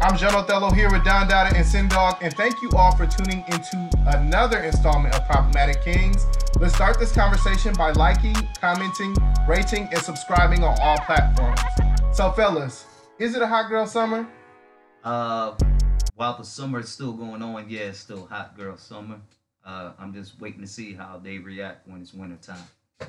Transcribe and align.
I'm 0.00 0.16
John 0.16 0.36
Othello 0.36 0.70
here 0.70 0.88
with 0.92 1.02
Don 1.02 1.26
Dada 1.26 1.56
and 1.56 1.66
Sin 1.66 1.88
Dog, 1.88 2.18
and 2.22 2.32
thank 2.34 2.62
you 2.62 2.70
all 2.76 2.94
for 2.94 3.04
tuning 3.04 3.44
into 3.48 3.90
another 4.06 4.60
installment 4.60 5.12
of 5.16 5.26
Problematic 5.26 5.82
Kings. 5.82 6.24
Let's 6.60 6.72
start 6.76 7.00
this 7.00 7.10
conversation 7.10 7.74
by 7.74 7.90
liking, 7.90 8.36
commenting, 8.60 9.16
rating, 9.48 9.88
and 9.92 9.98
subscribing 9.98 10.62
on 10.62 10.78
all 10.80 10.98
platforms. 10.98 11.60
So, 12.16 12.30
fellas, 12.30 12.86
is 13.18 13.34
it 13.34 13.42
a 13.42 13.46
hot 13.48 13.68
girl 13.68 13.86
summer? 13.86 14.28
Uh, 15.02 15.56
while 16.14 16.38
the 16.38 16.44
summer 16.44 16.78
is 16.78 16.88
still 16.88 17.12
going 17.12 17.42
on, 17.42 17.68
yeah, 17.68 17.80
it's 17.80 17.98
still 17.98 18.26
hot 18.26 18.56
girl 18.56 18.76
summer. 18.76 19.20
Uh, 19.66 19.94
I'm 19.98 20.14
just 20.14 20.40
waiting 20.40 20.60
to 20.60 20.68
see 20.68 20.94
how 20.94 21.20
they 21.20 21.38
react 21.38 21.88
when 21.88 22.00
it's 22.00 22.14
winter 22.14 22.38
time. 22.40 23.08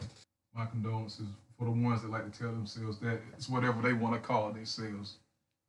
My 0.56 0.66
condolences 0.66 1.28
for 1.56 1.66
the 1.66 1.72
ones 1.72 2.02
that 2.02 2.10
like 2.10 2.32
to 2.32 2.40
tell 2.40 2.52
themselves 2.52 2.98
that 3.02 3.20
it's 3.38 3.48
whatever 3.48 3.80
they 3.84 3.94
want 3.94 4.16
to 4.16 4.20
call 4.20 4.52
themselves. 4.52 5.18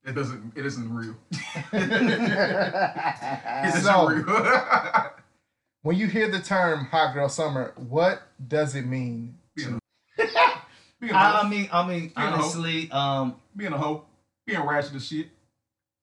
It 0.05 0.14
doesn't. 0.14 0.53
It 0.57 0.64
isn't 0.67 0.95
real. 0.95 1.14
it 1.73 3.66
isn't 3.69 3.83
So- 3.83 4.09
real. 4.09 4.27
When 5.83 5.97
you 5.97 6.09
hear 6.09 6.30
the 6.30 6.41
term 6.41 6.84
hot 6.84 7.15
girl 7.15 7.30
summer, 7.30 7.73
what 7.77 8.21
does 8.47 8.74
it 8.74 8.84
mean? 8.84 9.38
being, 9.57 9.79
being, 11.01 11.12
a 11.12 11.16
I, 11.16 11.41
I 11.41 11.48
mean, 11.48 11.71
I 11.73 11.88
mean, 11.88 12.02
You 12.02 12.10
know. 12.16 12.23
honestly, 12.34 12.91
um, 12.91 13.37
being 13.57 13.73
a 13.73 13.79
hoe, 13.79 14.05
being 14.47 14.60
ratchet 14.60 14.95
as 14.97 15.07
shit, 15.07 15.29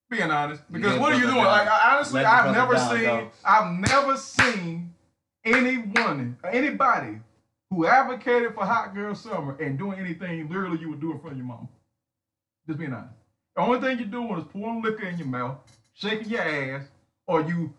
being 0.10 0.32
honest. 0.32 0.64
Because 0.72 0.94
Let 0.94 1.00
what 1.00 1.14
are 1.14 1.18
you 1.18 1.26
doing? 1.26 1.36
down. 1.36 1.46
Like 1.46 1.68
I, 1.68 1.94
honestly, 1.96 2.24
Let 2.24 2.26
I've 2.26 2.56
never 2.56 2.74
down, 2.74 2.90
seen. 2.90 3.04
though. 3.04 3.30
I've 3.46 3.72
never 3.80 4.18
seen 4.18 4.96
any 5.46 5.78
woman, 5.78 6.38
anybody 6.44 7.20
who 7.70 7.86
advocated 7.86 8.56
for 8.56 8.66
hot 8.66 8.96
girl 8.96 9.14
summer 9.14 9.56
and 9.62 9.78
doing 9.78 10.00
anything 10.00 10.48
literally 10.50 10.80
you 10.80 10.90
would 10.90 11.02
do 11.02 11.12
in 11.12 11.20
front 11.20 11.34
of 11.34 11.38
your 11.38 11.46
mom. 11.46 11.70
Just 12.66 12.80
being 12.80 12.94
honest. 12.94 13.14
The 13.58 13.64
only 13.64 13.80
thing 13.80 13.98
you're 13.98 14.08
doing 14.08 14.38
is 14.38 14.44
pouring 14.44 14.84
liquor 14.84 15.08
in 15.08 15.18
your 15.18 15.26
mouth, 15.26 15.58
shaking 15.96 16.30
your 16.30 16.42
ass, 16.42 16.84
or 17.26 17.42
you 17.42 17.74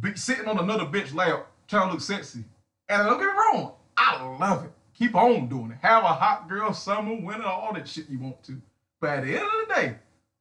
be 0.00 0.16
sitting 0.16 0.48
on 0.48 0.58
another 0.58 0.86
bitch 0.86 1.14
lap 1.14 1.46
trying 1.68 1.86
to 1.86 1.92
look 1.92 2.00
sexy. 2.00 2.42
And 2.88 3.06
don't 3.06 3.20
get 3.20 3.26
me 3.26 3.32
wrong, 3.32 3.74
I 3.96 4.24
love 4.40 4.64
it. 4.64 4.72
Keep 4.98 5.14
on 5.14 5.48
doing 5.48 5.70
it. 5.70 5.78
Have 5.82 6.02
a 6.02 6.08
hot 6.08 6.48
girl 6.48 6.72
summer, 6.72 7.14
winter, 7.14 7.44
all 7.44 7.72
that 7.74 7.86
shit 7.86 8.10
you 8.10 8.18
want 8.18 8.42
to. 8.42 8.60
But 9.00 9.10
at 9.10 9.24
the 9.24 9.36
end 9.36 9.44
of 9.44 9.68
the 9.68 9.74
day, 9.74 9.94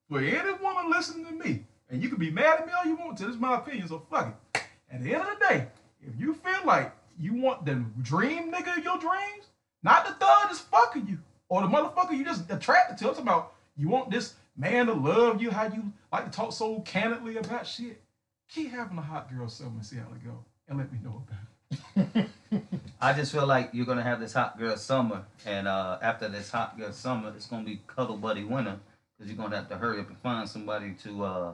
for 0.09 0.21
any 0.21 0.53
woman 0.53 0.89
listening 0.89 1.27
to 1.27 1.33
me, 1.33 1.63
and 1.91 2.01
you 2.01 2.09
can 2.09 2.17
be 2.17 2.31
mad 2.31 2.61
at 2.61 2.65
me 2.65 2.73
all 2.73 2.85
you 2.89 2.95
want 2.95 3.15
to, 3.19 3.25
this 3.25 3.35
is 3.35 3.39
my 3.39 3.57
opinion, 3.57 3.87
so 3.87 4.07
fuck 4.09 4.35
it. 4.55 4.63
At 4.91 5.03
the 5.03 5.13
end 5.13 5.21
of 5.21 5.37
the 5.37 5.45
day, 5.49 5.67
if 6.01 6.19
you 6.19 6.33
feel 6.33 6.65
like 6.65 6.91
you 7.19 7.35
want 7.35 7.63
the 7.63 7.85
dream 8.01 8.51
nigga 8.51 8.79
of 8.79 8.83
your 8.83 8.97
dreams, 8.97 9.49
not 9.83 10.07
the 10.07 10.13
thug 10.13 10.45
that's 10.45 10.61
fucking 10.61 11.05
you, 11.05 11.19
or 11.47 11.61
the 11.61 11.67
motherfucker 11.67 12.17
you 12.17 12.25
just 12.25 12.49
attracted 12.49 12.97
to, 12.97 13.09
I'm 13.09 13.13
talking 13.13 13.27
about 13.27 13.53
you 13.77 13.89
want 13.89 14.09
this 14.09 14.33
man 14.57 14.87
to 14.87 14.93
love 14.93 15.41
you, 15.41 15.51
how 15.51 15.65
you 15.65 15.91
like 16.11 16.25
to 16.25 16.31
talk 16.31 16.51
so 16.51 16.79
candidly 16.81 17.37
about 17.37 17.67
shit, 17.67 18.01
keep 18.49 18.71
having 18.71 18.97
a 18.97 19.01
hot 19.01 19.33
girl 19.33 19.47
summer 19.47 19.71
and 19.75 19.85
see 19.85 19.97
how 19.97 20.07
it 20.13 20.25
go, 20.25 20.43
and 20.67 20.77
let 20.77 20.91
me 20.91 20.99
know 21.03 21.23
about 21.27 21.39
it. 21.39 22.63
I 23.01 23.13
just 23.13 23.31
feel 23.31 23.45
like 23.45 23.69
you're 23.73 23.85
gonna 23.85 24.03
have 24.03 24.19
this 24.19 24.33
hot 24.33 24.57
girl 24.57 24.75
summer, 24.77 25.25
and 25.45 25.67
uh, 25.67 25.99
after 26.01 26.27
this 26.27 26.49
hot 26.49 26.77
girl 26.77 26.91
summer, 26.91 27.33
it's 27.35 27.45
gonna 27.45 27.63
be 27.63 27.81
cuddle 27.87 28.17
buddy 28.17 28.43
winter 28.43 28.79
because 29.17 29.31
you're 29.31 29.41
gonna 29.41 29.55
have 29.55 29.69
to 29.69 29.77
hurry 29.77 29.99
up 29.99 30.09
and 30.09 30.17
find 30.19 30.47
somebody 30.49 30.93
to, 31.03 31.23
uh, 31.23 31.51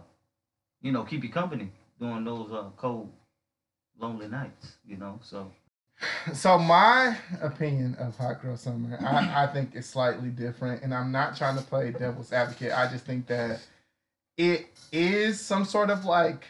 you 0.82 0.92
know, 0.92 1.04
keep 1.04 1.24
you 1.24 1.30
company 1.30 1.70
during 2.00 2.24
those 2.24 2.52
uh, 2.52 2.70
cold, 2.78 3.12
lonely 4.00 4.28
nights. 4.28 4.76
You 4.86 4.98
know, 4.98 5.20
so 5.22 5.52
So 6.34 6.58
my 6.58 7.18
opinion 7.42 7.96
of 7.96 8.18
hot 8.18 8.42
girl 8.42 8.58
summer, 8.58 8.98
I, 9.02 9.44
I 9.44 9.48
think 9.48 9.72
it's 9.76 9.88
slightly 9.88 10.30
different, 10.30 10.84
and 10.84 10.94
I'm 10.94 11.12
not 11.12 11.36
trying 11.36 11.58
to 11.58 11.64
play 11.64 11.92
devil's 11.92 12.32
advocate. 12.32 12.72
I 12.72 12.90
just 12.90 13.06
think 13.06 13.28
that 13.28 13.62
it 14.38 14.68
is 14.92 15.40
some 15.40 15.66
sort 15.66 15.90
of 15.90 16.06
like 16.06 16.46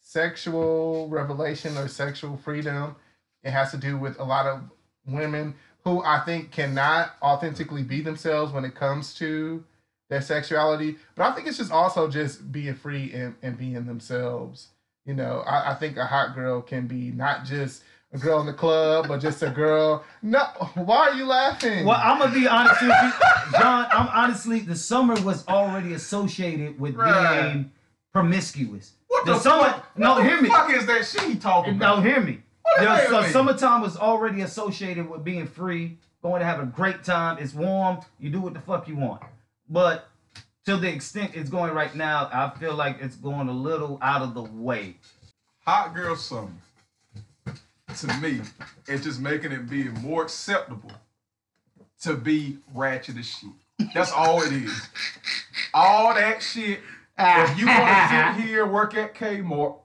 sexual 0.00 1.08
revelation 1.08 1.76
or 1.78 1.88
sexual 1.88 2.36
freedom. 2.36 2.96
It 3.42 3.50
has 3.50 3.70
to 3.70 3.76
do 3.76 3.96
with 3.96 4.18
a 4.18 4.24
lot 4.24 4.46
of 4.46 4.60
women 5.06 5.54
who 5.84 6.02
I 6.02 6.20
think 6.20 6.50
cannot 6.50 7.14
authentically 7.22 7.82
be 7.82 8.02
themselves 8.02 8.52
when 8.52 8.64
it 8.64 8.74
comes 8.74 9.14
to 9.14 9.64
their 10.10 10.20
sexuality. 10.20 10.96
But 11.14 11.24
I 11.24 11.34
think 11.34 11.48
it's 11.48 11.58
just 11.58 11.72
also 11.72 12.08
just 12.08 12.52
being 12.52 12.74
free 12.74 13.12
and, 13.12 13.34
and 13.42 13.56
being 13.56 13.86
themselves. 13.86 14.68
You 15.06 15.14
know, 15.14 15.42
I, 15.46 15.72
I 15.72 15.74
think 15.74 15.96
a 15.96 16.06
hot 16.06 16.34
girl 16.34 16.60
can 16.60 16.86
be 16.86 17.10
not 17.10 17.44
just 17.44 17.82
a 18.12 18.18
girl 18.18 18.40
in 18.40 18.46
the 18.46 18.52
club, 18.52 19.10
or 19.10 19.18
just 19.18 19.42
a 19.42 19.50
girl. 19.50 20.04
No, 20.22 20.40
why 20.74 21.08
are 21.10 21.14
you 21.14 21.24
laughing? 21.26 21.84
Well, 21.86 22.00
I'm 22.02 22.18
gonna 22.18 22.32
be 22.32 22.46
honest 22.46 22.80
with 22.82 22.90
you, 22.90 23.12
John. 23.58 23.86
I'm 23.90 24.08
honestly 24.08 24.60
the 24.60 24.76
summer 24.76 25.14
was 25.22 25.46
already 25.48 25.94
associated 25.94 26.78
with 26.78 26.94
Right. 26.94 27.52
being 27.52 27.72
promiscuous. 28.12 28.92
What 29.08 29.26
the, 29.26 29.38
summer, 29.38 29.64
fuck? 29.70 29.98
no, 29.98 30.14
what 30.14 30.24
hear 30.24 30.36
the 30.36 30.42
me. 30.42 30.48
fuck 30.48 30.70
is 30.70 30.86
that 30.86 31.04
shit 31.06 31.22
he 31.22 31.36
talking 31.36 31.78
No, 31.78 32.00
hear 32.00 32.20
me. 32.20 32.42
What 32.62 32.80
The, 32.80 33.08
so 33.08 33.22
summertime 33.30 33.80
was 33.82 33.96
already 33.96 34.42
associated 34.42 35.08
with 35.08 35.24
being 35.24 35.46
free, 35.46 35.98
going 36.22 36.40
to 36.40 36.46
have 36.46 36.60
a 36.60 36.66
great 36.66 37.02
time. 37.04 37.38
It's 37.38 37.52
warm. 37.54 37.98
You 38.18 38.30
do 38.30 38.40
what 38.40 38.54
the 38.54 38.60
fuck 38.60 38.88
you 38.88 38.96
want. 38.96 39.22
But 39.68 40.08
to 40.66 40.76
the 40.76 40.88
extent 40.88 41.32
it's 41.34 41.50
going 41.50 41.74
right 41.74 41.94
now, 41.94 42.28
I 42.32 42.50
feel 42.58 42.74
like 42.74 42.98
it's 43.00 43.16
going 43.16 43.48
a 43.48 43.52
little 43.52 43.98
out 44.00 44.22
of 44.22 44.34
the 44.34 44.42
way. 44.44 44.96
Hot 45.66 45.94
girl 45.94 46.16
summer, 46.16 46.50
to 48.00 48.06
me, 48.20 48.40
is 48.88 49.02
just 49.02 49.20
making 49.20 49.52
it 49.52 49.68
be 49.68 49.84
more 49.84 50.22
acceptable 50.22 50.92
to 52.02 52.14
be 52.14 52.58
ratchet 52.74 53.16
as 53.18 53.26
shit. 53.26 53.50
That's 53.94 54.12
all 54.12 54.42
it 54.42 54.52
is. 54.52 54.88
All 55.74 56.14
that 56.14 56.42
shit. 56.42 56.80
If 57.18 57.58
you 57.58 57.66
want 57.66 57.78
to 57.88 58.34
sit 58.36 58.46
here, 58.46 58.66
work 58.66 58.94
at 58.96 59.14
Kmart, 59.14 59.76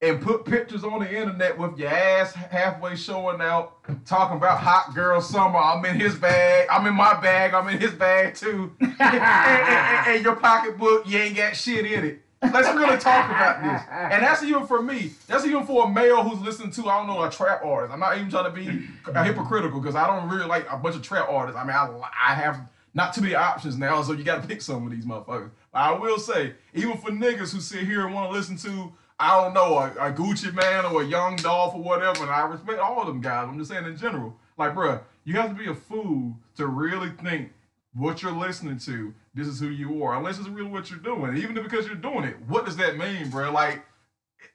and 0.00 0.22
put 0.22 0.44
pictures 0.44 0.84
on 0.84 1.00
the 1.00 1.12
internet 1.12 1.58
with 1.58 1.76
your 1.76 1.88
ass 1.88 2.32
halfway 2.32 2.94
showing 2.94 3.40
out, 3.40 3.72
talking 4.06 4.36
about 4.36 4.58
hot 4.60 4.94
girl 4.94 5.20
summer. 5.20 5.58
I'm 5.58 5.84
in 5.84 5.98
his 5.98 6.14
bag. 6.14 6.68
I'm 6.70 6.86
in 6.86 6.94
my 6.94 7.20
bag. 7.20 7.52
I'm 7.52 7.66
in 7.68 7.80
his 7.80 7.92
bag 7.94 8.34
too. 8.36 8.72
and, 8.80 8.94
and- 9.00 9.14
and- 9.20 10.06
and 10.08 10.24
your 10.24 10.36
pocketbook, 10.36 11.08
you 11.08 11.18
ain't 11.18 11.36
got 11.36 11.56
shit 11.56 11.84
in 11.84 12.04
it. 12.04 12.22
Let's 12.40 12.68
really 12.68 12.98
talk 12.98 13.30
about 13.30 13.62
this. 13.62 13.82
And 13.90 14.22
that's 14.22 14.42
even 14.42 14.66
for 14.66 14.80
me. 14.80 15.12
That's 15.26 15.44
even 15.44 15.66
for 15.66 15.86
a 15.86 15.88
male 15.88 16.22
who's 16.22 16.40
listening 16.40 16.70
to, 16.72 16.88
I 16.88 16.98
don't 16.98 17.08
know, 17.08 17.22
a 17.22 17.30
trap 17.30 17.64
artist. 17.64 17.92
I'm 17.92 18.00
not 18.00 18.16
even 18.16 18.30
trying 18.30 18.44
to 18.44 18.50
be 18.50 18.86
hypocritical 19.12 19.80
because 19.80 19.96
I 19.96 20.06
don't 20.06 20.28
really 20.28 20.46
like 20.46 20.66
a 20.70 20.76
bunch 20.76 20.96
of 20.96 21.02
trap 21.02 21.28
artists. 21.28 21.58
I 21.58 21.64
mean, 21.64 21.74
I, 21.74 21.88
I 22.28 22.34
have 22.34 22.60
not 22.94 23.12
too 23.12 23.22
many 23.22 23.34
options 23.34 23.76
now, 23.76 24.02
so 24.02 24.12
you 24.12 24.24
got 24.24 24.42
to 24.42 24.48
pick 24.48 24.62
some 24.62 24.86
of 24.86 24.92
these 24.92 25.04
motherfuckers. 25.04 25.50
But 25.72 25.78
I 25.78 25.92
will 25.92 26.18
say, 26.18 26.54
even 26.74 26.96
for 26.96 27.10
niggas 27.10 27.52
who 27.52 27.60
sit 27.60 27.84
here 27.84 28.06
and 28.06 28.14
want 28.14 28.30
to 28.30 28.36
listen 28.36 28.56
to, 28.58 28.92
I 29.20 29.40
don't 29.40 29.52
know, 29.52 29.76
a, 29.78 29.90
a 30.08 30.12
Gucci 30.12 30.54
Mane 30.54 30.92
or 30.92 31.02
a 31.02 31.06
Young 31.06 31.36
Dolph 31.36 31.74
or 31.74 31.82
whatever, 31.82 32.22
and 32.22 32.30
I 32.30 32.42
respect 32.42 32.78
all 32.78 33.00
of 33.00 33.08
them 33.08 33.20
guys. 33.20 33.48
I'm 33.48 33.58
just 33.58 33.70
saying 33.70 33.84
in 33.84 33.96
general. 33.96 34.36
Like, 34.56 34.74
bruh, 34.74 35.00
you 35.24 35.34
have 35.34 35.50
to 35.50 35.54
be 35.54 35.68
a 35.68 35.74
fool 35.74 36.36
to 36.56 36.66
really 36.66 37.10
think 37.22 37.52
what 37.98 38.22
you're 38.22 38.32
listening 38.32 38.78
to, 38.78 39.12
this 39.34 39.48
is 39.48 39.58
who 39.58 39.68
you 39.68 40.04
are. 40.04 40.16
Unless 40.16 40.38
it's 40.38 40.48
really 40.48 40.70
what 40.70 40.90
you're 40.90 41.00
doing. 41.00 41.36
Even 41.36 41.54
because 41.54 41.86
you're 41.86 41.96
doing 41.96 42.24
it, 42.24 42.36
what 42.46 42.64
does 42.64 42.76
that 42.76 42.96
mean, 42.96 43.28
bro? 43.28 43.50
Like, 43.50 43.84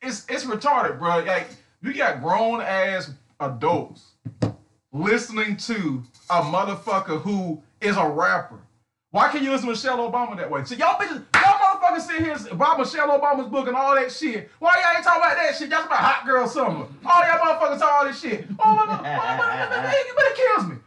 it's 0.02 0.26
it's 0.30 0.46
retarded, 0.46 0.98
bro. 0.98 1.20
Like, 1.20 1.48
you 1.82 1.94
got 1.94 2.22
grown 2.22 2.62
ass 2.62 3.12
adults 3.40 4.12
listening 4.94 5.58
to 5.58 6.04
a 6.30 6.42
motherfucker 6.42 7.22
who 7.22 7.62
is 7.82 7.98
a 7.98 8.08
rapper. 8.08 8.60
Why 9.12 9.30
can't 9.30 9.44
you 9.44 9.52
listen 9.52 9.68
to 9.68 9.74
Michelle 9.74 9.98
Obama 10.10 10.38
that 10.38 10.50
way? 10.50 10.64
So 10.64 10.76
y'all 10.76 11.00
bitches, 11.00 11.24
y'all 11.36 11.60
motherfuckers 11.60 12.02
sit 12.02 12.22
here 12.22 12.56
buy 12.56 12.76
Michelle 12.78 13.20
Obama's 13.20 13.48
book 13.48 13.68
and 13.68 13.76
all 13.76 13.94
that 13.94 14.12
shit. 14.12 14.50
Why 14.60 14.74
y'all 14.82 14.96
ain't 14.96 15.04
talking 15.04 15.22
about 15.22 15.36
that 15.36 15.56
shit? 15.56 15.70
Y'all 15.70 15.86
about 15.86 16.00
hot 16.00 16.26
girl 16.26 16.48
summer. 16.48 16.88
All 17.06 17.22
y'all 17.28 17.38
motherfuckers 17.40 17.80
talk 17.80 17.94
all 17.94 18.06
this 18.06 18.20
shit. 18.20 18.48
Oh, 18.58 18.74
my, 18.74 18.86
my, 18.86 18.96
my, 18.96 19.02
my, 19.02 19.38
my, 19.38 19.84
my, 19.84 19.94
it 19.94 20.36
kills 20.36 20.68
me. 20.70 20.78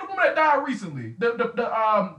The 0.00 0.06
woman 0.06 0.24
that 0.24 0.36
died 0.36 0.66
recently, 0.66 1.14
the 1.18 1.32
the, 1.32 1.52
the 1.54 1.80
um 1.80 2.16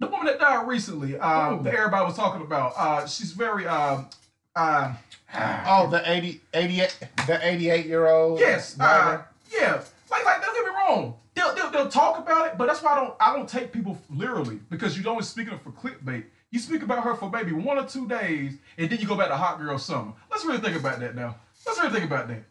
the 0.00 0.06
woman 0.08 0.26
that 0.26 0.40
died 0.40 0.66
recently, 0.66 1.16
um, 1.18 1.62
that 1.62 1.74
everybody 1.74 2.04
was 2.04 2.16
talking 2.16 2.42
about. 2.42 2.72
Uh, 2.76 3.06
she's 3.06 3.32
very 3.32 3.66
um 3.66 4.08
uh, 4.56 4.94
oh, 5.66 5.88
the 5.90 6.02
80, 6.10 6.40
88, 6.52 6.98
the 7.26 7.46
88 7.46 7.86
year 7.86 8.06
old. 8.08 8.38
Yes, 8.38 8.78
uh, 8.78 9.22
yeah. 9.52 9.82
Like, 10.10 10.24
like, 10.24 10.42
don't 10.42 10.54
get 10.54 10.64
me 10.64 10.70
wrong. 10.70 11.16
They'll, 11.34 11.54
they'll, 11.54 11.70
they'll 11.70 11.88
talk 11.88 12.18
about 12.18 12.46
it, 12.46 12.58
but 12.58 12.66
that's 12.66 12.80
why 12.80 12.92
I 12.92 12.96
don't 12.96 13.14
I 13.18 13.34
don't 13.34 13.48
take 13.48 13.72
people 13.72 13.98
literally 14.08 14.60
because 14.70 14.96
you're 14.96 15.08
only 15.10 15.24
speaking 15.24 15.58
for 15.58 15.72
clickbait. 15.72 16.24
You 16.52 16.60
speak 16.60 16.82
about 16.82 17.02
her 17.02 17.16
for 17.16 17.28
maybe 17.28 17.50
one 17.50 17.76
or 17.78 17.86
two 17.86 18.06
days, 18.06 18.56
and 18.78 18.88
then 18.88 19.00
you 19.00 19.06
go 19.08 19.16
back 19.16 19.28
to 19.28 19.36
Hot 19.36 19.58
Girl 19.58 19.76
Summer. 19.76 20.12
Let's 20.30 20.44
really 20.44 20.60
think 20.60 20.76
about 20.76 21.00
that 21.00 21.16
now. 21.16 21.34
Let's 21.66 21.80
really 21.80 21.92
think 21.92 22.04
about 22.04 22.28
that. 22.28 22.44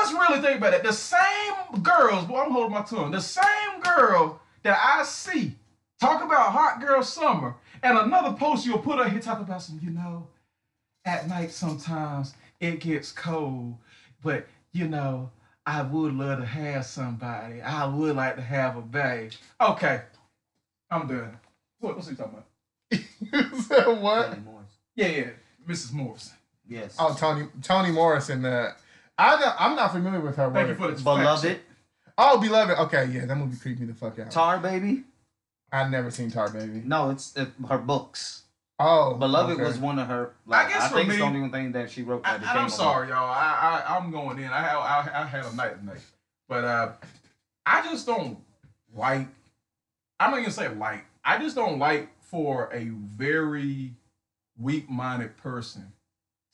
Let's 0.00 0.12
really 0.12 0.40
think 0.40 0.58
about 0.58 0.72
it. 0.72 0.82
The 0.82 0.94
same 0.94 1.82
girls, 1.82 2.24
boy, 2.24 2.40
I'm 2.40 2.52
holding 2.52 2.72
my 2.72 2.80
tongue. 2.80 3.10
The 3.10 3.20
same 3.20 3.80
girls 3.82 4.38
that 4.62 4.78
I 4.82 5.04
see 5.04 5.54
talk 6.00 6.24
about 6.24 6.52
Hot 6.52 6.80
Girl 6.80 7.02
Summer, 7.02 7.54
and 7.82 7.98
another 7.98 8.32
post 8.32 8.64
you'll 8.64 8.78
put 8.78 8.98
up 8.98 9.12
here 9.12 9.20
talk 9.20 9.40
about 9.40 9.60
some, 9.60 9.78
you 9.82 9.90
know, 9.90 10.26
at 11.04 11.28
night 11.28 11.50
sometimes 11.50 12.32
it 12.60 12.80
gets 12.80 13.12
cold, 13.12 13.76
but 14.22 14.46
you 14.72 14.88
know, 14.88 15.30
I 15.66 15.82
would 15.82 16.14
love 16.14 16.38
to 16.38 16.46
have 16.46 16.86
somebody. 16.86 17.60
I 17.60 17.84
would 17.84 18.16
like 18.16 18.36
to 18.36 18.42
have 18.42 18.78
a 18.78 18.82
babe. 18.82 19.32
Okay, 19.60 20.00
I'm 20.90 21.08
done. 21.08 21.38
What, 21.80 21.96
what's 21.96 22.08
he 22.08 22.16
talking 22.16 22.38
about? 22.38 22.46
you 23.52 23.60
said 23.60 24.00
what? 24.00 24.28
Toni 24.30 24.40
Morris. 24.46 24.70
Yeah, 24.96 25.08
yeah, 25.08 25.30
Mrs. 25.68 25.92
Morrison. 25.92 26.36
Yes. 26.66 26.96
Oh, 26.98 27.14
Toni 27.14 27.48
Toni 27.60 27.90
Morrison. 27.90 28.46
Uh, 28.46 28.72
I 29.20 29.38
don't, 29.38 29.54
I'm 29.60 29.76
not 29.76 29.92
familiar 29.92 30.20
with 30.20 30.36
her 30.36 30.50
Thank 30.50 30.68
work. 30.68 30.68
you 30.68 30.74
for 30.86 30.90
the 30.92 31.02
Beloved. 31.02 31.60
oh, 32.16 32.40
Beloved. 32.40 32.78
Okay, 32.78 33.06
yeah, 33.06 33.26
that 33.26 33.36
movie 33.36 33.56
creeped 33.58 33.80
me 33.80 33.86
the 33.86 33.94
fuck 33.94 34.18
out. 34.18 34.30
Tar 34.30 34.58
Baby. 34.58 35.04
I've 35.72 35.90
never 35.90 36.10
seen 36.10 36.30
Tar 36.30 36.50
Baby. 36.50 36.82
No, 36.84 37.10
it's 37.10 37.36
uh, 37.36 37.46
her 37.68 37.78
books. 37.78 38.42
Oh, 38.78 39.14
Beloved 39.14 39.54
okay. 39.54 39.62
was 39.62 39.78
one 39.78 39.98
of 39.98 40.08
her. 40.08 40.32
Like, 40.46 40.66
I, 40.66 40.70
guess 40.70 40.88
for 40.88 40.94
think 40.96 41.10
it's 41.10 41.18
the 41.18 41.26
me- 41.30 41.36
only 41.38 41.50
thing 41.50 41.72
that 41.72 41.90
she 41.90 42.02
wrote 42.02 42.22
that 42.24 42.40
and 42.40 42.46
I'm 42.46 42.70
sorry, 42.70 43.08
y'all. 43.08 43.30
I, 43.30 43.84
I 43.86 43.96
I'm 43.96 44.10
going 44.10 44.38
in. 44.38 44.46
I 44.46 44.62
had 44.62 44.76
I, 44.76 45.22
I 45.22 45.26
had 45.26 45.44
a 45.44 45.54
night 45.54 45.78
tonight, 45.78 46.00
but 46.48 46.64
uh, 46.64 46.92
I 47.66 47.82
just 47.82 48.06
don't 48.06 48.38
like. 48.94 49.28
I'm 50.18 50.30
not 50.30 50.38
gonna 50.38 50.50
say 50.50 50.68
like. 50.68 51.04
I 51.22 51.36
just 51.36 51.54
don't 51.54 51.78
like 51.78 52.08
for 52.22 52.70
a 52.72 52.84
very 53.16 53.92
weak-minded 54.58 55.36
person 55.36 55.92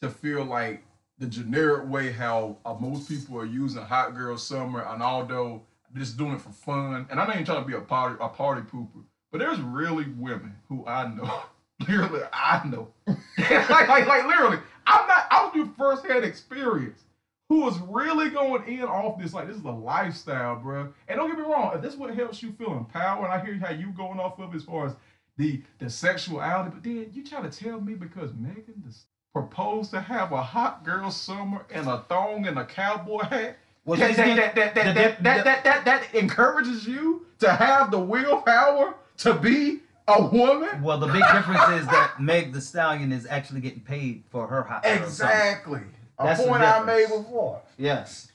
to 0.01 0.11
feel 0.11 0.45
like 0.45 0.83
the 1.19 1.27
generic 1.27 1.89
way 1.89 2.13
how 2.13 2.59
uh, 2.65 2.75
most 2.75 3.09
people 3.09 3.39
are 3.39 3.47
using 3.47 3.83
hot 3.83 4.15
girl 4.15 4.37
summer, 4.37 4.83
and 4.83 5.03
although 5.03 5.63
just 5.95 6.17
doing 6.17 6.35
it 6.35 6.41
for 6.41 6.51
fun, 6.51 7.07
and 7.11 7.19
I'm 7.19 7.27
not 7.27 7.37
even 7.37 7.47
trying 7.47 7.63
to 7.63 7.67
be 7.69 7.75
a 7.75 7.81
party 7.81 8.17
a 8.21 8.29
party 8.29 8.63
pooper, 8.63 9.03
but 9.33 9.39
there's 9.39 9.61
really 9.61 10.05
women 10.17 10.55
who 10.69 10.87
I 10.87 11.09
know, 11.15 11.43
literally 11.81 12.23
I 12.33 12.67
know, 12.67 12.93
like, 13.39 13.69
like 13.71 14.07
like 14.07 14.27
literally, 14.27 14.59
I'm 14.87 15.09
not. 15.09 15.27
I'll 15.31 15.53
do 15.53 15.73
firsthand 15.79 16.25
experience. 16.25 17.03
Who 17.49 17.69
is 17.69 17.79
really 17.79 18.29
going 18.31 18.65
in 18.67 18.83
off 18.83 19.21
this? 19.21 19.33
Like 19.33 19.47
this 19.47 19.57
is 19.57 19.65
a 19.65 19.71
lifestyle, 19.71 20.57
bro. 20.57 20.93
And 21.09 21.17
don't 21.17 21.31
get 21.31 21.39
me 21.39 21.45
wrong, 21.45 21.73
if 21.77 21.81
this 21.81 21.95
is 21.95 21.99
what 21.99 22.15
helps 22.15 22.43
you 22.43 22.53
feel 22.53 22.77
empowered, 22.77 23.25
and 23.25 23.33
I 23.33 23.45
hear 23.45 23.55
how 23.55 23.71
you 23.71 23.93
going 23.93 24.19
off 24.19 24.39
of 24.39 24.55
as 24.55 24.65
far 24.65 24.87
as 24.87 24.95
the 25.39 25.63
the 25.79 25.89
sexuality, 25.89 26.71
but 26.75 26.83
then 26.83 27.11
you 27.13 27.25
try 27.25 27.41
to 27.41 27.51
tell 27.51 27.81
me 27.81 27.95
because 27.95 28.33
Megan 28.35 28.83
just 28.85 29.07
proposed 29.37 29.91
to 29.91 30.01
have 30.01 30.33
a 30.33 30.43
hot 30.43 30.83
girl 30.83 31.11
summer 31.11 31.67
and 31.71 31.87
a 31.87 31.99
thong 32.09 32.47
and 32.47 32.59
a 32.59 32.65
cowboy 32.65 33.23
hat. 33.25 33.59
Well, 33.85 33.99
that, 34.01 34.09
she's 34.09 34.17
that, 34.17 34.55
that, 34.55 34.55
that, 34.55 34.75
that, 34.75 34.95
that, 34.95 35.23
that, 35.23 35.45
that, 35.45 35.65
that, 35.65 35.85
that 35.85 36.15
encourages 36.15 36.87
you 36.87 37.27
to 37.41 37.53
have 37.53 37.91
the 37.91 37.99
willpower 37.99 38.95
to 39.19 39.35
be 39.35 39.81
a 40.09 40.25
woman. 40.25 40.83
Well, 40.83 40.99
the 40.99 41.09
big 41.09 41.23
difference 41.33 41.83
is 41.83 41.87
that 41.89 42.15
Meg 42.19 42.55
Thee 42.55 42.61
Stallion 42.61 43.13
is 43.13 43.27
actually 43.27 43.61
getting 43.61 43.81
paid 43.81 44.25
for 44.31 44.47
her 44.47 44.63
hot 44.63 44.83
girl 44.83 44.93
summer. 44.95 45.05
Exactly. 45.05 45.81
A 46.19 46.25
That's 46.25 46.43
point 46.43 46.63
I 46.63 46.83
made 46.83 47.09
before. 47.09 47.61
Yes. 47.77 48.33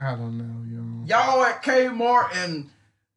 I 0.00 0.12
don't 0.12 0.38
know, 0.38 1.04
yo. 1.04 1.04
Y'all 1.04 1.44
at 1.44 1.62
Kmart 1.62 2.34
and 2.34 2.70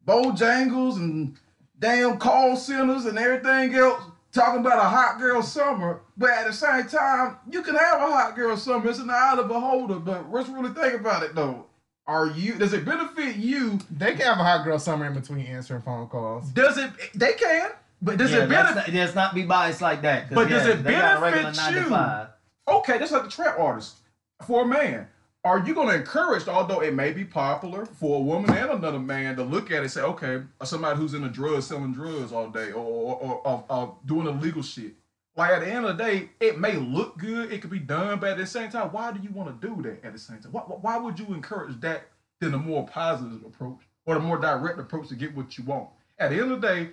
Bojangles 0.05 0.97
and 0.97 1.38
damn 1.79 2.17
call 2.17 2.57
centers 2.57 3.05
and 3.05 3.17
everything 3.17 3.73
else 3.75 4.03
talking 4.31 4.62
about 4.62 4.80
a 4.80 4.89
hot 4.89 5.19
girl 5.19 5.42
summer, 5.42 6.01
but 6.18 6.30
at 6.30 6.48
the 6.48 6.54
same 6.54 6.88
time, 6.88 7.38
you 7.50 7.62
can 7.62 7.75
have 7.75 8.01
a 8.01 8.12
hot 8.12 8.36
girl 8.36 8.56
summer. 8.57 8.89
It's 8.89 9.00
an 9.00 9.10
eye 9.10 9.31
of 9.31 9.38
the 9.38 9.44
beholder, 9.44 9.95
but 9.95 10.31
let's 10.31 10.50
really 10.50 10.74
think 10.74 11.00
about 11.00 11.24
it 11.24 11.36
though. 11.36 11.66
Are 12.07 12.28
you 12.28 12.56
does 12.56 12.74
it 12.74 12.83
benefit 12.83 13.36
you? 13.36 13.80
They 13.89 14.12
can 14.12 14.22
have 14.22 14.39
a 14.39 14.44
hot 14.44 14.66
girl 14.66 14.80
summer 14.80 15.06
in 15.06 15.13
between 15.13 15.45
answering 15.45 15.81
phone 15.81 16.07
calls. 16.07 16.50
Does 16.50 16.78
it 16.78 16.92
they 17.13 17.33
can, 17.33 17.72
but 18.01 18.18
does 18.18 18.31
yeah, 18.31 18.44
it 18.44 18.50
benefit 18.50 18.75
not, 18.75 18.94
let's 18.94 19.16
not 19.16 19.36
be 19.36 19.44
biased 19.44 19.81
like 19.81 20.01
that. 20.01 20.34
But 20.34 20.50
does 20.50 20.66
it 20.68 20.84
they 20.84 20.92
got 20.92 21.19
a 21.19 21.22
regular 21.22 21.51
benefit 21.51 21.84
you? 21.84 21.89
five. 21.89 22.27
Okay, 22.68 22.98
that's 22.98 23.12
like 23.12 23.24
the 23.24 23.30
trap 23.30 23.60
artist. 23.60 23.98
For 24.45 24.63
a 24.63 24.66
man, 24.66 25.07
are 25.43 25.65
you 25.65 25.73
going 25.73 25.88
to 25.88 25.95
encourage, 25.95 26.47
although 26.47 26.81
it 26.81 26.93
may 26.93 27.11
be 27.11 27.25
popular 27.25 27.85
for 27.85 28.17
a 28.17 28.21
woman 28.21 28.55
and 28.55 28.69
another 28.69 28.99
man 28.99 29.35
to 29.38 29.43
look 29.43 29.71
at 29.71 29.77
it 29.77 29.81
and 29.81 29.91
say, 29.91 30.01
okay, 30.01 30.41
uh, 30.59 30.65
somebody 30.65 30.97
who's 30.97 31.15
in 31.15 31.23
the 31.23 31.29
drugs, 31.29 31.67
selling 31.67 31.93
drugs 31.93 32.31
all 32.31 32.49
day, 32.49 32.71
or, 32.71 32.83
or, 32.83 33.41
or, 33.43 33.65
or, 33.69 33.97
doing 34.05 34.27
illegal 34.27 34.61
shit. 34.61 34.93
Like 35.35 35.51
at 35.51 35.61
the 35.61 35.67
end 35.67 35.85
of 35.85 35.97
the 35.97 36.03
day, 36.03 36.29
it 36.39 36.59
may 36.59 36.75
look 36.75 37.17
good, 37.17 37.51
it 37.51 37.61
could 37.61 37.71
be 37.71 37.79
done, 37.79 38.19
but 38.19 38.31
at 38.31 38.38
the 38.38 38.45
same 38.45 38.69
time, 38.69 38.89
why 38.91 39.11
do 39.11 39.19
you 39.23 39.31
want 39.31 39.61
to 39.61 39.67
do 39.67 39.81
that 39.81 40.05
at 40.05 40.13
the 40.13 40.19
same 40.19 40.39
time? 40.39 40.51
Why, 40.51 40.61
why 40.61 40.97
would 40.97 41.17
you 41.17 41.27
encourage 41.33 41.79
that 41.81 42.03
than 42.39 42.53
a 42.53 42.59
more 42.59 42.85
positive 42.85 43.43
approach 43.43 43.79
or 44.05 44.17
a 44.17 44.19
more 44.19 44.38
direct 44.38 44.79
approach 44.79 45.07
to 45.07 45.15
get 45.15 45.35
what 45.35 45.57
you 45.57 45.63
want? 45.63 45.89
At 46.19 46.29
the 46.29 46.39
end 46.39 46.51
of 46.51 46.61
the 46.61 46.67
day, 46.67 46.89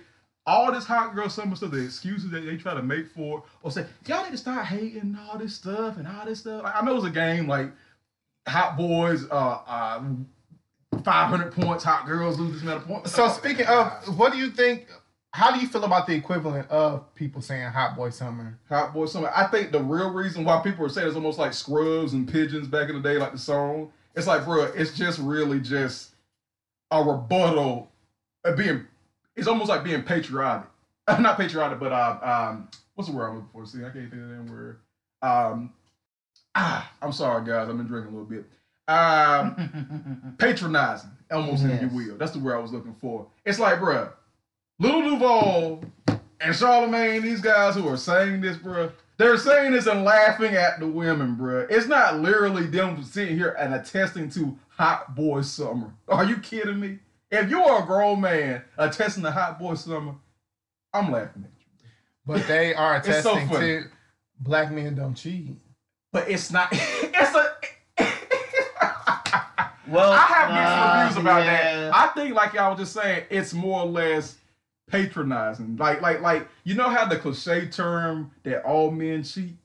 all 0.47 0.71
this 0.71 0.85
hot 0.85 1.13
girl 1.13 1.29
summer 1.29 1.55
stuff, 1.55 1.69
the 1.69 1.83
excuses 1.83 2.31
that 2.31 2.45
they 2.45 2.57
try 2.57 2.73
to 2.73 2.81
make 2.81 3.07
for, 3.09 3.43
or 3.61 3.69
say, 3.69 3.85
y'all 4.07 4.23
need 4.23 4.31
to 4.31 4.37
start 4.37 4.65
hating 4.65 5.15
all 5.21 5.37
this 5.37 5.53
stuff 5.53 5.97
and 5.97 6.07
all 6.07 6.25
this 6.25 6.39
stuff. 6.39 6.63
I 6.65 6.83
know 6.83 6.95
it's 6.95 7.05
a 7.05 7.11
game 7.11 7.47
like 7.47 7.71
Hot 8.49 8.77
Boys, 8.77 9.25
uh, 9.29 9.59
uh, 9.67 10.03
500 11.03 11.53
points, 11.53 11.83
Hot 11.83 12.05
Girls 12.05 12.39
lose 12.39 12.53
this 12.53 12.61
amount 12.61 12.81
of 12.81 12.87
points. 12.87 13.11
So 13.13 13.27
speaking 13.29 13.65
of, 13.67 14.17
what 14.17 14.31
do 14.31 14.37
you 14.37 14.49
think? 14.49 14.87
How 15.31 15.53
do 15.53 15.59
you 15.59 15.67
feel 15.67 15.83
about 15.83 16.07
the 16.07 16.13
equivalent 16.13 16.67
of 16.71 17.13
people 17.13 17.41
saying 17.41 17.67
"hot 17.67 17.95
boy 17.95 18.09
summer"? 18.09 18.57
Hot 18.67 18.93
Boy 18.93 19.05
Summer, 19.05 19.31
I 19.35 19.45
think 19.45 19.71
the 19.71 19.79
real 19.79 20.09
reason 20.11 20.43
why 20.43 20.59
people 20.61 20.83
are 20.85 20.89
saying 20.89 21.07
it's 21.07 21.15
almost 21.15 21.37
like 21.37 21.53
Scrubs 21.53 22.13
and 22.13 22.27
Pigeons 22.27 22.67
back 22.67 22.89
in 22.89 22.95
the 22.95 23.01
day, 23.01 23.19
like 23.19 23.33
the 23.33 23.37
song, 23.37 23.91
it's 24.15 24.25
like, 24.25 24.43
bro, 24.43 24.63
it's 24.63 24.97
just 24.97 25.19
really 25.19 25.59
just 25.59 26.11
a 26.91 27.03
rebuttal 27.03 27.91
of 28.43 28.57
being, 28.57 28.85
it's 29.35 29.47
almost 29.47 29.69
like 29.69 29.83
being 29.83 30.01
patriotic. 30.01 30.67
Not 31.19 31.37
patriotic, 31.37 31.79
but 31.79 31.91
uh, 31.91 32.19
um, 32.21 32.69
what's 32.95 33.09
the 33.09 33.15
word 33.15 33.27
I'm 33.29 33.35
looking 33.35 33.49
for? 33.53 33.65
See, 33.65 33.79
I 33.79 33.89
can't 33.89 34.09
think 34.09 34.23
of 34.23 34.29
that 34.29 34.51
word. 34.51 34.79
Um, 35.21 35.73
ah, 36.55 36.91
I'm 37.01 37.11
sorry, 37.11 37.45
guys, 37.45 37.69
I've 37.69 37.77
been 37.77 37.87
drinking 37.87 38.13
a 38.13 38.17
little 38.17 38.29
bit. 38.29 38.45
Um, 38.87 40.35
patronizing, 40.39 41.11
almost 41.31 41.63
if 41.63 41.81
you 41.81 41.89
will. 41.89 42.17
That's 42.17 42.31
the 42.31 42.39
word 42.39 42.55
I 42.55 42.59
was 42.59 42.73
looking 42.73 42.95
for. 42.95 43.27
It's 43.45 43.59
like, 43.59 43.79
bruh, 43.79 44.11
Lil 44.79 45.01
Duval 45.01 45.83
and 46.41 46.55
Charlemagne, 46.55 47.21
these 47.21 47.41
guys 47.41 47.75
who 47.75 47.87
are 47.87 47.97
saying 47.97 48.41
this, 48.41 48.57
bruh, 48.57 48.91
they're 49.17 49.37
saying 49.37 49.73
this 49.73 49.85
and 49.85 50.03
laughing 50.03 50.55
at 50.55 50.79
the 50.79 50.87
women, 50.87 51.35
bruh. 51.35 51.67
It's 51.69 51.87
not 51.87 52.19
literally 52.19 52.65
them 52.65 53.03
sitting 53.03 53.37
here 53.37 53.55
and 53.59 53.73
attesting 53.73 54.29
to 54.31 54.57
hot 54.69 55.13
boy 55.15 55.41
summer. 55.41 55.93
Are 56.07 56.23
you 56.23 56.37
kidding 56.37 56.79
me? 56.79 56.99
If 57.29 57.49
you're 57.49 57.83
a 57.83 57.85
grown 57.85 58.21
man 58.21 58.63
attesting 58.77 59.23
to 59.23 59.31
hot 59.31 59.59
boy 59.59 59.75
summer, 59.75 60.15
I'm 60.93 61.11
laughing 61.11 61.43
at 61.45 61.51
you. 61.59 61.89
But 62.25 62.47
they 62.47 62.73
are 62.73 62.97
It's 63.05 63.23
so 63.23 63.35
attesting 63.35 63.49
to 63.59 63.83
black 64.39 64.71
men 64.71 64.95
don't 64.95 65.15
cheat. 65.15 65.57
But 66.11 66.29
it's 66.29 66.51
not. 66.51 66.69
It's 66.73 67.35
a. 67.35 67.55
Well, 69.89 70.11
I 70.11 70.17
have 70.17 70.49
mixed 70.49 70.77
uh, 70.77 70.99
reviews 71.01 71.17
about 71.17 71.45
yeah. 71.45 71.89
that. 71.89 71.95
I 71.95 72.07
think, 72.09 72.35
like 72.35 72.53
y'all 72.53 72.69
was 72.71 72.79
just 72.79 72.93
saying, 72.93 73.23
it's 73.31 73.55
more 73.55 73.81
or 73.81 73.85
less 73.87 74.35
patronizing. 74.87 75.77
Like, 75.77 76.01
like, 76.01 76.21
like 76.21 76.47
you 76.63 76.75
know 76.75 76.89
how 76.89 77.05
the 77.05 77.17
cliche 77.17 77.67
term 77.67 78.31
that 78.43 78.63
all 78.63 78.91
men 78.91 79.23
cheat. 79.23 79.55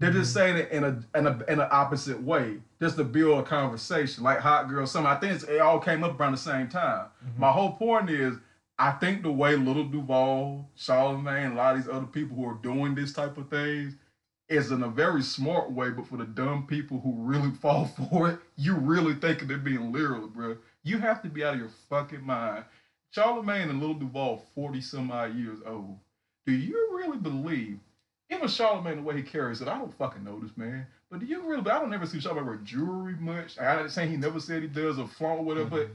They're 0.00 0.10
just 0.10 0.32
saying 0.32 0.56
it 0.56 0.72
in 0.72 0.82
a 0.82 1.04
in 1.14 1.26
a 1.26 1.44
in 1.46 1.60
an 1.60 1.68
opposite 1.70 2.20
way, 2.22 2.56
just 2.80 2.96
to 2.96 3.04
build 3.04 3.38
a 3.38 3.42
conversation. 3.42 4.24
Like 4.24 4.38
hot 4.38 4.68
girl 4.68 4.86
summer. 4.86 5.08
I 5.08 5.16
think 5.16 5.34
it's, 5.34 5.44
it 5.44 5.60
all 5.60 5.78
came 5.78 6.02
up 6.02 6.18
around 6.18 6.32
the 6.32 6.38
same 6.38 6.68
time. 6.68 7.06
My 7.36 7.52
whole 7.52 7.72
point 7.72 8.08
is, 8.08 8.34
I 8.78 8.92
think 8.92 9.22
the 9.22 9.30
way 9.30 9.56
Lil 9.56 9.84
Duval, 9.84 10.70
Charlemagne, 10.74 11.52
a 11.52 11.54
lot 11.54 11.76
of 11.76 11.82
these 11.82 11.92
other 11.92 12.06
people 12.06 12.34
who 12.34 12.46
are 12.46 12.58
doing 12.62 12.94
this 12.94 13.12
type 13.12 13.36
of 13.36 13.50
things 13.50 13.94
is 14.50 14.72
in 14.72 14.82
a 14.82 14.88
very 14.88 15.22
smart 15.22 15.70
way, 15.70 15.90
but 15.90 16.06
for 16.06 16.16
the 16.16 16.24
dumb 16.24 16.66
people 16.66 17.00
who 17.00 17.14
really 17.14 17.50
fall 17.62 17.86
for 17.86 18.28
it, 18.28 18.38
you 18.56 18.74
really 18.74 19.14
thinking 19.14 19.48
they're 19.48 19.56
being 19.56 19.92
literal, 19.92 20.26
bro. 20.26 20.56
You 20.82 20.98
have 20.98 21.22
to 21.22 21.28
be 21.28 21.44
out 21.44 21.54
of 21.54 21.60
your 21.60 21.70
fucking 21.88 22.22
mind. 22.22 22.64
Charlemagne 23.12 23.70
and 23.70 23.80
Lil 23.80 23.94
Duval, 23.94 24.44
40 24.54 24.80
some 24.80 25.10
odd 25.10 25.36
years 25.36 25.58
old. 25.66 25.98
Do 26.46 26.52
you 26.52 26.90
really 26.92 27.18
believe, 27.18 27.78
even 28.30 28.48
Charlemagne, 28.48 28.96
the 28.96 29.02
way 29.02 29.16
he 29.16 29.22
carries 29.22 29.60
it, 29.60 29.68
I 29.68 29.78
don't 29.78 29.96
fucking 29.96 30.24
know 30.24 30.38
this 30.40 30.56
man, 30.56 30.86
but 31.10 31.20
do 31.20 31.26
you 31.26 31.48
really, 31.48 31.68
I 31.70 31.78
don't 31.78 31.94
ever 31.94 32.06
see 32.06 32.20
Charlemagne 32.20 32.46
wear 32.46 32.56
jewelry 32.56 33.14
much. 33.14 33.58
I 33.58 33.82
ain't 33.82 33.90
saying 33.90 34.10
he 34.10 34.16
never 34.16 34.40
said 34.40 34.62
he 34.62 34.68
does 34.68 34.98
or 34.98 35.06
flaunt 35.06 35.40
or 35.40 35.44
whatever, 35.44 35.70
but 35.70 35.80
mm-hmm. 35.82 35.92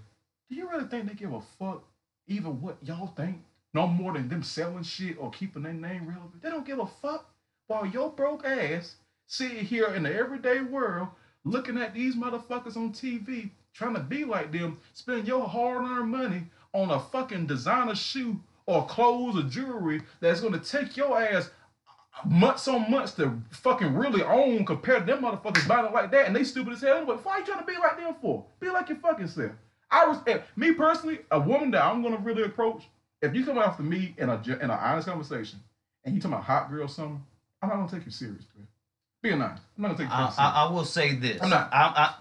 do 0.49 0.55
you 0.55 0.69
really 0.69 0.87
think 0.87 1.07
they 1.07 1.13
give 1.13 1.33
a 1.33 1.41
fuck 1.59 1.83
even 2.27 2.61
what 2.61 2.77
y'all 2.83 3.07
think? 3.07 3.43
No 3.73 3.87
more 3.87 4.13
than 4.13 4.29
them 4.29 4.43
selling 4.43 4.83
shit 4.83 5.17
or 5.19 5.29
keeping 5.31 5.63
their 5.63 5.73
name 5.73 6.07
relevant. 6.07 6.41
They 6.41 6.49
don't 6.49 6.65
give 6.65 6.79
a 6.79 6.87
fuck 6.87 7.29
while 7.67 7.85
your 7.85 8.11
broke 8.11 8.45
ass 8.45 8.95
sitting 9.27 9.65
here 9.65 9.87
in 9.93 10.03
the 10.03 10.13
everyday 10.13 10.61
world 10.61 11.07
looking 11.43 11.77
at 11.77 11.93
these 11.93 12.15
motherfuckers 12.15 12.75
on 12.75 12.91
TV 12.91 13.49
trying 13.73 13.93
to 13.93 13.99
be 13.99 14.23
like 14.23 14.51
them, 14.51 14.79
spend 14.93 15.27
your 15.27 15.47
hard-earned 15.47 16.09
money 16.09 16.43
on 16.73 16.91
a 16.91 16.99
fucking 16.99 17.45
designer 17.45 17.95
shoe 17.95 18.39
or 18.65 18.85
clothes 18.87 19.37
or 19.37 19.47
jewelry 19.47 20.01
that's 20.19 20.41
gonna 20.41 20.59
take 20.59 20.97
your 20.97 21.21
ass 21.21 21.49
months 22.25 22.67
on 22.67 22.89
months 22.89 23.13
to 23.13 23.37
fucking 23.51 23.93
really 23.93 24.23
own 24.23 24.65
compared 24.65 25.05
to 25.05 25.13
them 25.13 25.23
motherfuckers 25.23 25.67
buying 25.67 25.85
it 25.85 25.93
like 25.93 26.11
that 26.11 26.27
and 26.27 26.35
they 26.35 26.43
stupid 26.43 26.73
as 26.73 26.81
hell. 26.81 27.05
But 27.05 27.23
why 27.23 27.39
you 27.39 27.45
trying 27.45 27.59
to 27.59 27.65
be 27.65 27.77
like 27.77 27.97
them 27.97 28.15
for? 28.21 28.45
Be 28.59 28.69
like 28.69 28.89
your 28.89 28.97
fucking 28.99 29.27
self. 29.27 29.51
I 29.91 30.05
was 30.07 30.17
eh, 30.27 30.39
me 30.55 30.71
personally, 30.71 31.19
a 31.31 31.39
woman 31.39 31.71
that 31.71 31.83
I'm 31.83 32.01
gonna 32.01 32.17
really 32.17 32.43
approach. 32.43 32.83
If 33.21 33.35
you 33.35 33.45
come 33.45 33.57
after 33.57 33.83
me 33.83 34.13
in 34.17 34.29
a 34.29 34.41
in 34.45 34.61
an 34.61 34.71
honest 34.71 35.07
conversation 35.07 35.59
and 36.03 36.15
you 36.15 36.21
talking 36.21 36.33
about 36.33 36.45
hot 36.45 36.69
girl 36.69 36.87
something, 36.87 37.23
I'm 37.71 37.79
not 37.79 37.87
gonna 37.87 37.97
take 37.99 38.05
you 38.05 38.11
serious, 38.11 38.43
bro. 38.45 38.63
Being 39.23 39.41
honest, 39.41 39.63
I'm 39.77 39.81
not 39.81 39.87
gonna 39.97 39.97
take 39.97 40.07
you 40.09 40.13
I, 40.13 40.19
serious. 40.29 40.39
I, 40.39 40.51
I 40.51 40.71
will 40.71 40.85
say 40.85 41.15
this. 41.15 41.41
I'm 41.41 41.49
not- 41.49 41.73
I, 41.73 41.81
I, 41.95 42.13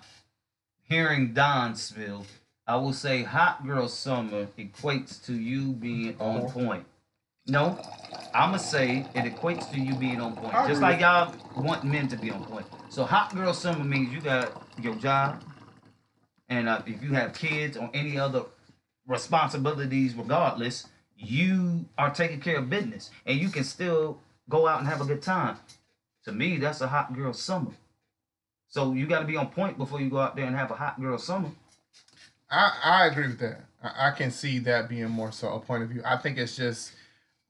hearing 0.88 1.34
Don 1.34 1.74
spill, 1.74 2.24
I 2.66 2.76
will 2.76 2.92
say 2.94 3.22
hot 3.22 3.66
girl 3.66 3.88
summer 3.88 4.46
equates 4.58 5.22
to 5.26 5.34
you 5.34 5.72
being 5.72 6.16
on 6.18 6.50
point. 6.50 6.86
No, 7.46 7.78
I'ma 8.34 8.56
say 8.56 9.06
it 9.14 9.24
equates 9.34 9.70
to 9.72 9.78
you 9.78 9.94
being 9.96 10.18
on 10.20 10.34
point. 10.34 10.54
I 10.54 10.66
Just 10.66 10.80
agree. 10.80 10.92
like 10.92 11.00
y'all 11.00 11.34
want 11.62 11.84
men 11.84 12.08
to 12.08 12.16
be 12.16 12.30
on 12.30 12.42
point. 12.44 12.64
So 12.88 13.04
hot 13.04 13.34
girl 13.34 13.52
summer 13.52 13.84
means 13.84 14.14
you 14.14 14.20
got 14.22 14.62
your 14.80 14.94
job, 14.94 15.44
and 16.48 16.68
uh, 16.70 16.80
if 16.86 17.02
you 17.02 17.12
have 17.12 17.34
kids 17.34 17.76
or 17.76 17.90
any 17.92 18.18
other 18.18 18.44
responsibilities, 19.06 20.14
regardless, 20.14 20.86
you 21.18 21.84
are 21.98 22.10
taking 22.10 22.40
care 22.40 22.56
of 22.58 22.70
business, 22.70 23.10
and 23.26 23.38
you 23.38 23.50
can 23.50 23.64
still 23.64 24.18
go 24.48 24.66
out 24.66 24.78
and 24.80 24.88
have 24.88 25.00
a 25.00 25.04
good 25.04 25.22
time. 25.22 25.56
To 26.24 26.32
me, 26.32 26.56
that's 26.58 26.80
a 26.80 26.88
hot 26.88 27.14
girl 27.14 27.32
summer. 27.32 27.72
So 28.68 28.92
you 28.92 29.06
got 29.06 29.20
to 29.20 29.26
be 29.26 29.36
on 29.36 29.48
point 29.48 29.78
before 29.78 30.00
you 30.00 30.10
go 30.10 30.18
out 30.18 30.36
there 30.36 30.46
and 30.46 30.56
have 30.56 30.70
a 30.70 30.74
hot 30.74 31.00
girl 31.00 31.18
summer. 31.18 31.50
I, 32.50 32.72
I 32.84 33.06
agree 33.06 33.28
with 33.28 33.38
that. 33.40 33.60
I, 33.82 34.08
I 34.08 34.10
can 34.10 34.30
see 34.30 34.58
that 34.60 34.88
being 34.88 35.08
more 35.10 35.32
so 35.32 35.52
a 35.54 35.60
point 35.60 35.82
of 35.82 35.90
view. 35.90 36.02
I 36.04 36.16
think 36.16 36.38
it's 36.38 36.56
just 36.56 36.92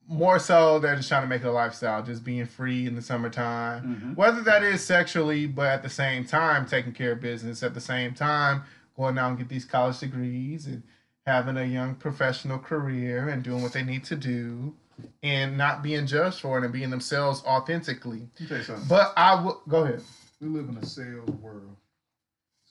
more 0.07 0.37
so 0.37 0.77
they're 0.77 0.95
just 0.95 1.09
trying 1.09 1.23
to 1.23 1.27
make 1.27 1.41
it 1.41 1.47
a 1.47 1.51
lifestyle, 1.51 2.03
just 2.03 2.23
being 2.23 2.45
free 2.45 2.85
in 2.85 2.95
the 2.95 3.01
summertime. 3.01 3.83
Mhm. 4.13 4.15
Whether 4.15 4.41
that 4.41 4.61
is 4.61 4.83
sexually, 4.85 5.47
but 5.47 5.67
at 5.67 5.83
the 5.83 5.89
same 5.89 6.25
time 6.25 6.67
taking 6.67 6.93
care 6.93 7.13
of 7.13 7.21
business, 7.21 7.63
at 7.63 7.73
the 7.73 7.81
same 7.81 8.13
time 8.13 8.63
going 8.95 9.17
out 9.17 9.29
and 9.29 9.37
get 9.39 9.49
these 9.49 9.65
college 9.65 9.99
degrees 9.99 10.67
and 10.67 10.83
having 11.25 11.57
a 11.57 11.63
young 11.65 11.95
professional 11.95 12.59
career 12.59 13.27
and 13.29 13.41
doing 13.43 13.63
what 13.63 13.73
they 13.73 13.83
need 13.83 14.03
to 14.05 14.15
do 14.15 14.75
and 15.23 15.57
not 15.57 15.81
being 15.83 16.05
judged 16.05 16.39
for 16.39 16.57
it 16.57 16.63
and 16.63 16.73
being 16.73 16.89
themselves 16.89 17.43
authentically. 17.45 18.27
Let 18.39 18.41
me 18.41 18.47
tell 18.47 18.57
you 18.57 18.63
something. 18.63 18.85
But 18.87 19.13
I 19.17 19.41
will 19.43 19.61
go 19.67 19.83
ahead. 19.83 20.01
we 20.41 20.47
live 20.47 20.69
in 20.69 20.77
a 20.77 20.85
sales 20.85 21.29
world. 21.41 21.75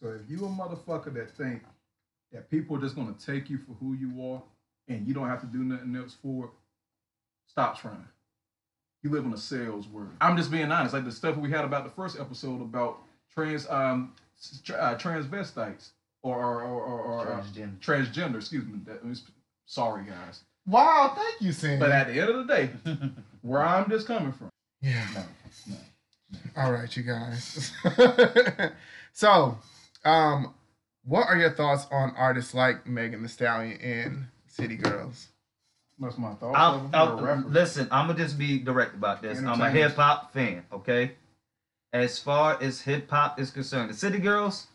So 0.01 0.09
if 0.09 0.29
you 0.29 0.45
a 0.45 0.49
motherfucker 0.49 1.13
that 1.15 1.31
think 1.37 1.63
that 2.33 2.51
people 2.51 2.77
are 2.77 2.81
just 2.81 2.97
gonna 2.97 3.15
take 3.25 3.49
you 3.51 3.59
for 3.59 3.73
who 3.75 3.95
you 3.95 4.25
are 4.33 4.43
and 4.89 5.07
you 5.07 5.15
don't 5.15 5.29
have 5.29 5.41
to 5.41 5.47
do 5.47 5.59
nothing 5.65 5.95
else 5.97 6.17
for 6.21 6.47
it, 6.47 6.51
stop 7.47 7.81
trying. 7.81 8.07
You 9.03 9.11
live 9.11 9.25
in 9.25 9.33
a 9.33 9.39
sales 9.39 9.87
world. 9.87 10.11
I'm 10.21 10.37
just 10.37 10.51
being 10.51 10.73
honest. 10.73 10.95
Like 10.95 11.05
the 11.05 11.13
stuff 11.13 11.37
we 11.37 11.51
had 11.51 11.65
about 11.65 11.85
the 11.85 11.91
first 11.91 12.19
episode 12.19 12.61
about 12.63 13.01
trans 13.33 13.69
um 13.69 14.15
s- 14.39 14.61
tr- 14.65 14.77
uh, 14.77 14.95
transvestites 14.97 15.91
or 16.23 16.37
or 16.43 16.63
or, 16.63 16.83
or, 16.83 17.01
or 17.03 17.33
uh, 17.33 17.43
Transgender. 17.43 17.79
transgender. 17.81 18.37
Excuse 18.37 18.65
me. 18.67 18.81
That, 18.87 19.01
sorry 19.67 20.05
guys. 20.05 20.41
Wow, 20.67 21.13
thank 21.17 21.41
you, 21.43 21.53
Sam. 21.53 21.79
But 21.79 21.91
at 21.91 22.07
the 22.09 22.21
end 22.21 22.31
of 22.31 22.47
the 22.47 22.55
day, 22.55 22.71
where 23.43 23.63
I'm 23.63 23.89
just 23.91 24.07
coming 24.07 24.33
from, 24.33 24.49
yeah. 24.81 25.07
no, 25.15 25.23
no. 25.69 25.77
All 26.57 26.73
right, 26.73 26.95
you 26.97 27.03
guys. 27.03 27.71
so, 29.13 29.59
um, 30.05 30.55
what 31.05 31.29
are 31.29 31.37
your 31.37 31.51
thoughts 31.51 31.87
on 31.91 32.15
artists 32.17 32.55
like 32.55 32.87
Megan 32.87 33.23
Thee 33.23 33.29
Stallion 33.29 33.79
and 33.81 34.27
City 34.47 34.77
Girls? 34.77 35.29
That's 35.99 36.19
my 36.19 36.35
thoughts. 36.35 36.57
I'll. 36.59 36.91
I'll- 36.93 37.07
You're 37.21 37.29
a 37.31 37.37
rapper. 37.37 37.49
listen, 37.49 37.89
I'm 37.93 38.07
gonna 38.09 38.19
just 38.19 38.39
be 38.39 38.59
direct 38.59 38.95
about 38.95 39.23
this. 39.23 39.39
I'm 39.39 39.61
a 39.61 39.71
hip 39.71 39.95
hop 39.95 40.33
fan, 40.33 40.65
okay? 40.73 41.13
As 41.93 42.19
far 42.19 42.61
as 42.61 42.81
hip 42.81 43.09
hop 43.11 43.39
is 43.39 43.51
concerned, 43.53 43.91
the 43.91 43.95
City 43.95 44.19
Girls, 44.19 44.67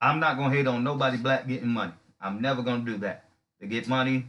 I'm 0.00 0.18
not 0.20 0.38
gonna 0.38 0.54
hate 0.54 0.66
on 0.66 0.82
nobody 0.82 1.18
black 1.18 1.46
getting 1.46 1.68
money. 1.68 1.92
I'm 2.20 2.40
never 2.40 2.62
gonna 2.62 2.84
do 2.84 2.96
that. 2.98 3.24
They 3.60 3.66
get 3.66 3.86
money. 3.88 4.24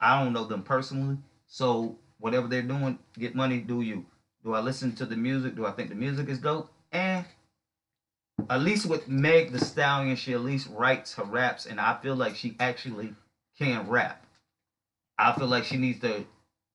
I 0.00 0.22
don't 0.22 0.32
know 0.32 0.44
them 0.44 0.62
personally, 0.62 1.16
so 1.46 1.98
whatever 2.18 2.48
they're 2.48 2.62
doing, 2.62 2.98
get 3.18 3.34
money. 3.34 3.58
Do 3.58 3.80
you? 3.80 4.04
Do 4.44 4.54
I 4.54 4.60
listen 4.60 4.94
to 4.96 5.06
the 5.06 5.16
music? 5.16 5.56
Do 5.56 5.66
I 5.66 5.72
think 5.72 5.88
the 5.88 5.94
music 5.94 6.28
is 6.28 6.38
dope? 6.38 6.70
And 6.92 7.24
at 8.48 8.60
least 8.60 8.86
with 8.86 9.08
Meg 9.08 9.52
Thee 9.52 9.58
Stallion, 9.58 10.16
she 10.16 10.32
at 10.34 10.40
least 10.40 10.68
writes 10.70 11.14
her 11.14 11.24
raps, 11.24 11.66
and 11.66 11.80
I 11.80 11.96
feel 12.02 12.14
like 12.14 12.36
she 12.36 12.56
actually 12.60 13.14
can 13.58 13.88
rap. 13.88 14.24
I 15.18 15.32
feel 15.32 15.46
like 15.46 15.64
she 15.64 15.76
needs 15.76 16.00
to 16.00 16.24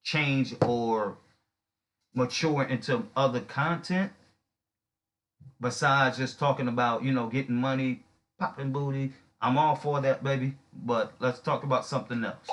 change 0.04 0.56
or 0.66 1.18
mature 2.16 2.63
into 2.63 3.04
other 3.16 3.40
content 3.42 4.12
besides 5.62 6.18
just 6.18 6.40
talking 6.40 6.68
about 6.68 7.04
you 7.04 7.12
know 7.12 7.28
getting 7.28 7.56
money 7.56 8.04
popping 8.40 8.72
booty 8.72 9.13
i'm 9.42 9.58
all 9.58 9.75
for 9.75 10.01
that 10.01 10.24
baby 10.24 10.54
but 10.74 11.13
let's 11.20 11.40
talk 11.40 11.63
about 11.63 11.86
something 11.86 12.24
else 12.25 12.50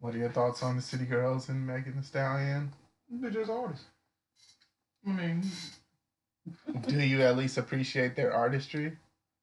What 0.00 0.14
are 0.14 0.18
your 0.18 0.30
thoughts 0.30 0.62
on 0.62 0.76
the 0.76 0.82
City 0.82 1.04
Girls 1.04 1.48
and 1.48 1.66
Megan 1.66 1.96
Thee 1.96 2.02
Stallion? 2.02 2.72
They're 3.10 3.30
just 3.30 3.50
artists. 3.50 3.86
I 5.06 5.10
mean, 5.12 5.42
Do 6.86 7.00
you 7.00 7.22
at 7.22 7.36
least 7.36 7.58
appreciate 7.58 8.14
their 8.14 8.32
artistry? 8.32 8.92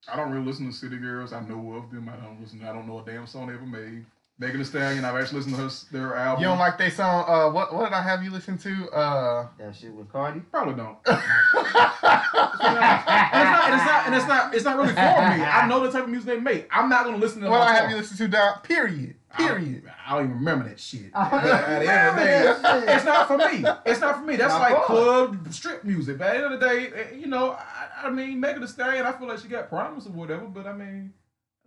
I 0.07 0.15
don't 0.15 0.31
really 0.31 0.45
listen 0.45 0.67
to 0.67 0.73
City 0.73 0.97
Girls. 0.97 1.33
I 1.33 1.41
know 1.41 1.73
of 1.73 1.91
them. 1.91 2.07
I 2.09 2.15
don't 2.23 2.39
listen. 2.39 2.63
I 2.63 2.71
don't 2.71 2.87
know 2.87 2.99
a 2.99 3.05
damn 3.05 3.25
song 3.27 3.47
they 3.47 3.53
ever 3.53 3.65
made. 3.65 4.05
Megan 4.37 4.57
Thee 4.59 4.65
Stallion. 4.65 5.03
I've 5.05 5.15
actually 5.15 5.37
listened 5.39 5.55
to 5.55 5.61
her, 5.63 5.69
their 5.91 6.15
album. 6.15 6.43
You 6.43 6.49
don't 6.49 6.59
like 6.59 6.77
they 6.77 6.89
song? 6.89 7.23
Uh, 7.27 7.49
what 7.51 7.73
what 7.73 7.85
did 7.85 7.93
I 7.93 8.01
have 8.01 8.21
you 8.23 8.29
listen 8.31 8.57
to? 8.59 8.89
Uh, 8.91 9.47
that 9.57 9.75
shit 9.75 9.93
with 9.93 10.11
cardi 10.11 10.41
Probably 10.51 10.75
don't. 10.75 10.97
and, 11.05 11.17
it's 11.63 11.73
not, 12.03 13.65
and 13.65 13.75
it's 13.75 13.85
not. 13.85 14.05
And 14.05 14.15
it's 14.15 14.27
not. 14.27 14.53
It's 14.55 14.65
not 14.65 14.75
really 14.77 14.89
for 14.89 14.95
me. 14.95 15.43
I 15.43 15.65
know 15.67 15.79
the 15.79 15.91
type 15.91 16.03
of 16.03 16.09
music 16.09 16.27
they 16.27 16.39
make. 16.39 16.67
I'm 16.69 16.89
not 16.89 17.05
gonna 17.05 17.17
listen 17.17 17.41
to. 17.41 17.49
what 17.49 17.59
them 17.59 17.67
I 17.67 17.71
on 17.71 17.75
have 17.75 17.89
you 17.91 17.97
listen 17.97 18.17
to? 18.17 18.27
Down. 18.27 18.59
Period. 18.61 19.15
Period. 19.37 19.83
I 19.85 19.87
don't, 19.87 19.95
I 20.07 20.15
don't 20.15 20.23
even 20.25 20.37
remember 20.37 20.69
that 20.69 20.79
shit. 20.79 21.09
I 21.13 21.29
don't 21.29 21.41
But 21.43 21.51
at 21.51 21.79
the 21.81 21.91
end 21.91 22.09
of 22.09 22.61
the 22.61 22.85
day, 22.85 22.93
it's 22.93 23.05
not 23.05 23.27
for 23.27 23.37
me. 23.37 23.65
It's 23.85 24.01
not 24.01 24.15
for 24.17 24.25
me. 24.25 24.35
That's 24.35 24.53
My 24.53 24.71
like 24.71 24.83
club 24.83 25.53
strip 25.53 25.83
music. 25.83 26.17
But 26.17 26.27
at 26.27 26.31
the 26.33 26.43
end 26.45 26.53
of 26.53 26.59
the 26.59 26.67
day, 26.67 26.87
eh, 26.95 27.15
you 27.15 27.27
know, 27.27 27.51
I, 27.51 28.07
I 28.07 28.09
mean, 28.09 28.39
Megan 28.39 28.61
Thee 28.61 28.67
Stallion. 28.67 29.05
I 29.05 29.11
feel 29.11 29.27
like 29.27 29.39
she 29.39 29.47
got 29.47 29.69
promise 29.69 30.05
or 30.05 30.11
whatever. 30.11 30.45
But 30.45 30.67
I 30.67 30.73
mean, 30.73 31.13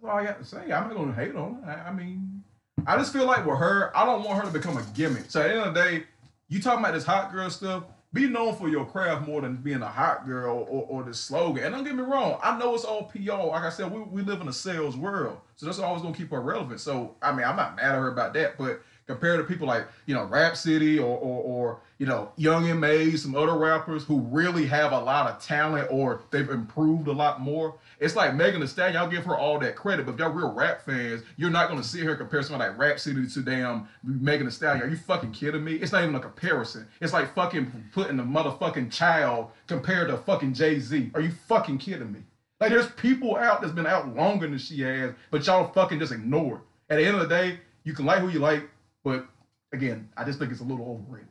that's 0.01 0.11
all 0.11 0.19
I 0.19 0.25
got 0.25 0.39
to 0.39 0.45
say. 0.45 0.63
I'm 0.63 0.89
not 0.89 0.95
gonna 0.95 1.15
hate 1.15 1.35
on 1.35 1.63
her. 1.63 1.71
I, 1.71 1.91
I 1.91 1.93
mean, 1.93 2.43
I 2.87 2.97
just 2.97 3.13
feel 3.13 3.27
like 3.27 3.45
with 3.45 3.59
her, 3.59 3.97
I 3.97 4.05
don't 4.05 4.25
want 4.25 4.39
her 4.39 4.47
to 4.47 4.53
become 4.53 4.77
a 4.77 4.83
gimmick. 4.95 5.25
So 5.29 5.41
at 5.41 5.49
the 5.49 5.55
end 5.55 5.61
of 5.61 5.75
the 5.75 5.83
day, 5.83 6.05
you 6.49 6.61
talking 6.61 6.81
about 6.81 6.95
this 6.95 7.05
hot 7.05 7.33
girl 7.33 7.51
stuff. 7.51 7.85
Be 8.13 8.27
known 8.27 8.55
for 8.55 8.71
your 8.71 8.87
craft 8.87 9.29
more 9.29 9.43
than 9.43 9.57
being 9.57 9.83
a 9.83 9.89
hot 9.89 10.27
girl 10.27 10.67
or, 10.71 10.87
or 10.89 11.05
this 11.05 11.21
slogan. 11.21 11.65
And 11.65 11.75
don't 11.75 11.85
get 11.85 11.95
me 11.95 12.03
wrong, 12.03 12.39
I 12.43 12.59
know 12.59 12.75
it's 12.75 12.85
all 12.85 13.05
PR. 13.05 13.33
Like 13.33 13.65
I 13.65 13.69
said, 13.69 13.93
we, 13.93 14.01
we 14.01 14.23
live 14.23 14.41
in 14.41 14.49
a 14.49 14.53
sales 14.53 14.97
world. 14.97 15.39
So 15.57 15.67
that's 15.67 15.79
always 15.79 16.03
gonna 16.03 16.17
keep 16.17 16.31
her 16.31 16.41
relevant. 16.41 16.81
So 16.81 17.17
I 17.21 17.33
mean, 17.33 17.45
I'm 17.45 17.57
not 17.57 17.77
mad 17.77 17.85
at 17.85 17.99
her 17.99 18.11
about 18.11 18.33
that, 18.35 18.57
but 18.57 18.81
compared 19.09 19.39
to 19.39 19.45
people 19.45 19.67
like, 19.67 19.89
you 20.07 20.15
know, 20.15 20.25
Rapsody 20.25 20.99
or 20.99 21.19
or, 21.19 21.43
or 21.43 21.81
you 21.99 22.07
know, 22.07 22.31
Young 22.37 22.69
M.A, 22.69 23.17
some 23.17 23.35
other 23.35 23.57
rappers 23.57 24.05
who 24.05 24.21
really 24.21 24.67
have 24.67 24.93
a 24.93 24.99
lot 24.99 25.29
of 25.29 25.43
talent 25.43 25.89
or 25.91 26.23
they've 26.31 26.49
improved 26.49 27.09
a 27.09 27.13
lot 27.13 27.41
more. 27.41 27.75
It's 27.99 28.15
like 28.15 28.37
Megan 28.37 28.61
Thee 28.61 28.69
Stallion, 28.69 28.95
y'all 28.95 29.11
give 29.11 29.25
her 29.25 29.37
all 29.37 29.59
that 29.59 29.75
credit, 29.75 30.07
but 30.07 30.13
if 30.13 30.21
y'all 30.21 30.31
real 30.31 30.53
rap 30.53 30.85
fans, 30.85 31.23
you're 31.37 31.51
not 31.51 31.69
gonna 31.69 31.83
sit 31.83 32.03
here 32.03 32.11
and 32.11 32.19
compare 32.19 32.43
somebody 32.43 32.71
like 32.71 32.79
Rapsody 32.79 33.27
to 33.27 33.41
damn 33.41 33.89
Megan 34.05 34.47
Thee 34.47 34.53
Stallion. 34.53 34.85
Are 34.85 34.91
you 34.91 34.97
fucking 34.97 35.33
kidding 35.33 35.65
me? 35.65 35.75
It's 35.75 35.91
not 35.91 36.03
even 36.05 36.15
a 36.15 36.21
comparison. 36.21 36.87
It's 37.01 37.13
like 37.13 37.35
fucking 37.35 37.91
putting 37.93 38.21
a 38.21 38.25
motherfucking 38.25 38.93
child 38.93 39.51
compared 39.67 40.09
to 40.09 40.19
fucking 40.19 40.55
Jay-Z. 40.55 41.11
Are 41.15 41.21
you 41.21 41.33
fucking 41.49 41.79
kidding 41.79 42.13
me? 42.13 42.21
Like 42.61 42.71
there's 42.71 42.91
people 42.93 43.37
out 43.37 43.61
that's 43.61 43.73
been 43.73 43.87
out 43.87 44.15
longer 44.15 44.49
than 44.49 44.59
she 44.59 44.83
has, 44.83 45.15
but 45.31 45.47
y'all 45.47 45.73
fucking 45.73 45.99
just 45.99 46.13
ignore 46.13 46.57
it. 46.57 46.93
At 46.93 46.97
the 46.97 47.07
end 47.07 47.17
of 47.17 47.23
the 47.23 47.29
day, 47.29 47.61
you 47.85 47.93
can 47.93 48.05
like 48.05 48.21
who 48.21 48.29
you 48.29 48.39
like, 48.39 48.69
but 49.09 49.27
again, 49.73 50.09
I 50.17 50.25
just 50.25 50.39
think 50.39 50.53
it's 50.53 50.61
a 50.61 50.65
little 50.65 50.87
overrated. 50.87 51.29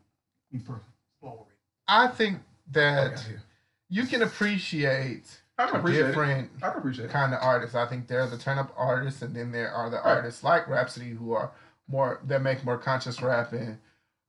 Me 0.51 0.60
personally, 0.60 0.84
overrated. 1.24 1.53
I 1.88 2.07
think 2.07 2.39
that 2.72 3.13
Okay, 3.13 3.36
you 3.89 4.05
can 4.05 4.24
appreciate 4.24 5.41
I 5.60 5.69
appreciate 5.69 6.07
different 6.07 6.50
it. 6.57 6.63
I 6.63 6.69
appreciate 6.74 7.10
kind 7.10 7.34
of 7.34 7.39
artists. 7.41 7.75
I 7.75 7.86
think 7.86 8.07
there 8.07 8.22
are 8.22 8.27
the 8.27 8.38
turn 8.38 8.57
up 8.57 8.74
artists, 8.75 9.22
and 9.22 9.36
then 9.36 9.51
there 9.51 9.72
are 9.72 9.89
the 9.89 9.98
Right. 9.98 10.17
artists 10.17 10.43
like 10.43 10.67
Rapsody 10.67 11.10
who 11.12 11.34
are 11.34 11.51
more 11.88 12.19
that 12.25 12.41
make 12.41 12.63
more 12.65 12.77
conscious 12.77 13.22
rap 13.22 13.53
and 13.53 13.77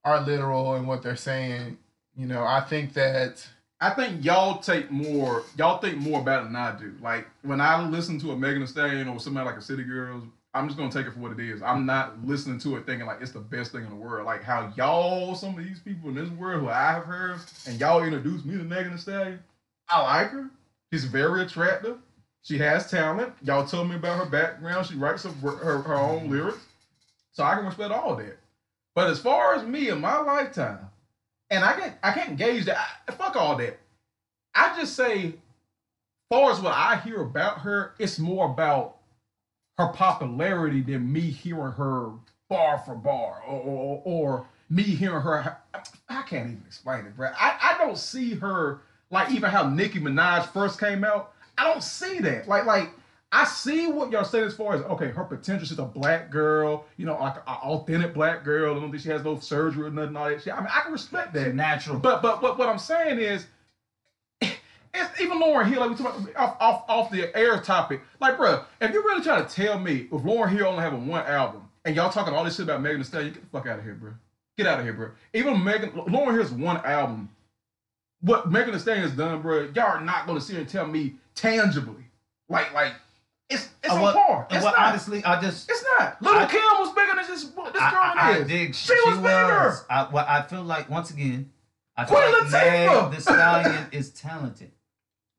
are 0.05 0.21
literal 0.21 0.75
in 0.77 0.87
what 0.87 1.03
they're 1.03 1.17
saying. 1.17 1.79
You 2.15 2.27
know, 2.27 2.45
I 2.45 2.61
think 2.61 2.93
that 2.95 3.47
I 3.81 3.91
think 3.91 4.25
y'all 4.25 4.59
take 4.59 4.91
more, 4.91 5.45
y'all 5.57 5.79
think 5.79 5.99
more 5.99 6.21
about 6.21 6.43
it 6.43 6.45
than 6.47 6.57
I 6.57 6.77
do. 6.77 6.95
Like 7.01 7.29
when 7.43 7.61
I 7.61 7.89
listen 7.89 8.19
to 8.21 8.33
a 8.33 8.37
Megan 8.37 8.61
Thee 8.61 8.67
Stallion 8.67 9.09
or 9.09 9.21
somebody 9.21 9.47
like 9.47 9.57
a 9.57 9.63
City 9.63 9.85
Girls, 9.85 10.25
I'm 10.53 10.67
just 10.67 10.77
gonna 10.77 10.91
take 10.91 11.07
it 11.07 11.13
for 11.13 11.21
what 11.21 11.33
it 11.33 11.41
is. 11.41 11.63
I'm 11.63 11.87
not 11.87 12.27
listening 12.27 12.59
to 12.61 12.77
it 12.77 12.87
thinking 12.87 13.07
like 13.07 13.21
it's 13.21 13.31
the 13.31 13.41
best 13.41 13.71
thing 13.71 13.85
in 13.85 13.91
the 13.91 13.97
world. 13.97 14.27
Like 14.27 14.43
how 14.43 14.73
y'all, 14.77 15.37
some 15.37 15.57
of 15.57 15.65
these 15.65 15.79
people 15.79 16.09
in 16.09 16.17
this 16.17 16.31
world 16.31 16.63
who 16.63 16.69
I 16.69 16.93
have 16.93 17.05
heard, 17.05 17.39
and 17.67 17.79
y'all 17.79 18.03
introduced 18.03 18.45
me 18.45 18.59
to 18.59 18.65
Megan 18.65 18.93
Thee 18.93 18.99
Stallion. 18.99 19.39
I 19.89 20.03
like 20.03 20.31
her. 20.31 20.51
She's 20.93 21.05
very 21.05 21.43
attractive. 21.43 21.99
She 22.43 22.59
has 22.59 22.91
talent. 22.91 23.33
Y'all 23.43 23.67
told 23.67 23.91
me 23.91 23.97
about 23.97 24.25
her 24.25 24.31
background. 24.31 24.87
She 24.87 24.95
writes 24.95 25.23
her, 25.23 25.31
her, 25.31 25.83
her 25.83 25.97
own 25.97 26.31
lyrics. 26.31 26.65
So 27.33 27.45
I 27.45 27.55
can 27.55 27.67
respect 27.67 27.93
all 27.93 28.17
that. 28.17 28.39
But 28.95 29.11
as 29.11 29.21
far 29.21 29.55
as 29.55 29.65
me 29.65 29.91
in 29.91 30.01
my 30.01 30.19
lifetime, 30.19 30.88
and 31.51 31.65
I 31.65 31.73
can't 31.75 31.95
I 32.03 32.13
can't 32.13 32.37
gauge 32.37 32.67
that. 32.67 32.79
I, 33.09 33.13
fuck 33.13 33.37
all 33.37 33.57
that. 33.57 33.79
I 34.55 34.77
just 34.79 34.95
say, 34.95 35.35
far 36.31 36.51
as 36.51 36.61
what 36.61 36.75
I 36.75 36.97
hear 36.97 37.23
about 37.23 37.61
her, 37.61 37.95
it's 37.99 38.19
more 38.19 38.51
about 38.51 38.97
her 39.79 39.89
popularity 39.89 40.81
than 40.81 41.11
me 41.11 41.21
hearing 41.21 41.73
her 41.73 42.11
bar 42.49 42.83
for 42.85 42.95
bar 42.95 43.43
or 43.47 43.61
or, 43.61 44.03
or 44.05 44.47
me 44.71 44.83
hearing 44.83 45.23
her. 45.23 45.59
I, 46.09 46.23
can't 46.23 46.47
even 46.47 46.63
explain 46.67 47.07
it, 47.07 47.17
bro. 47.17 47.31
I, 47.39 47.75
I 47.75 47.79
don't 47.79 47.97
see 47.97 48.35
her 48.35 48.81
like 49.11 49.31
even 49.31 49.51
how 49.51 49.69
Nicki 49.69 50.01
Minaj 50.01 50.53
first 50.53 50.79
came 50.79 51.05
out. 51.05 51.33
I 51.57 51.65
don't 51.65 51.83
see 51.83 52.19
that. 52.21 52.49
Like 52.49 52.67
like 52.67 52.91
I 53.31 53.45
see 53.45 53.89
what 53.89 54.11
y'all 54.11 54.25
saying 54.25 54.47
as 54.47 54.55
far 54.55 54.75
as 54.75 54.81
okay, 54.83 55.09
her 55.09 55.25
potential. 55.25 55.67
She's 55.67 55.79
a 55.79 55.85
black 55.85 56.31
girl, 56.31 56.87
you 56.97 57.05
know, 57.05 57.19
like 57.19 57.37
an 57.37 57.43
authentic 57.47 58.15
black 58.15 58.43
girl. 58.43 58.75
I 58.75 58.81
don't 58.81 58.91
think 58.91 59.03
she 59.03 59.11
has 59.11 59.23
no 59.23 59.39
surgery 59.39 59.87
or 59.87 59.91
nothing. 59.91 60.17
All 60.17 60.31
that 60.31 60.43
shit. 60.43 60.55
I 60.55 60.61
mean, 60.61 60.71
I 60.75 60.81
can 60.81 60.93
respect 60.93 61.35
that. 61.35 61.55
Natural. 61.55 61.99
But 61.99 62.23
but 62.23 62.43
what, 62.43 62.59
what 62.59 62.71
I'm 62.71 62.79
saying 62.79 63.19
is, 63.19 63.47
it's 64.41 65.21
even 65.21 65.41
Lauryn 65.41 65.67
Hill, 65.67 65.81
like 65.81 65.91
we 65.91 65.97
talk 65.97 66.19
about 66.19 66.37
off, 66.37 66.57
off 66.59 66.85
off 66.89 67.11
the 67.11 67.37
air 67.37 67.61
topic. 67.61 68.01
Like, 68.19 68.39
bro, 68.39 68.65
if 68.81 68.93
you're 68.93 69.03
really 69.03 69.23
trying 69.23 69.47
to 69.47 69.55
tell 69.55 69.79
me 69.79 70.09
if 70.11 70.23
Lauryn 70.23 70.51
Hill 70.51 70.67
only 70.67 70.83
having 70.83 71.07
one 71.07 71.27
album 71.27 71.69
and 71.85 71.95
y'all 71.95 72.11
talking 72.11 72.33
all 72.33 72.45
this 72.45 72.57
shit 72.57 72.65
about 72.65 72.81
Megan 72.81 73.01
Thee 73.01 73.05
Stallion, 73.05 73.35
get 73.35 73.43
the 73.43 73.49
fuck 73.49 73.67
out 73.67 73.79
of 73.79 73.85
here, 73.85 73.95
bro. 73.95 74.13
Get 74.57 74.67
out 74.67 74.79
of 74.79 74.87
here, 74.87 74.95
bro. 74.95 75.11
Even 75.35 75.63
Megan, 75.63 75.91
Lauryn 75.91 76.35
Hill's 76.35 76.51
one 76.51 76.79
album. 76.79 77.29
What 78.23 78.51
Megan 78.51 78.73
Thee 78.73 78.81
Stallion 78.81 79.03
has 79.03 79.13
done, 79.13 79.43
bro, 79.43 79.69
y'all 79.75 79.85
are 79.85 80.01
not 80.01 80.27
gonna 80.27 80.41
sit 80.41 80.53
here 80.53 80.63
and 80.63 80.69
tell 80.69 80.87
me 80.87 81.17
tangibly, 81.35 82.05
like 82.49 82.73
like 82.73 82.95
it's 83.51 83.69
it's 83.83 83.93
on 83.93 84.01
what- 84.01 84.15
par. 84.15 84.47
It's 84.51 84.65
what, 84.65 84.77
not. 84.77 84.89
honestly, 84.89 85.25
I 85.25 85.41
just 85.41 85.71
it's 85.71 85.85
not. 85.99 86.21
Little 86.23 86.41
I- 86.41 86.47
Kim 86.47 86.61
was 86.79 86.93
bigger 86.95 87.15
than 87.17 87.27
this. 87.27 87.45
This 87.45 87.51
girl 87.55 87.71
I, 87.81 88.15
I, 88.17 88.37
I 88.37 88.43
dig. 88.45 88.75
She, 88.75 88.93
was 89.07 89.17
bigger. 89.19 89.75
I, 89.91 90.09
well, 90.13 90.27
I 90.29 90.43
feel 90.43 90.63
like 90.63 90.89
once 90.91 91.11
again, 91.11 91.51
I 91.97 92.05
feel 92.05 92.17
Queen 92.19 92.33
like! 92.33 92.51
Meg 92.53 93.11
Thee 93.13 93.21
Stallion 93.21 93.87
is 93.93 94.11
talented. 94.11 94.73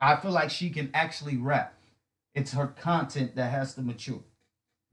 I 0.01 0.15
feel 0.15 0.31
like 0.31 0.49
she 0.49 0.69
can 0.69 0.89
actually 0.93 1.37
rap. 1.37 1.73
It's 2.33 2.53
her 2.53 2.67
content 2.67 3.35
that 3.35 3.51
has 3.51 3.73
to 3.75 3.81
mature. 3.81 4.21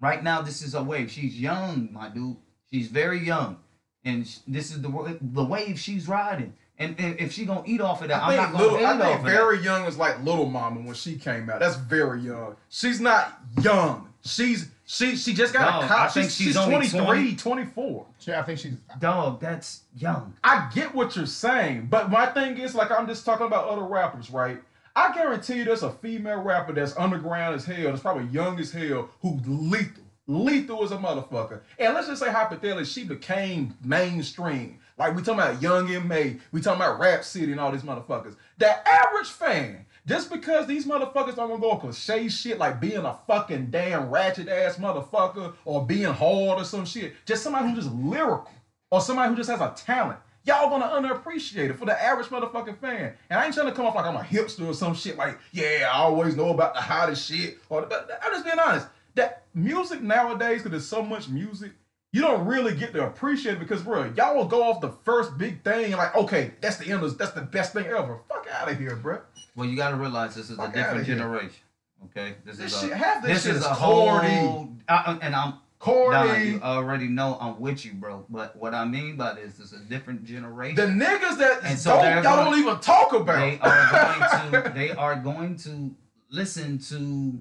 Right 0.00 0.22
now, 0.22 0.42
this 0.42 0.62
is 0.62 0.74
a 0.74 0.82
wave. 0.82 1.10
She's 1.10 1.40
young, 1.40 1.90
my 1.92 2.08
dude. 2.08 2.36
She's 2.70 2.88
very 2.88 3.24
young, 3.24 3.58
and 4.04 4.26
sh- 4.26 4.38
this 4.46 4.70
is 4.72 4.82
the 4.82 5.18
the 5.20 5.44
wave 5.44 5.78
she's 5.78 6.08
riding. 6.08 6.54
And, 6.78 6.94
and 6.98 7.18
if 7.18 7.32
she 7.32 7.46
gonna 7.46 7.62
eat 7.66 7.80
off 7.80 8.02
of 8.02 8.08
that, 8.08 8.22
I 8.22 8.26
I'm 8.26 8.30
think, 8.30 8.40
not 8.42 8.52
gonna 8.52 8.62
little, 8.64 8.76
I 8.86 8.92
hate 8.92 8.98
think 9.00 9.04
off 9.14 9.18
of 9.20 9.24
that. 9.24 9.30
very 9.32 9.58
young 9.60 9.84
is 9.86 9.96
like 9.96 10.22
Lil 10.22 10.46
Mama 10.46 10.80
when 10.80 10.94
she 10.94 11.16
came 11.16 11.48
out. 11.48 11.60
That's 11.60 11.76
very 11.76 12.20
young. 12.20 12.56
She's 12.68 13.00
not 13.00 13.38
young. 13.62 14.12
She's 14.24 14.68
she 14.84 15.16
she 15.16 15.32
just 15.34 15.52
got 15.52 15.80
No, 15.80 15.86
a 15.86 15.88
cop. 15.88 16.00
I 16.00 16.08
think 16.08 16.26
she's, 16.26 16.36
she's 16.36 16.46
she's 16.48 16.56
only 16.56 16.88
23, 16.88 17.34
20. 17.36 17.36
24. 17.36 18.06
Yeah, 18.20 18.40
I 18.40 18.42
think 18.42 18.58
she's. 18.58 18.74
Dog, 18.98 19.40
that's 19.40 19.82
young. 19.96 20.34
I 20.44 20.70
get 20.74 20.94
what 20.94 21.16
you're 21.16 21.26
saying, 21.26 21.86
but 21.90 22.10
my 22.10 22.26
thing 22.26 22.58
is 22.58 22.74
like 22.74 22.90
I'm 22.90 23.06
just 23.06 23.24
talking 23.24 23.46
about 23.46 23.68
other 23.68 23.84
rappers, 23.84 24.30
right? 24.30 24.58
I 24.94 25.14
guarantee 25.14 25.56
you 25.56 25.64
there's 25.64 25.82
a 25.82 25.90
female 25.90 26.40
rapper 26.40 26.72
that's 26.72 26.96
underground 26.96 27.54
as 27.54 27.64
hell, 27.64 27.90
that's 27.90 28.00
probably 28.00 28.24
young 28.26 28.58
as 28.60 28.72
hell, 28.72 29.10
who's 29.22 29.40
lethal. 29.46 30.02
Lethal 30.28 30.82
as 30.82 30.90
a 30.90 30.96
motherfucker. 30.96 31.60
And 31.78 31.94
let's 31.94 32.08
just 32.08 32.20
say 32.20 32.32
hypothetically, 32.32 32.84
she 32.84 33.04
became 33.04 33.76
mainstream. 33.84 34.78
Like 34.98 35.14
we 35.14 35.22
talking 35.22 35.40
about 35.40 35.60
Young 35.60 35.92
M.A, 35.92 36.38
we 36.52 36.60
talking 36.60 36.80
about 36.80 36.98
Rapsody 36.98 37.52
and 37.52 37.60
all 37.60 37.70
these 37.70 37.82
motherfuckers. 37.82 38.36
The 38.56 38.88
average 38.88 39.28
fan, 39.28 39.84
just 40.06 40.30
because 40.30 40.66
these 40.66 40.86
motherfuckers 40.86 41.36
don't 41.36 41.60
go 41.60 41.76
cliche 41.76 42.28
shit 42.28 42.58
like 42.58 42.80
being 42.80 43.04
a 43.04 43.18
fucking 43.26 43.66
damn 43.70 44.08
ratchet 44.08 44.48
ass 44.48 44.76
motherfucker 44.76 45.54
or 45.66 45.84
being 45.84 46.04
hard 46.04 46.60
or 46.60 46.64
some 46.64 46.86
shit, 46.86 47.14
just 47.26 47.42
somebody 47.42 47.68
who's 47.68 47.84
just 47.84 47.94
lyrical 47.94 48.52
or 48.90 49.02
somebody 49.02 49.28
who 49.28 49.36
just 49.36 49.50
has 49.50 49.60
a 49.60 49.74
talent. 49.76 50.18
Y'all 50.44 50.70
gonna 50.70 50.86
underappreciate 50.86 51.70
it 51.70 51.76
for 51.76 51.84
the 51.84 52.02
average 52.02 52.28
motherfucking 52.28 52.78
fan. 52.78 53.12
And 53.28 53.38
I 53.38 53.44
ain't 53.44 53.54
trying 53.54 53.66
to 53.66 53.72
come 53.72 53.84
off 53.84 53.96
like 53.96 54.06
I'm 54.06 54.16
a 54.16 54.20
hipster 54.20 54.66
or 54.66 54.74
some 54.74 54.94
shit 54.94 55.18
like, 55.18 55.38
yeah, 55.52 55.90
I 55.92 55.98
always 55.98 56.36
know 56.36 56.50
about 56.50 56.72
the 56.72 56.80
hottest 56.80 57.28
shit. 57.28 57.58
Or 57.68 57.82
but 57.82 58.08
I'm 58.22 58.32
just 58.32 58.44
being 58.44 58.58
honest. 58.58 58.86
That 59.16 59.44
music 59.54 60.02
nowadays, 60.02 60.58
because 60.58 60.70
there's 60.70 60.86
so 60.86 61.02
much 61.02 61.28
music, 61.28 61.72
you 62.12 62.22
don't 62.22 62.46
really 62.46 62.74
get 62.74 62.92
to 62.94 63.06
appreciate 63.06 63.54
it 63.54 63.58
because, 63.58 63.82
bro, 63.82 64.12
y'all 64.16 64.36
will 64.36 64.46
go 64.46 64.62
off 64.62 64.80
the 64.80 64.92
first 65.04 65.36
big 65.36 65.62
thing 65.62 65.86
and 65.86 65.94
like, 65.96 66.14
okay, 66.16 66.52
that's 66.60 66.76
the 66.78 66.86
end 66.90 67.02
of 67.02 67.18
that's 67.18 67.32
the 67.32 67.42
best 67.42 67.72
thing 67.72 67.86
ever. 67.86 68.20
Fuck 68.28 68.46
out 68.52 68.70
of 68.70 68.78
here, 68.78 68.96
bro. 68.96 69.18
Well, 69.54 69.66
you 69.68 69.76
got 69.76 69.90
to 69.90 69.96
realize 69.96 70.34
this 70.34 70.50
is 70.50 70.56
Fuck 70.56 70.70
a 70.70 70.76
different 70.76 71.06
generation. 71.06 71.60
Okay, 72.06 72.34
this, 72.44 72.58
This 72.58 72.74
is 72.74 72.80
shit- 72.80 72.92
a, 72.92 72.96
half 72.96 73.22
this 73.22 73.44
this 73.44 73.56
is 73.56 73.60
is 73.62 73.66
a 73.66 73.74
corny. 73.74 74.28
whole. 74.28 74.68
I, 74.88 75.18
and 75.22 75.34
I'm 75.34 75.54
Corny. 75.78 76.50
you 76.52 76.60
already 76.62 77.06
know 77.06 77.36
I'm 77.40 77.60
with 77.60 77.84
you, 77.84 77.92
bro. 77.92 78.24
But 78.30 78.56
what 78.56 78.74
I 78.74 78.84
mean 78.86 79.16
by 79.16 79.34
this 79.34 79.58
is 79.60 79.72
a 79.72 79.78
different 79.80 80.24
generation. 80.24 80.76
The 80.76 81.04
niggas 81.04 81.38
that 81.38 81.60
And 81.64 81.78
so 81.78 81.90
don't, 82.00 82.22
y'all 82.24 82.44
don't 82.50 82.58
even 82.58 82.78
talk 82.80 83.12
about. 83.12 83.38
they 83.38 83.58
are 83.60 84.50
going 84.50 84.62
to. 84.62 84.72
They 84.74 84.90
are 84.92 85.16
going 85.16 85.56
to 85.58 85.94
listen 86.30 86.78
to. 86.78 87.40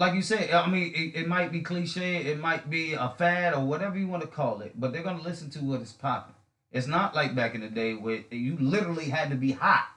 Like 0.00 0.14
you 0.14 0.22
said, 0.22 0.50
I 0.50 0.66
mean, 0.66 0.94
it, 0.94 1.20
it 1.20 1.28
might 1.28 1.52
be 1.52 1.60
cliche, 1.60 2.24
it 2.24 2.40
might 2.40 2.70
be 2.70 2.94
a 2.94 3.10
fad 3.18 3.52
or 3.52 3.66
whatever 3.66 3.98
you 3.98 4.08
want 4.08 4.22
to 4.22 4.28
call 4.28 4.62
it, 4.62 4.72
but 4.80 4.92
they're 4.92 5.02
gonna 5.02 5.22
listen 5.22 5.50
to 5.50 5.58
what 5.58 5.82
is 5.82 5.92
popping. 5.92 6.34
It's 6.72 6.86
not 6.86 7.14
like 7.14 7.34
back 7.34 7.54
in 7.54 7.60
the 7.60 7.68
day 7.68 7.92
where 7.92 8.24
you 8.30 8.56
literally 8.58 9.10
had 9.10 9.28
to 9.28 9.36
be 9.36 9.52
hot 9.52 9.88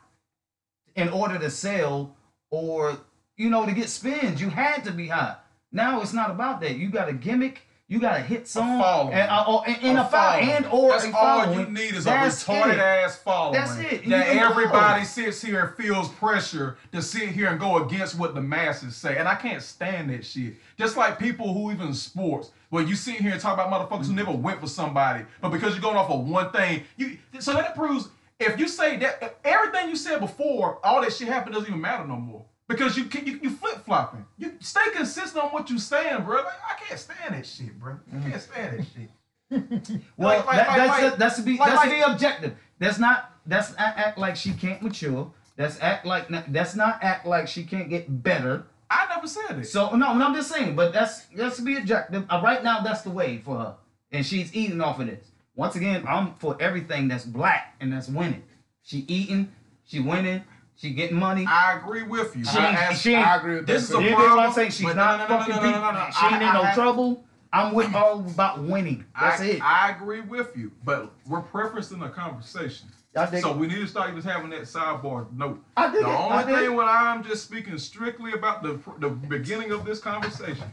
in 0.95 1.07
order 1.07 1.39
to 1.39 1.49
sell 1.49 2.17
or 2.51 2.97
you 3.37 3.49
know 3.49 3.65
to 3.65 3.71
get 3.71 3.87
spins. 3.87 4.41
You 4.41 4.49
had 4.49 4.83
to 4.83 4.91
be 4.91 5.07
hot. 5.07 5.45
Now 5.71 6.01
it's 6.01 6.13
not 6.13 6.31
about 6.31 6.59
that. 6.61 6.75
You 6.75 6.89
got 6.89 7.07
a 7.07 7.13
gimmick. 7.13 7.61
You 7.93 7.99
got 7.99 8.17
a 8.19 8.23
hit 8.23 8.47
song 8.47 8.81
following. 8.81 9.13
and, 9.13 9.29
uh, 9.29 9.45
or, 9.47 9.63
and, 9.67 9.77
and 9.83 9.97
a, 9.99 10.05
following. 10.05 10.49
and 10.49 10.65
or 10.71 10.89
That's 10.89 11.05
a 11.05 11.15
all 11.15 11.41
following. 11.43 11.59
you 11.59 11.65
need 11.67 11.93
is 11.93 12.05
That's 12.05 12.41
a 12.41 12.45
retarded 12.51 12.73
it. 12.73 12.79
ass 12.79 13.17
following. 13.19 13.53
That's 13.53 13.77
it. 13.77 14.03
You 14.03 14.09
That 14.09 14.27
everybody 14.29 15.01
go. 15.01 15.05
sits 15.05 15.43
here 15.43 15.63
and 15.63 15.75
feels 15.77 16.09
pressure 16.09 16.77
to 16.91 17.03
sit 17.03 17.29
here 17.29 17.49
and 17.49 17.59
go 17.59 17.85
against 17.85 18.17
what 18.17 18.33
the 18.33 18.41
masses 18.41 18.95
say, 18.95 19.17
and 19.17 19.27
I 19.27 19.35
can't 19.35 19.61
stand 19.61 20.09
that 20.09 20.25
shit. 20.25 20.55
Just 20.75 20.97
like 20.97 21.19
people 21.19 21.53
who 21.53 21.71
even 21.71 21.93
sports, 21.93 22.49
where 22.71 22.83
you 22.83 22.95
sit 22.95 23.17
here 23.17 23.31
and 23.31 23.39
talk 23.39 23.53
about 23.59 23.69
motherfuckers 23.69 24.07
who 24.07 24.13
never 24.13 24.31
went 24.31 24.59
for 24.59 24.65
somebody, 24.67 25.23
but 25.39 25.49
because 25.49 25.73
you're 25.73 25.81
going 25.83 25.95
off 25.95 26.09
of 26.09 26.27
one 26.27 26.51
thing, 26.51 26.81
you 26.97 27.19
so 27.37 27.53
that 27.53 27.75
proves 27.75 28.09
if 28.39 28.57
you 28.57 28.67
say 28.67 28.97
that 28.97 29.37
everything 29.45 29.89
you 29.89 29.95
said 29.95 30.19
before, 30.19 30.79
all 30.83 30.99
that 31.01 31.13
shit 31.13 31.27
happened 31.27 31.53
doesn't 31.53 31.69
even 31.69 31.79
matter 31.79 32.07
no 32.07 32.15
more. 32.15 32.43
Because 32.73 32.97
you 32.97 33.05
you, 33.25 33.39
you 33.43 33.49
flip 33.49 33.83
flopping. 33.85 34.25
You 34.37 34.53
stay 34.59 34.89
consistent 34.93 35.43
on 35.43 35.51
what 35.51 35.69
you're 35.69 35.79
saying, 35.79 36.23
bro. 36.23 36.37
Like, 36.37 36.45
I 36.69 36.83
can't 36.83 36.99
stand 36.99 37.35
that 37.35 37.45
shit, 37.45 37.79
bro. 37.79 37.97
I 38.11 38.29
can't 38.29 38.41
stand 38.41 38.79
that 38.79 38.85
shit. 38.93 39.09
Well, 40.17 40.37
Like- 40.39 40.45
like- 40.47 40.55
that, 40.57 40.67
like- 40.67 40.77
that's 40.77 41.03
like- 41.03 41.17
that's 41.17 41.35
to 41.37 41.41
be 41.43 41.57
that's 41.57 41.85
be 41.89 42.01
objective. 42.01 42.55
That's 42.79 42.99
not 42.99 43.31
that's 43.45 43.73
act, 43.77 43.99
act 43.99 44.17
like 44.17 44.35
she 44.35 44.51
can't 44.53 44.81
mature. 44.81 45.31
That's 45.55 45.79
act 45.81 46.05
like 46.05 46.27
that's 46.51 46.75
not 46.75 46.99
act 47.03 47.25
like 47.27 47.47
she 47.47 47.63
can't 47.63 47.89
get 47.89 48.23
better. 48.23 48.65
I 48.89 49.05
never 49.13 49.27
said 49.27 49.59
it. 49.59 49.65
So 49.65 49.91
no, 49.95 50.13
no, 50.15 50.25
I'm 50.25 50.33
just 50.33 50.51
saying. 50.51 50.75
But 50.75 50.93
that's 50.93 51.25
that's 51.35 51.57
to 51.57 51.61
be 51.61 51.77
objective. 51.77 52.25
Uh, 52.29 52.41
right 52.43 52.63
now, 52.63 52.81
that's 52.81 53.01
the 53.01 53.09
way 53.11 53.37
for 53.37 53.57
her, 53.57 53.75
and 54.11 54.25
she's 54.25 54.53
eating 54.55 54.81
off 54.81 54.99
of 54.99 55.07
this. 55.07 55.25
Once 55.55 55.75
again, 55.75 56.03
I'm 56.07 56.33
for 56.35 56.57
everything 56.59 57.07
that's 57.07 57.25
black 57.25 57.75
and 57.79 57.93
that's 57.93 58.07
winning. 58.07 58.43
She 58.81 58.99
eating, 59.07 59.51
she 59.85 59.99
winning, 59.99 60.43
she 60.75 60.91
getting 60.93 61.17
money. 61.17 61.45
I 61.47 61.77
agree 61.77 62.03
with 62.03 62.35
you. 62.35 62.43
She 62.45 62.57
I 62.57 62.89
ain't- 62.89 62.97
she 62.99 63.15
I 63.15 63.37
agree 63.37 63.55
with 63.57 63.67
This 63.67 63.89
is 63.89 63.95
a 63.95 64.01
you 64.01 64.09
too. 64.09 64.15
what 64.15 64.39
I'm 64.39 64.53
saying? 64.53 64.71
She's 64.71 64.93
not 64.95 64.95
no, 64.95 65.17
no, 65.17 65.17
no, 65.17 65.27
fucking 65.39 65.55
no, 65.55 65.61
no, 65.61 65.67
no, 65.67 65.73
people. 65.77 65.81
no, 65.81 65.91
no. 65.91 66.09
She 66.19 66.25
ain't 66.25 66.35
I- 66.35 66.47
in 66.47 66.53
no 66.53 66.63
I 66.63 66.73
trouble. 66.73 67.23
I'm 67.51 67.73
with 67.75 67.93
all 67.93 68.19
about 68.19 68.63
winning. 68.63 69.05
That's 69.19 69.39
I, 69.41 69.45
it. 69.45 69.61
I 69.63 69.91
agree 69.91 70.21
with 70.21 70.57
you, 70.57 70.71
but 70.83 71.11
we're 71.27 71.43
preferencing 71.43 72.03
a 72.03 72.09
conversation. 72.09 72.87
So 73.15 73.51
it. 73.51 73.57
we 73.57 73.67
need 73.67 73.75
to 73.75 73.85
start 73.87 74.15
just 74.15 74.27
having 74.27 74.49
that 74.49 74.61
sidebar 74.63 75.31
note. 75.31 75.63
I 75.77 75.91
dig 75.91 76.01
The 76.01 76.09
it. 76.09 76.11
I 76.11 76.31
only 76.41 76.45
dig 76.51 76.61
thing 76.63 76.73
it. 76.73 76.75
when 76.75 76.87
I'm 76.87 77.23
just 77.23 77.43
speaking 77.45 77.77
strictly 77.77 78.33
about 78.33 78.63
the 78.63 78.79
the 78.97 79.09
beginning 79.09 79.71
of 79.71 79.85
this 79.85 79.99
conversation, 79.99 80.65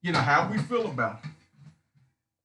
you 0.00 0.12
know 0.12 0.20
how 0.20 0.48
we 0.48 0.58
feel 0.58 0.86
about. 0.86 1.18
It. 1.24 1.30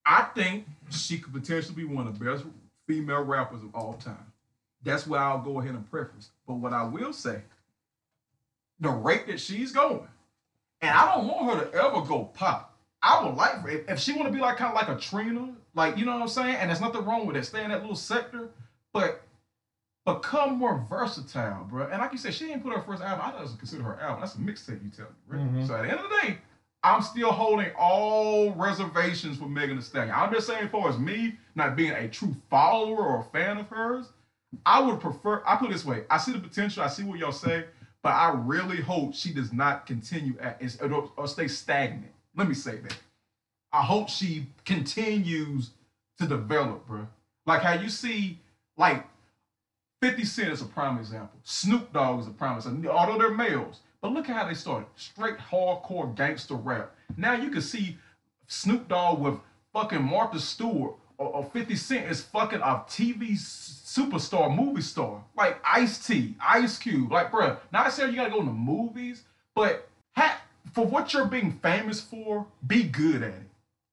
I 0.05 0.23
think 0.35 0.65
she 0.89 1.19
could 1.19 1.31
potentially 1.31 1.75
be 1.75 1.85
one 1.85 2.07
of 2.07 2.17
the 2.17 2.25
best 2.25 2.43
female 2.87 3.23
rappers 3.23 3.61
of 3.61 3.73
all 3.75 3.93
time. 3.93 4.25
That's 4.81 5.05
why 5.05 5.19
I'll 5.19 5.39
go 5.41 5.59
ahead 5.61 5.75
and 5.75 5.89
preface. 5.91 6.29
But 6.47 6.55
what 6.55 6.73
I 6.73 6.83
will 6.83 7.13
say, 7.13 7.41
the 8.79 8.89
rate 8.89 9.27
that 9.27 9.39
she's 9.39 9.71
going, 9.71 10.07
and 10.81 10.91
I 10.91 11.15
don't 11.15 11.27
want 11.27 11.57
her 11.59 11.65
to 11.65 11.73
ever 11.77 12.01
go 12.01 12.25
pop. 12.33 12.77
I 13.01 13.23
would 13.23 13.35
like 13.35 13.61
for 13.61 13.69
if, 13.69 13.89
if 13.89 13.99
she 13.99 14.13
want 14.13 14.25
to 14.25 14.31
be 14.31 14.39
like 14.39 14.57
kind 14.57 14.69
of 14.69 14.75
like 14.75 14.89
a 14.95 14.99
Trina, 14.99 15.53
like 15.75 15.97
you 15.97 16.05
know 16.05 16.13
what 16.13 16.21
I'm 16.21 16.27
saying. 16.27 16.55
And 16.55 16.69
there's 16.69 16.81
nothing 16.81 17.03
wrong 17.05 17.25
with 17.25 17.35
it. 17.35 17.45
Stay 17.45 17.63
in 17.63 17.69
that 17.69 17.81
little 17.81 17.95
sector, 17.95 18.49
but 18.93 19.21
become 20.05 20.57
more 20.57 20.85
versatile, 20.89 21.65
bro. 21.65 21.87
And 21.87 21.99
like 21.99 22.11
you 22.11 22.17
said, 22.17 22.33
she 22.33 22.47
didn't 22.47 22.63
put 22.63 22.73
her 22.73 22.81
first 22.81 23.01
album. 23.01 23.25
I 23.25 23.31
don't 23.37 23.57
consider 23.57 23.83
her 23.83 23.99
album. 23.99 24.21
That's 24.21 24.35
a 24.35 24.37
mixtape. 24.39 24.83
You 24.83 24.89
tell 24.89 25.05
me, 25.05 25.11
right? 25.27 25.53
Mhm. 25.53 25.67
So 25.67 25.75
at 25.75 25.83
the 25.83 25.89
end 25.91 25.99
of 25.99 26.09
the 26.09 26.15
day, 26.27 26.37
I'm 26.83 27.01
still 27.01 27.31
holding 27.31 27.71
all 27.77 28.51
reservations 28.55 29.37
for 29.37 29.47
Megan 29.47 29.77
Thee 29.77 29.81
Stallion. 29.83 30.13
I'm 30.13 30.33
just 30.33 30.47
saying, 30.47 30.65
as 30.65 30.71
far 30.71 30.89
as 30.89 30.97
me 30.97 31.37
not 31.55 31.75
being 31.77 31.91
a 31.91 32.07
true 32.09 32.35
follower 32.49 32.97
or 32.97 33.19
a 33.21 33.23
fan 33.23 33.57
of 33.57 33.67
hers, 33.69 34.09
I 34.65 34.81
would 34.81 34.99
prefer. 34.99 35.43
I 35.45 35.55
put 35.55 35.69
it 35.69 35.73
this 35.73 35.85
way: 35.85 36.03
I 36.09 36.17
see 36.17 36.31
the 36.31 36.39
potential. 36.39 36.83
I 36.83 36.87
see 36.87 37.03
what 37.03 37.19
y'all 37.19 37.31
say, 37.31 37.65
but 38.01 38.09
I 38.09 38.33
really 38.33 38.81
hope 38.81 39.13
she 39.13 39.33
does 39.33 39.53
not 39.53 39.85
continue 39.85 40.35
at 40.39 40.61
or, 40.81 41.27
stay 41.27 41.47
stagnant. 41.47 42.11
Let 42.35 42.47
me 42.47 42.53
say 42.53 42.77
that. 42.77 42.97
I 43.71 43.81
hope 43.81 44.09
she 44.09 44.47
continues 44.65 45.71
to 46.19 46.27
develop, 46.27 46.85
bro. 46.87 47.07
Like 47.45 47.61
how 47.61 47.73
you 47.73 47.89
see, 47.89 48.39
like 48.77 49.05
50 50.01 50.25
Cent 50.25 50.53
is 50.53 50.61
a 50.61 50.65
prime 50.65 50.97
example. 50.97 51.39
Snoop 51.43 51.91
Dogg 51.93 52.21
is 52.21 52.27
a 52.27 52.31
prime 52.31 52.57
example. 52.57 52.91
Although 52.91 53.17
they're 53.17 53.33
males, 53.33 53.79
but 54.01 54.11
look 54.11 54.29
at 54.29 54.35
how 54.35 54.47
they 54.47 54.53
started. 54.53 54.87
Straight 54.95 55.37
hardcore 55.37 56.15
gangster 56.15 56.55
rap. 56.55 56.95
Now 57.17 57.33
you 57.33 57.49
can 57.49 57.61
see 57.61 57.97
Snoop 58.47 58.87
Dogg 58.87 59.19
with 59.19 59.39
fucking 59.73 60.03
Martha 60.03 60.39
Stewart 60.39 60.95
or, 61.23 61.35
or 61.37 61.43
50 61.45 61.75
Cent 61.75 62.09
is 62.11 62.21
fucking 62.21 62.59
a 62.59 62.83
TV 62.87 63.31
superstar, 63.33 64.53
movie 64.53 64.81
star. 64.81 65.23
Like 65.37 65.57
Ice 65.65 66.05
T, 66.05 66.35
Ice 66.45 66.77
Cube. 66.77 67.11
Like, 67.11 67.31
bruh, 67.31 67.57
not 67.71 67.85
necessarily 67.85 68.13
you 68.15 68.19
gotta 68.21 68.31
go 68.33 68.39
in 68.41 68.45
the 68.47 68.51
movies, 68.51 69.23
but 69.55 69.87
ha- 70.15 70.41
for 70.73 70.85
what 70.85 71.13
you're 71.13 71.25
being 71.25 71.51
famous 71.61 72.01
for, 72.01 72.45
be 72.67 72.83
good 72.83 73.17
at 73.23 73.29
it. 73.29 73.43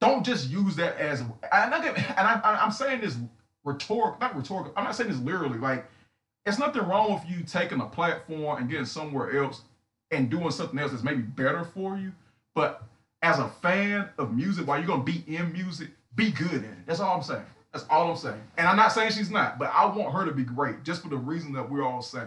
Don't 0.01 0.25
just 0.25 0.49
use 0.51 0.77
that 0.77 0.97
as. 0.97 1.21
And, 1.21 1.31
I, 1.53 1.83
get- 1.83 1.99
and 1.99 2.27
I, 2.27 2.40
I'm 2.45 2.73
saying 2.73 3.03
this 3.03 3.16
rhetorical, 3.64 4.16
not 4.21 4.35
rhetorical. 4.37 4.73
I'm 4.77 4.85
not 4.85 4.95
saying 4.97 5.11
this 5.11 5.21
literally. 5.21 5.59
Like, 5.59 5.87
it's 6.47 6.59
nothing 6.59 6.83
wrong 6.87 7.12
with 7.12 7.23
you 7.29 7.45
taking 7.45 7.81
a 7.81 7.87
platform 7.87 8.59
and 8.59 8.71
getting 8.71 8.87
somewhere 8.87 9.43
else 9.43 9.62
and 10.11 10.31
doing 10.31 10.51
something 10.51 10.79
else 10.79 10.90
that's 10.93 11.05
maybe 11.05 11.23
better 11.23 11.64
for 11.64 11.97
you. 11.99 12.12
But 12.55 12.83
as 13.23 13.38
a 13.38 13.49
fan 13.49 14.09
of 14.19 14.35
music, 14.35 14.66
while 14.66 14.79
you're 14.79 14.87
gonna 14.87 15.03
be 15.05 15.23
in 15.27 15.53
music, 15.53 15.90
be 16.14 16.31
good 16.31 16.53
at 16.53 16.64
it. 16.64 16.87
That's 16.87 17.01
all 17.01 17.16
I'm 17.16 17.23
saying. 17.23 17.44
That's 17.73 17.87
all 17.88 18.11
I'm 18.11 18.16
saying. 18.16 18.40
And 18.59 18.66
I'm 18.66 18.77
not 18.77 18.92
saying 18.92 19.12
she's 19.12 19.31
not, 19.31 19.59
but 19.59 19.70
I 19.73 19.87
want 19.87 20.12
her 20.14 20.25
to 20.25 20.33
be 20.33 20.42
great 20.42 20.83
just 20.83 21.03
for 21.03 21.09
the 21.09 21.16
reason 21.16 21.53
that 21.53 21.70
we're 21.70 21.85
all 21.85 22.03
saying. 22.03 22.27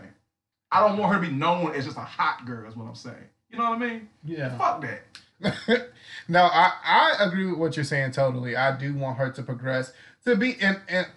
I 0.71 0.87
don't 0.87 0.97
want 0.97 1.13
her 1.13 1.21
to 1.21 1.27
be 1.27 1.33
known 1.33 1.75
as 1.75 1.85
just 1.85 1.97
a 1.97 2.01
hot 2.01 2.45
girl, 2.45 2.67
is 2.67 2.75
what 2.75 2.85
I'm 2.85 2.95
saying. 2.95 3.15
You 3.49 3.57
know 3.59 3.69
what 3.69 3.81
I 3.81 3.87
mean? 3.87 4.09
Yeah. 4.23 4.57
Fuck 4.57 4.81
that. 4.81 5.89
no, 6.27 6.43
I, 6.43 6.71
I 6.83 7.15
agree 7.19 7.45
with 7.45 7.59
what 7.59 7.75
you're 7.75 7.83
saying 7.83 8.11
totally. 8.11 8.55
I 8.55 8.75
do 8.77 8.95
want 8.95 9.17
her 9.17 9.29
to 9.31 9.43
progress 9.43 9.93
to 10.25 10.35
be 10.35 10.55
and 10.61 10.79
and 10.87 11.07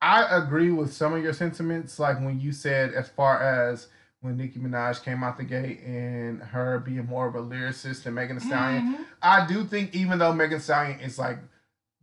I 0.00 0.26
agree 0.36 0.72
with 0.72 0.92
some 0.92 1.12
of 1.14 1.22
your 1.22 1.32
sentiments, 1.32 1.98
like 2.00 2.18
when 2.18 2.40
you 2.40 2.52
said 2.52 2.92
as 2.92 3.08
far 3.08 3.40
as 3.40 3.86
when 4.20 4.36
Nicki 4.36 4.58
Minaj 4.58 5.04
came 5.04 5.22
out 5.22 5.36
the 5.36 5.44
gate 5.44 5.80
and 5.84 6.42
her 6.42 6.78
being 6.80 7.06
more 7.06 7.28
of 7.28 7.34
a 7.34 7.40
lyricist 7.42 8.02
than 8.04 8.14
Megan 8.14 8.38
Thee 8.38 8.46
Stallion. 8.46 8.96
Mhm. 8.96 9.04
I 9.22 9.46
do 9.46 9.64
think 9.64 9.94
even 9.94 10.18
though 10.18 10.32
Megan 10.32 10.58
Thee 10.58 10.62
Stallion 10.62 11.00
is 11.00 11.18
like 11.18 11.38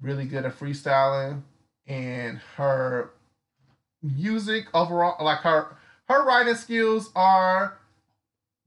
really 0.02 0.26
good 0.26 0.46
at 0.46 0.58
freestyling 0.58 1.42
and 1.88 2.40
her 2.56 3.12
music 4.02 4.68
overall 4.74 5.24
like 5.24 5.40
her 5.40 5.76
her 6.08 6.24
writing 6.24 6.56
skills 6.56 7.12
are 7.16 7.80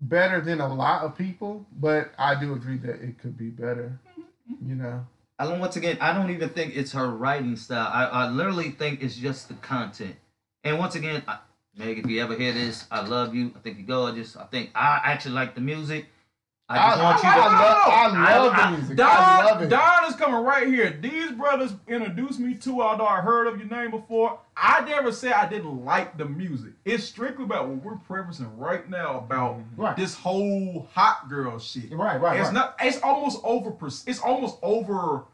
better 0.03 0.41
than 0.41 0.61
a 0.61 0.73
lot 0.73 1.03
of 1.03 1.17
people, 1.17 1.65
but 1.81 2.13
I 2.19 2.39
do 2.39 2.53
agree 2.53 2.77
that 2.79 3.01
it 3.03 3.19
could 3.19 3.39
be 3.39 3.49
better. 3.49 3.99
Mm-hmm. 4.19 4.69
You 4.69 4.75
know. 4.77 5.07
I 5.39 5.47
don't. 5.47 5.61
Once 5.61 5.77
again, 5.77 5.97
I 6.01 6.13
don't 6.13 6.31
even 6.31 6.51
think 6.51 6.77
it's 6.77 6.93
her 6.93 7.09
writing 7.09 7.57
style. 7.57 7.91
I, 7.93 8.05
I 8.05 8.29
literally 8.29 8.71
think 8.71 9.03
it's 9.03 9.17
just 9.17 9.49
the 9.49 9.55
content. 9.55 10.17
And 10.63 10.79
once 10.79 10.95
again, 10.95 11.23
I, 11.27 11.39
Meg, 11.77 11.99
if 11.99 12.07
you 12.07 12.23
ever 12.23 12.37
hear 12.37 12.53
this, 12.53 12.87
I 12.91 13.05
love 13.05 13.35
you. 13.35 13.53
I 13.57 13.61
think 13.61 13.79
you're 13.79 13.87
gorgeous. 13.87 14.37
I 14.37 14.45
think 14.45 14.71
I 14.75 15.01
actually 15.05 15.35
like 15.35 15.55
the 15.55 15.61
music. 15.61 16.07
I 16.69 16.77
I, 16.95 17.03
want 17.03 17.23
you 17.23 17.29
I 17.29 17.37
love, 17.37 18.15
I 18.15 18.39
love 18.39 18.53
I- 18.55 18.71
the 18.71 18.77
music. 18.79 19.01
I 19.01 19.45
love 19.45 19.59
Don, 19.59 19.63
it. 19.65 19.69
Don 19.69 20.05
is 20.11 20.17
coming 20.17 20.45
right 20.45 20.67
here. 20.67 20.91
These 21.01 21.33
brothers 21.33 21.75
introduced 21.87 22.41
me 22.41 22.55
to, 22.55 22.83
although 22.83 23.07
I 23.07 23.21
heard 23.21 23.47
of 23.47 23.59
your 23.59 23.69
name 23.69 23.91
before. 23.91 24.39
I 24.57 24.81
never 24.89 25.13
said 25.13 25.33
I 25.33 25.49
didn't 25.49 25.85
like 25.85 26.17
the 26.17 26.25
music. 26.25 26.73
It's 26.85 27.05
strictly 27.05 27.45
about 27.45 27.69
what 27.69 27.85
we're 27.85 27.97
preferencing 27.97 28.51
right 28.57 28.89
now 28.89 29.19
about 29.19 29.59
mm-hmm. 29.59 29.83
Right. 29.83 29.97
this 29.97 30.15
whole 30.15 30.89
hot 30.93 31.29
girl 31.29 31.59
shit. 31.59 31.93
Right, 31.93 32.21
right, 32.21 32.39
It's 32.39 32.47
right. 32.47 32.55
not. 32.55 32.77
It's 32.81 33.01
almost 33.03 33.41
over. 33.45 33.75
It's 34.07 34.21
almost 34.21 34.59
over. 34.63 35.25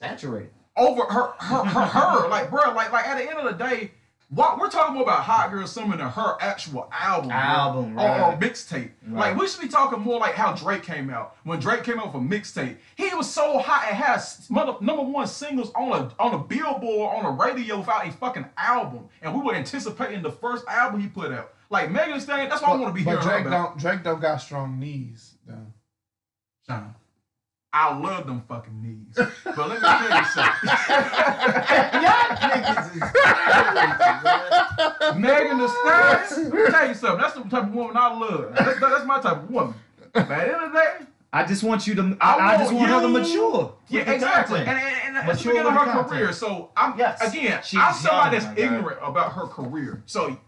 Saturated. 0.00 0.50
Over 0.76 1.02
her, 1.04 1.32
her, 1.40 1.64
her, 1.64 1.80
her. 1.86 2.28
Like, 2.30 2.50
bro, 2.50 2.72
like, 2.72 2.92
like 2.92 3.06
at 3.06 3.18
the 3.18 3.28
end 3.28 3.38
of 3.38 3.44
the 3.58 3.64
day, 3.64 3.90
what 4.30 4.58
we're 4.58 4.68
talking 4.68 4.94
more 4.94 5.04
about 5.04 5.20
Hot 5.20 5.50
Girl 5.50 5.66
Summer 5.66 5.96
than 5.96 6.08
her 6.08 6.36
actual 6.40 6.88
album, 6.92 7.28
bro. 7.30 7.36
Album, 7.38 7.98
or, 7.98 8.02
or 8.32 8.36
mixtape. 8.36 8.90
Right. 9.06 9.30
Like, 9.32 9.36
we 9.40 9.48
should 9.48 9.62
be 9.62 9.68
talking 9.68 10.00
more 10.00 10.20
like 10.20 10.34
how 10.34 10.52
Drake 10.52 10.82
came 10.82 11.08
out. 11.08 11.36
When 11.44 11.58
Drake 11.60 11.82
came 11.84 11.98
out 11.98 12.12
with 12.12 12.22
a 12.22 12.24
mixtape, 12.26 12.76
he 12.96 13.14
was 13.14 13.30
so 13.30 13.58
hot 13.58 13.86
and 13.88 13.96
had 13.96 14.16
s- 14.16 14.50
mother, 14.50 14.74
number 14.82 15.02
one 15.02 15.26
singles 15.26 15.72
on 15.74 15.92
a 15.92 16.12
on 16.22 16.34
a 16.34 16.38
billboard 16.38 17.16
on 17.16 17.24
a 17.24 17.30
radio 17.30 17.78
without 17.78 18.06
a 18.06 18.12
fucking 18.12 18.44
album, 18.58 19.08
and 19.22 19.34
we 19.34 19.40
were 19.42 19.54
anticipating 19.54 20.22
the 20.22 20.30
first 20.32 20.66
album 20.68 21.00
he 21.00 21.08
put 21.08 21.32
out. 21.32 21.54
Like 21.70 21.90
Megan 21.90 22.14
Thee 22.14 22.20
Stallion, 22.20 22.48
that's 22.50 22.60
what 22.62 22.72
I 22.72 22.76
want 22.76 22.94
to 22.94 22.98
be 22.98 23.04
but 23.04 23.22
Drake 23.22 23.46
about. 23.46 23.68
don't 23.70 23.78
Drake 23.78 24.02
don't 24.02 24.20
got 24.20 24.36
strong 24.42 24.78
knees 24.78 25.36
though. 25.46 25.66
I 27.72 27.94
love 27.98 28.26
them 28.26 28.42
fucking 28.48 28.80
knees. 28.82 29.14
But 29.14 29.56
let 29.68 29.68
me 29.68 29.76
tell 29.80 30.18
you 30.18 30.24
something. 30.24 30.68
Y'all 32.02 32.36
niggas 32.48 32.96
is 32.96 33.02
crazy, 33.12 34.12
man. 34.24 35.20
Megan 35.20 35.58
Thee 35.58 35.68
Stallion, 35.68 36.50
let 36.50 36.64
me 36.64 36.70
tell 36.70 36.88
you 36.88 36.94
something. 36.94 37.20
That's 37.20 37.34
the 37.34 37.42
type 37.42 37.64
of 37.64 37.74
woman 37.74 37.96
I 37.96 38.16
love. 38.18 38.54
That's, 38.56 38.80
that's 38.80 39.04
my 39.06 39.20
type 39.20 39.36
of 39.42 39.50
woman. 39.50 39.74
But 40.12 40.22
at 40.22 40.28
the 40.28 40.34
end 40.54 40.64
of 40.64 40.72
the 40.72 40.78
day, 40.78 41.06
I 41.32 41.44
just 41.44 41.62
want 41.62 41.86
you 41.86 41.94
to. 41.96 42.16
I 42.22 42.34
I, 42.36 42.54
I 42.54 42.56
just 42.58 42.72
want 42.72 42.90
want 42.90 43.02
her 43.02 43.08
to 43.08 43.08
mature. 43.20 43.74
Yeah, 43.88 44.04
the 44.04 44.14
exactly. 44.14 44.58
And, 44.60 44.66
content. 44.66 44.94
and, 45.04 45.16
and 45.18 45.26
Mature 45.26 45.32
it's 45.34 45.42
the 45.42 45.48
beginning 45.50 45.66
of 45.66 45.74
her 45.74 45.84
content. 45.92 46.08
career. 46.08 46.32
So 46.32 46.70
I'm 46.74 46.98
Yes. 46.98 47.20
again, 47.34 47.60
She's 47.62 47.78
I'm 47.78 47.92
somebody 47.94 48.36
young, 48.38 48.44
that's 48.44 48.58
my 48.60 48.66
guy. 48.66 48.76
ignorant 48.76 48.98
about 49.02 49.32
her 49.34 49.46
career. 49.46 50.02
So 50.06 50.38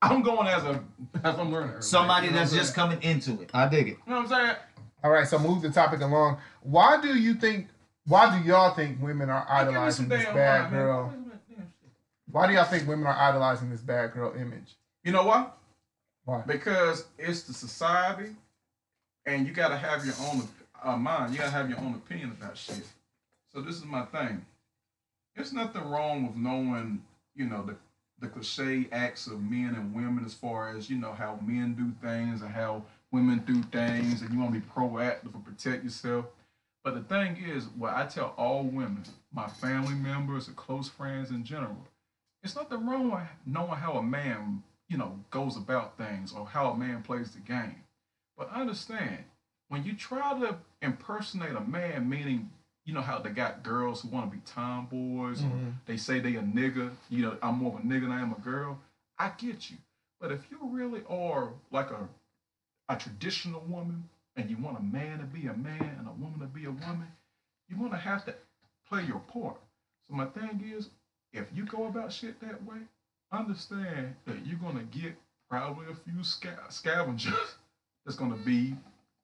I'm 0.00 0.22
going 0.22 0.46
as 0.46 0.62
a 0.62 0.80
as 1.24 1.36
I'm 1.38 1.50
learning. 1.50 1.70
everything. 1.70 1.82
Somebody 1.82 2.28
You 2.28 2.32
that's 2.34 2.52
just 2.52 2.74
saying? 2.76 2.88
coming 2.90 3.02
into 3.02 3.42
it. 3.42 3.50
I 3.52 3.66
dig 3.66 3.88
it. 3.88 3.96
You 4.06 4.12
know 4.12 4.20
what 4.22 4.30
I'm 4.32 4.46
saying? 4.46 4.56
All 5.04 5.10
right, 5.10 5.26
so 5.26 5.38
move 5.38 5.62
the 5.62 5.70
topic 5.70 6.00
along. 6.00 6.38
Why 6.62 7.00
do 7.00 7.16
you 7.16 7.34
think? 7.34 7.68
Why 8.06 8.36
do 8.36 8.44
y'all 8.46 8.74
think 8.74 9.00
women 9.02 9.30
are 9.30 9.46
Hey, 9.48 9.64
give 9.64 9.66
me 9.68 9.90
some 9.90 10.06
idolizing 10.06 10.08
this 10.08 10.24
bad 10.26 10.62
man. 10.62 10.70
girl? 10.70 11.14
Why 12.30 12.46
do 12.46 12.52
y'all 12.54 12.64
think 12.64 12.86
women 12.88 13.06
are 13.06 13.16
idolizing 13.16 13.70
this 13.70 13.80
bad 13.80 14.12
girl 14.12 14.34
image? 14.34 14.76
You 15.02 15.12
know 15.12 15.24
what? 15.24 15.56
Why? 16.24 16.42
Because 16.46 17.06
it's 17.16 17.42
the 17.42 17.54
society, 17.54 18.30
and 19.24 19.46
you 19.46 19.52
gotta 19.52 19.76
have 19.76 20.04
your 20.04 20.14
own 20.30 20.48
uh, 20.82 20.96
mind. 20.96 21.32
You 21.32 21.38
gotta 21.38 21.50
have 21.50 21.70
your 21.70 21.78
own 21.78 21.94
opinion 21.94 22.30
about 22.30 22.56
shit. 22.56 22.86
So 23.52 23.60
this 23.60 23.76
is 23.76 23.84
my 23.84 24.02
thing. 24.06 24.44
There's 25.34 25.52
nothing 25.52 25.88
wrong 25.88 26.26
with 26.26 26.36
knowing, 26.36 27.02
you 27.34 27.46
know, 27.46 27.62
the 27.62 27.76
the 28.20 28.28
cliche 28.28 28.88
acts 28.90 29.26
of 29.28 29.40
men 29.40 29.74
and 29.76 29.94
women 29.94 30.24
as 30.24 30.34
far 30.34 30.76
as 30.76 30.90
you 30.90 30.96
know 30.96 31.12
how 31.12 31.38
men 31.46 31.74
do 31.74 31.92
things 32.06 32.42
and 32.42 32.50
how 32.50 32.82
women 33.12 33.40
do 33.46 33.62
things, 33.62 34.22
and 34.22 34.32
you 34.32 34.38
want 34.38 34.52
to 34.52 34.60
be 34.60 34.66
proactive 34.66 35.34
and 35.34 35.44
protect 35.44 35.84
yourself. 35.84 36.26
But 36.84 36.94
the 36.94 37.02
thing 37.02 37.36
is, 37.36 37.66
what 37.68 37.94
I 37.94 38.06
tell 38.06 38.34
all 38.36 38.62
women, 38.64 39.04
my 39.32 39.48
family 39.48 39.94
members 39.94 40.48
and 40.48 40.56
close 40.56 40.88
friends 40.88 41.30
in 41.30 41.44
general, 41.44 41.86
it's 42.42 42.56
nothing 42.56 42.86
wrong 42.86 43.10
with 43.10 43.22
knowing 43.46 43.78
how 43.78 43.94
a 43.94 44.02
man, 44.02 44.62
you 44.88 44.96
know, 44.96 45.18
goes 45.30 45.56
about 45.56 45.98
things 45.98 46.32
or 46.32 46.46
how 46.46 46.70
a 46.70 46.76
man 46.76 47.02
plays 47.02 47.32
the 47.32 47.40
game. 47.40 47.82
But 48.36 48.50
understand, 48.52 49.24
when 49.68 49.84
you 49.84 49.94
try 49.94 50.38
to 50.38 50.56
impersonate 50.80 51.56
a 51.56 51.60
man, 51.60 52.08
meaning, 52.08 52.50
you 52.86 52.94
know 52.94 53.02
how 53.02 53.18
they 53.18 53.30
got 53.30 53.62
girls 53.62 54.00
who 54.00 54.08
want 54.08 54.30
to 54.30 54.36
be 54.36 54.42
tomboys 54.46 55.42
or 55.42 55.48
Mhm. 55.48 55.74
they 55.84 55.98
say 55.98 56.20
they 56.20 56.36
a 56.36 56.42
nigga, 56.42 56.96
you 57.10 57.22
know, 57.22 57.36
I'm 57.42 57.56
more 57.56 57.74
of 57.74 57.84
a 57.84 57.86
nigga 57.86 58.02
than 58.02 58.12
I 58.12 58.20
am 58.20 58.32
a 58.32 58.38
girl. 58.40 58.80
I 59.18 59.30
get 59.30 59.70
you. 59.70 59.76
But 60.20 60.32
if 60.32 60.50
you 60.50 60.58
really 60.62 61.04
are 61.04 61.52
like 61.70 61.90
a 61.90 62.08
a 62.88 62.96
traditional 62.96 63.62
woman 63.68 64.08
and 64.36 64.48
you 64.48 64.56
want 64.56 64.78
a 64.78 64.82
man 64.82 65.18
to 65.18 65.24
be 65.24 65.46
a 65.46 65.54
man 65.54 65.96
and 65.98 66.08
a 66.08 66.12
woman 66.12 66.40
to 66.40 66.46
be 66.46 66.64
a 66.64 66.70
woman, 66.70 67.08
you're 67.68 67.78
gonna 67.78 67.96
have 67.96 68.24
to 68.24 68.34
play 68.88 69.04
your 69.04 69.18
part. 69.20 69.60
So 70.08 70.14
my 70.16 70.26
thing 70.26 70.64
is, 70.74 70.90
if 71.32 71.46
you 71.54 71.64
go 71.64 71.86
about 71.86 72.12
shit 72.12 72.40
that 72.40 72.62
way, 72.64 72.78
understand 73.32 74.14
that 74.26 74.46
you're 74.46 74.58
gonna 74.58 74.84
get 74.84 75.14
probably 75.50 75.86
a 75.90 75.94
few 75.94 76.22
sca- 76.22 76.64
scavengers 76.70 77.34
that's 78.04 78.16
gonna 78.16 78.36
be 78.36 78.74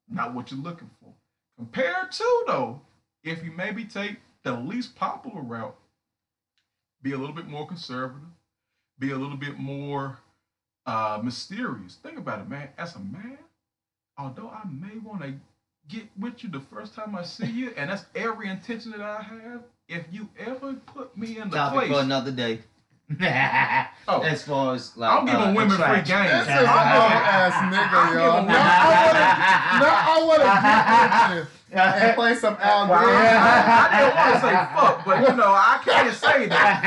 not 0.08 0.34
what 0.34 0.50
you're 0.50 0.60
looking 0.60 0.90
for. 1.00 1.12
Compared 1.56 2.12
to 2.12 2.44
though, 2.46 2.80
if 3.22 3.42
you 3.42 3.52
maybe 3.52 3.84
take 3.84 4.16
the 4.42 4.52
least 4.52 4.94
popular 4.94 5.40
route, 5.40 5.76
be 7.02 7.12
a 7.12 7.18
little 7.18 7.34
bit 7.34 7.46
more 7.46 7.66
conservative, 7.66 8.28
be 8.98 9.10
a 9.12 9.16
little 9.16 9.36
bit 9.36 9.58
more 9.58 10.18
uh, 10.86 11.20
mysterious. 11.22 11.96
Think 12.02 12.18
about 12.18 12.40
it, 12.40 12.48
man. 12.48 12.68
As 12.76 12.96
a 12.96 13.00
man, 13.00 13.38
although 14.18 14.48
I 14.48 14.62
may 14.68 14.98
want 14.98 15.22
to 15.22 15.34
get 15.88 16.04
with 16.18 16.42
you 16.42 16.50
the 16.50 16.60
first 16.60 16.94
time 16.94 17.14
I 17.16 17.22
see 17.22 17.46
you, 17.50 17.72
and 17.76 17.90
that's 17.90 18.04
every 18.14 18.48
intention 18.48 18.92
that 18.92 19.00
I 19.00 19.22
have, 19.22 19.62
if 19.88 20.04
you 20.10 20.28
ever 20.38 20.74
put 20.74 21.16
me 21.16 21.38
in 21.38 21.50
the 21.50 21.56
Topic 21.56 21.90
for 21.90 22.00
another 22.00 22.30
day. 22.32 22.60
Oh. 24.06 24.20
as 24.20 24.42
far 24.42 24.74
as 24.74 24.94
like, 24.98 25.10
I'm 25.10 25.24
giving 25.24 25.40
uh, 25.40 25.52
women 25.54 25.76
free 25.76 25.84
attraction. 25.84 26.16
game. 26.16 26.26
This 26.26 26.42
is 26.42 26.48
a 26.48 26.68
ass 26.68 27.54
nigga, 27.72 27.88
I'm 27.94 28.14
y'all. 28.14 28.32
giving 28.40 28.48
No, 28.48 28.58
I 28.58 30.20
wanna, 30.26 30.44
I 30.44 30.44
wanna 30.44 30.44
get 30.44 31.34
with 31.38 31.38
you 31.38 31.46
and 31.74 32.14
play 32.14 32.34
some 32.34 32.56
Al 32.60 32.88
Well, 32.88 32.98
Green. 33.04 33.16
I, 33.16 33.18
I 33.80 33.98
didn't 33.98 34.16
want 34.16 34.34
to 34.34 34.40
say 34.40 34.54
fuck, 34.74 34.96
but 35.04 35.16
you 35.28 35.36
know 35.36 35.52
I 35.52 35.80
can't 35.84 36.14
say 36.14 36.46
that. 36.48 36.84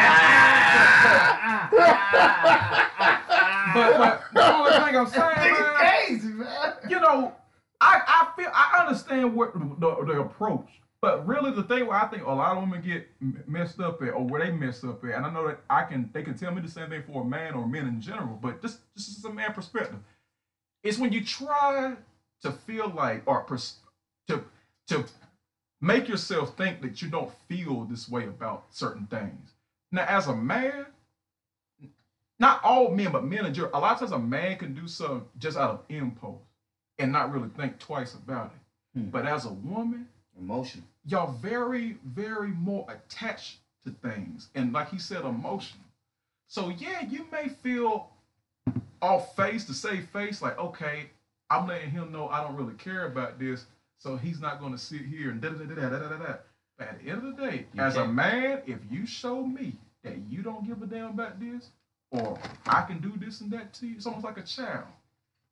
But, 3.73 3.97
but 3.97 4.21
the 4.33 4.55
only 4.55 4.71
thing 4.71 4.95
I'm 4.97 5.07
saying, 5.07 5.53
man, 5.53 5.75
crazy, 5.75 6.27
man. 6.29 6.73
You 6.89 6.99
know, 6.99 7.33
I, 7.79 8.01
I 8.07 8.31
feel 8.35 8.51
I 8.53 8.85
understand 8.85 9.35
what 9.35 9.53
the, 9.53 10.05
the 10.05 10.21
approach, 10.21 10.67
but 11.01 11.27
really 11.27 11.51
the 11.51 11.63
thing 11.63 11.85
where 11.85 11.97
I 11.97 12.07
think 12.07 12.23
a 12.25 12.31
lot 12.31 12.57
of 12.57 12.63
women 12.63 12.81
get 12.81 13.07
messed 13.47 13.79
up 13.79 14.01
at, 14.01 14.09
or 14.09 14.25
where 14.25 14.43
they 14.43 14.51
mess 14.51 14.83
up 14.83 15.03
at, 15.03 15.11
and 15.15 15.25
I 15.25 15.31
know 15.31 15.47
that 15.47 15.59
I 15.69 15.83
can 15.83 16.09
they 16.13 16.23
can 16.23 16.37
tell 16.37 16.53
me 16.53 16.61
the 16.61 16.69
same 16.69 16.89
thing 16.89 17.03
for 17.03 17.21
a 17.21 17.25
man 17.25 17.53
or 17.53 17.67
men 17.67 17.87
in 17.87 18.01
general, 18.01 18.39
but 18.41 18.61
this 18.61 18.79
this 18.95 19.07
is 19.07 19.23
a 19.25 19.33
man 19.33 19.53
perspective. 19.53 19.99
It's 20.83 20.97
when 20.97 21.11
you 21.11 21.23
try 21.23 21.95
to 22.41 22.51
feel 22.51 22.91
like 22.95 23.23
or 23.25 23.43
pers- 23.43 23.77
to 24.27 24.43
to 24.87 25.05
make 25.81 26.07
yourself 26.07 26.57
think 26.57 26.81
that 26.81 27.01
you 27.01 27.09
don't 27.09 27.31
feel 27.47 27.83
this 27.85 28.09
way 28.09 28.23
about 28.23 28.65
certain 28.71 29.05
things. 29.07 29.51
Now, 29.91 30.05
as 30.07 30.27
a 30.27 30.35
man, 30.35 30.87
not 32.39 32.63
all 32.63 32.89
men, 32.89 33.11
but 33.11 33.23
men 33.23 33.45
in 33.45 33.53
general, 33.53 33.75
a 33.75 33.79
lot 33.79 33.93
of 33.93 33.99
times 33.99 34.11
a 34.11 34.19
man 34.19 34.57
can 34.57 34.73
do 34.73 34.87
something 34.87 35.23
just 35.37 35.57
out 35.57 35.69
of 35.69 35.79
impulse 35.89 36.46
and 36.99 37.11
not 37.11 37.31
really 37.33 37.49
think 37.49 37.79
twice 37.79 38.13
about 38.15 38.47
it. 38.95 38.99
Hmm. 38.99 39.09
But 39.09 39.25
as 39.25 39.45
a 39.45 39.51
woman, 39.53 40.07
Emotion. 40.39 40.83
y'all 41.05 41.31
very, 41.33 41.97
very 42.05 42.49
more 42.49 42.85
attached 42.89 43.57
to 43.85 43.91
things. 44.07 44.49
And 44.55 44.73
like 44.73 44.89
he 44.89 44.99
said, 44.99 45.25
emotional. 45.25 45.83
So 46.47 46.69
yeah, 46.69 47.01
you 47.09 47.25
may 47.31 47.49
feel 47.49 48.09
off 49.01 49.35
face 49.35 49.65
to 49.65 49.73
say 49.73 50.01
face, 50.01 50.41
like, 50.41 50.57
okay, 50.57 51.09
I'm 51.49 51.67
letting 51.67 51.91
him 51.91 52.11
know 52.11 52.27
I 52.29 52.43
don't 52.43 52.55
really 52.55 52.73
care 52.75 53.05
about 53.05 53.39
this, 53.39 53.65
so 53.99 54.15
he's 54.17 54.39
not 54.39 54.59
gonna 54.59 54.77
sit 54.77 55.01
here 55.01 55.29
and 55.31 55.39
da 55.41 55.49
da 55.49 55.63
da 55.65 55.75
da 55.75 55.89
da 55.89 56.09
da 56.09 56.17
da. 56.17 56.33
But 56.77 56.87
at 56.89 57.03
the 57.03 57.09
end 57.09 57.25
of 57.27 57.35
the 57.37 57.43
day, 57.49 57.65
You 57.73 57.81
as 57.81 57.95
a 57.95 58.01
can't. 58.03 58.13
man, 58.13 58.61
if 58.67 58.79
you 58.91 59.05
show 59.07 59.43
me 59.45 59.73
that 60.03 60.17
you 60.29 60.41
don't 60.43 60.65
give 60.67 60.81
a 60.81 60.85
damn 60.85 61.09
about 61.11 61.39
this, 61.39 61.69
or 62.11 62.39
I 62.67 62.83
can 62.83 62.99
do 62.99 63.13
this 63.17 63.41
and 63.41 63.51
that 63.51 63.73
to 63.75 63.87
you, 63.87 63.95
it's 63.95 64.05
almost 64.05 64.23
like 64.25 64.37
a 64.37 64.43
child. 64.43 64.85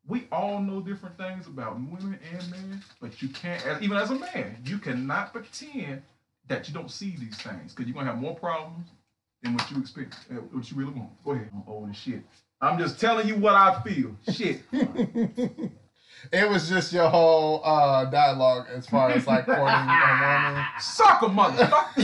We 0.08 0.28
all 0.32 0.62
know 0.62 0.82
different 0.82 1.18
things 1.18 1.48
about 1.48 1.76
women 1.76 2.20
and 2.32 2.52
men, 2.52 2.84
but 3.02 3.22
you 3.22 3.30
can't, 3.30 3.66
as, 3.66 3.82
even 3.82 3.98
as 3.98 4.12
a 4.12 4.16
man, 4.16 4.58
you 4.64 4.78
cannot 4.78 5.34
pretend 5.34 6.04
that 6.48 6.68
you 6.68 6.76
don't 6.76 6.92
see 6.92 7.16
these 7.20 7.38
things 7.38 7.74
because 7.74 7.88
you're 7.88 7.96
gonna 7.96 8.12
have 8.12 8.22
more 8.22 8.36
problems 8.36 8.88
than 9.42 9.56
what 9.56 9.72
you 9.72 9.80
expect, 9.80 10.16
uh, 10.32 10.36
what 10.36 10.70
you 10.70 10.78
really 10.78 10.94
want. 10.94 11.10
Go 11.24 11.32
ahead, 11.32 11.50
I'm 11.54 11.64
old 11.68 11.90
as 11.90 11.98
shit. 11.98 12.22
I'm 12.62 12.78
just 12.78 13.00
telling 13.00 13.28
you 13.28 13.36
what 13.36 13.56
I 13.56 13.82
feel. 13.82 14.16
Shit. 14.32 14.62
it 14.72 16.50
was 16.50 16.70
just 16.70 16.94
your 16.94 17.10
whole 17.10 17.62
uh, 17.66 18.06
dialogue 18.06 18.68
as 18.74 18.88
far 18.88 19.10
as 19.10 19.26
like 19.26 19.46
courting 19.46 19.66
a 19.66 20.68
Suck 20.80 21.24
a 21.24 21.26
motherfucker. 21.26 21.96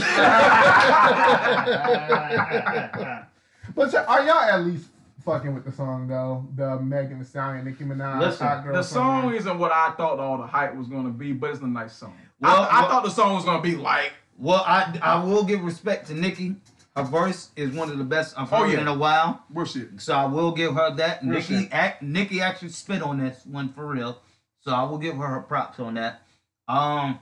woman. 3.02 3.26
But 3.74 3.94
are 3.94 4.26
y'all 4.26 4.38
at 4.38 4.64
least 4.66 4.88
fucking 5.24 5.54
with 5.54 5.64
the 5.64 5.72
song 5.72 6.06
though? 6.08 6.46
The 6.56 6.78
Megan 6.80 7.18
Thee 7.18 7.24
Stallion, 7.24 7.64
Nicki 7.64 7.84
Minaj, 7.84 8.20
Listen, 8.20 8.46
Hot 8.46 8.64
Girl 8.64 8.74
the 8.74 8.82
Summer? 8.82 9.22
song 9.22 9.34
isn't 9.34 9.58
what 9.58 9.72
I 9.72 9.92
thought 9.92 10.18
all 10.18 10.38
the 10.38 10.46
hype 10.46 10.74
was 10.74 10.88
gonna 10.88 11.10
be, 11.10 11.32
but 11.32 11.50
it's 11.50 11.60
a 11.60 11.66
nice 11.66 11.94
song. 11.94 12.16
Well, 12.40 12.62
I, 12.70 12.84
I 12.84 12.88
thought 12.88 13.04
the 13.04 13.10
song 13.10 13.34
was 13.34 13.44
gonna 13.44 13.62
be 13.62 13.76
like, 13.76 14.12
Well, 14.38 14.62
I 14.66 14.98
I 15.02 15.24
will 15.24 15.44
give 15.44 15.62
respect 15.62 16.08
to 16.08 16.14
Nicki. 16.14 16.56
Her 16.96 17.04
verse 17.04 17.48
is 17.56 17.74
one 17.74 17.90
of 17.90 17.96
the 17.96 18.04
best 18.04 18.34
I've 18.38 18.52
Oh, 18.52 18.56
heard 18.64 18.72
yeah. 18.72 18.80
in 18.82 18.88
a 18.88 18.94
while. 18.94 19.42
bullshit. 19.48 19.98
So 20.00 20.14
I 20.14 20.26
will 20.26 20.52
give 20.52 20.74
her 20.74 20.94
that. 20.96 21.22
Real 21.22 21.32
Nicki, 21.34 21.60
shit. 21.62 21.68
act, 21.72 22.02
Nicki 22.02 22.42
actually 22.42 22.68
spit 22.68 23.00
on 23.02 23.18
this 23.18 23.46
one 23.46 23.72
for 23.72 23.86
real. 23.86 24.18
So 24.60 24.72
I 24.72 24.82
will 24.84 24.98
give 24.98 25.16
her 25.16 25.26
her 25.26 25.40
props 25.40 25.80
on 25.80 25.94
that. 25.94 26.20
Um, 26.68 27.18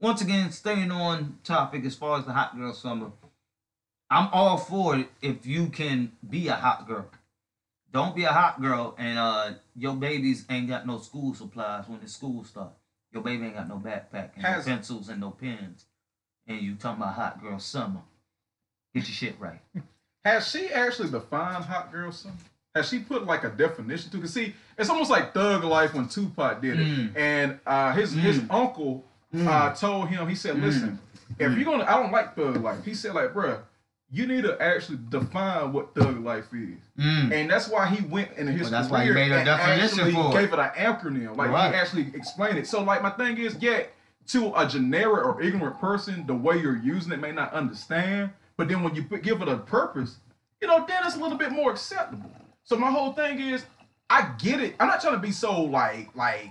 once 0.00 0.20
again, 0.20 0.50
staying 0.50 0.90
on 0.90 1.38
topic 1.44 1.84
as 1.84 1.94
far 1.94 2.18
as 2.18 2.24
the 2.24 2.32
hot 2.32 2.56
girl 2.58 2.72
summer, 2.74 3.12
I'm 4.10 4.28
all 4.32 4.56
for 4.56 4.96
it 4.96 5.08
if 5.22 5.46
you 5.46 5.68
can 5.68 6.12
be 6.28 6.48
a 6.48 6.54
hot 6.54 6.86
girl. 6.88 7.06
Don't 7.92 8.14
be 8.14 8.24
a 8.24 8.32
hot 8.32 8.60
girl 8.60 8.94
and 8.98 9.18
uh 9.18 9.50
your 9.74 9.94
babies 9.94 10.44
ain't 10.50 10.68
got 10.68 10.86
no 10.86 10.98
school 10.98 11.34
supplies 11.34 11.88
when 11.88 12.00
the 12.00 12.08
school 12.08 12.44
starts. 12.44 12.76
Your 13.12 13.22
baby 13.22 13.46
ain't 13.46 13.54
got 13.56 13.68
no 13.68 13.76
backpack 13.76 14.30
and 14.36 14.44
Has- 14.44 14.66
no 14.66 14.72
pencils 14.74 15.08
and 15.08 15.20
no 15.20 15.30
pens. 15.30 15.86
And 16.46 16.60
you 16.60 16.74
talking 16.74 17.02
about 17.02 17.14
hot 17.14 17.42
girl 17.42 17.58
summer. 17.58 18.00
Get 18.94 19.06
your 19.06 19.14
shit 19.14 19.36
right. 19.38 19.60
Has 20.24 20.48
she 20.50 20.68
actually 20.68 21.10
defined 21.10 21.64
hot 21.64 21.92
girl 21.92 22.10
summer? 22.12 22.34
Has 22.74 22.88
she 22.88 22.98
put 23.00 23.24
like 23.26 23.44
a 23.44 23.48
definition 23.50 24.10
to? 24.10 24.20
Cause 24.20 24.32
see, 24.34 24.54
it's 24.76 24.90
almost 24.90 25.10
like 25.10 25.32
Thug 25.34 25.64
Life 25.64 25.94
when 25.94 26.08
Tupac 26.08 26.60
did 26.60 26.78
it, 26.78 26.86
Mm. 26.86 27.16
and 27.16 27.60
uh, 27.66 27.92
his 27.92 28.12
his 28.12 28.38
Mm. 28.40 28.50
uncle 28.54 29.04
uh, 29.34 29.74
told 29.74 30.08
him. 30.08 30.28
He 30.28 30.34
said, 30.34 30.56
Mm. 30.56 30.62
"Listen, 30.62 30.98
if 31.38 31.54
you're 31.56 31.64
gonna, 31.64 31.84
I 31.84 32.00
don't 32.00 32.12
like 32.12 32.36
Thug 32.36 32.56
Life." 32.62 32.84
He 32.84 32.94
said, 32.94 33.14
"Like, 33.14 33.32
bruh, 33.32 33.60
you 34.10 34.26
need 34.26 34.42
to 34.44 34.60
actually 34.60 34.98
define 35.10 35.72
what 35.72 35.94
Thug 35.94 36.24
Life 36.24 36.46
is." 36.52 36.78
Mm. 36.98 37.32
And 37.32 37.50
that's 37.50 37.68
why 37.68 37.86
he 37.86 38.04
went 38.06 38.32
in 38.36 38.46
his 38.46 38.62
Well, 38.62 38.70
that's 38.70 38.90
why 38.90 39.04
he 39.04 39.10
career 39.12 39.28
made 39.28 39.32
a 39.32 39.36
and 39.38 39.46
definition 39.46 39.82
actually 40.00 40.12
for 40.12 40.30
it. 40.30 40.40
gave 40.40 40.52
it 40.52 40.58
an 40.58 40.70
acronym. 40.76 41.36
Like 41.36 41.50
Right. 41.50 41.72
he 41.72 41.78
actually 41.78 42.06
explained 42.14 42.58
it. 42.58 42.66
So 42.66 42.82
like 42.82 43.02
my 43.02 43.10
thing 43.10 43.38
is, 43.38 43.56
yeah, 43.60 43.82
to 44.28 44.52
a 44.56 44.66
generic 44.66 45.24
or 45.24 45.40
ignorant 45.42 45.78
person, 45.80 46.26
the 46.26 46.34
way 46.34 46.58
you're 46.58 46.76
using 46.76 47.12
it 47.12 47.20
may 47.20 47.32
not 47.32 47.52
understand. 47.52 48.30
But 48.56 48.68
then 48.68 48.82
when 48.82 48.94
you 48.94 49.02
give 49.02 49.40
it 49.42 49.48
a 49.48 49.56
purpose, 49.56 50.16
you 50.60 50.66
know, 50.68 50.84
then 50.86 51.02
it's 51.06 51.16
a 51.16 51.20
little 51.20 51.38
bit 51.38 51.52
more 51.52 51.70
acceptable. 51.70 52.30
So 52.64 52.76
my 52.76 52.90
whole 52.90 53.12
thing 53.12 53.38
is, 53.40 53.64
I 54.10 54.32
get 54.38 54.60
it. 54.60 54.74
I'm 54.80 54.88
not 54.88 55.00
trying 55.00 55.14
to 55.14 55.20
be 55.20 55.32
so 55.32 55.62
like 55.62 56.14
like 56.16 56.50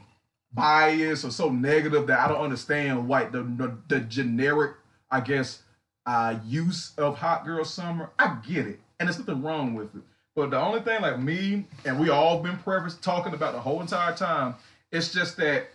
biased 0.53 1.25
or 1.25 1.31
so 1.31 1.49
negative 1.49 2.07
that 2.07 2.19
I 2.19 2.27
don't 2.27 2.41
understand 2.41 3.07
like 3.09 3.31
the 3.31 3.43
the, 3.43 3.77
the 3.87 3.99
generic, 4.01 4.75
I 5.11 5.19
guess, 5.21 5.61
uh, 6.07 6.39
use 6.45 6.93
of 6.97 7.17
hot 7.17 7.45
girl 7.45 7.63
summer. 7.65 8.09
I 8.17 8.37
get 8.47 8.65
it, 8.65 8.79
and 8.99 9.07
there's 9.07 9.19
nothing 9.19 9.43
wrong 9.43 9.75
with 9.75 9.93
it. 9.95 10.01
But 10.35 10.51
the 10.51 10.59
only 10.59 10.79
thing, 10.79 11.01
like 11.01 11.19
me 11.19 11.65
and 11.85 11.99
we 11.99 12.09
all 12.09 12.39
been 12.39 12.57
preface 12.57 12.95
talking 12.95 13.33
about 13.33 13.53
the 13.53 13.59
whole 13.59 13.81
entire 13.81 14.15
time, 14.15 14.55
it's 14.91 15.11
just 15.11 15.37
that 15.37 15.67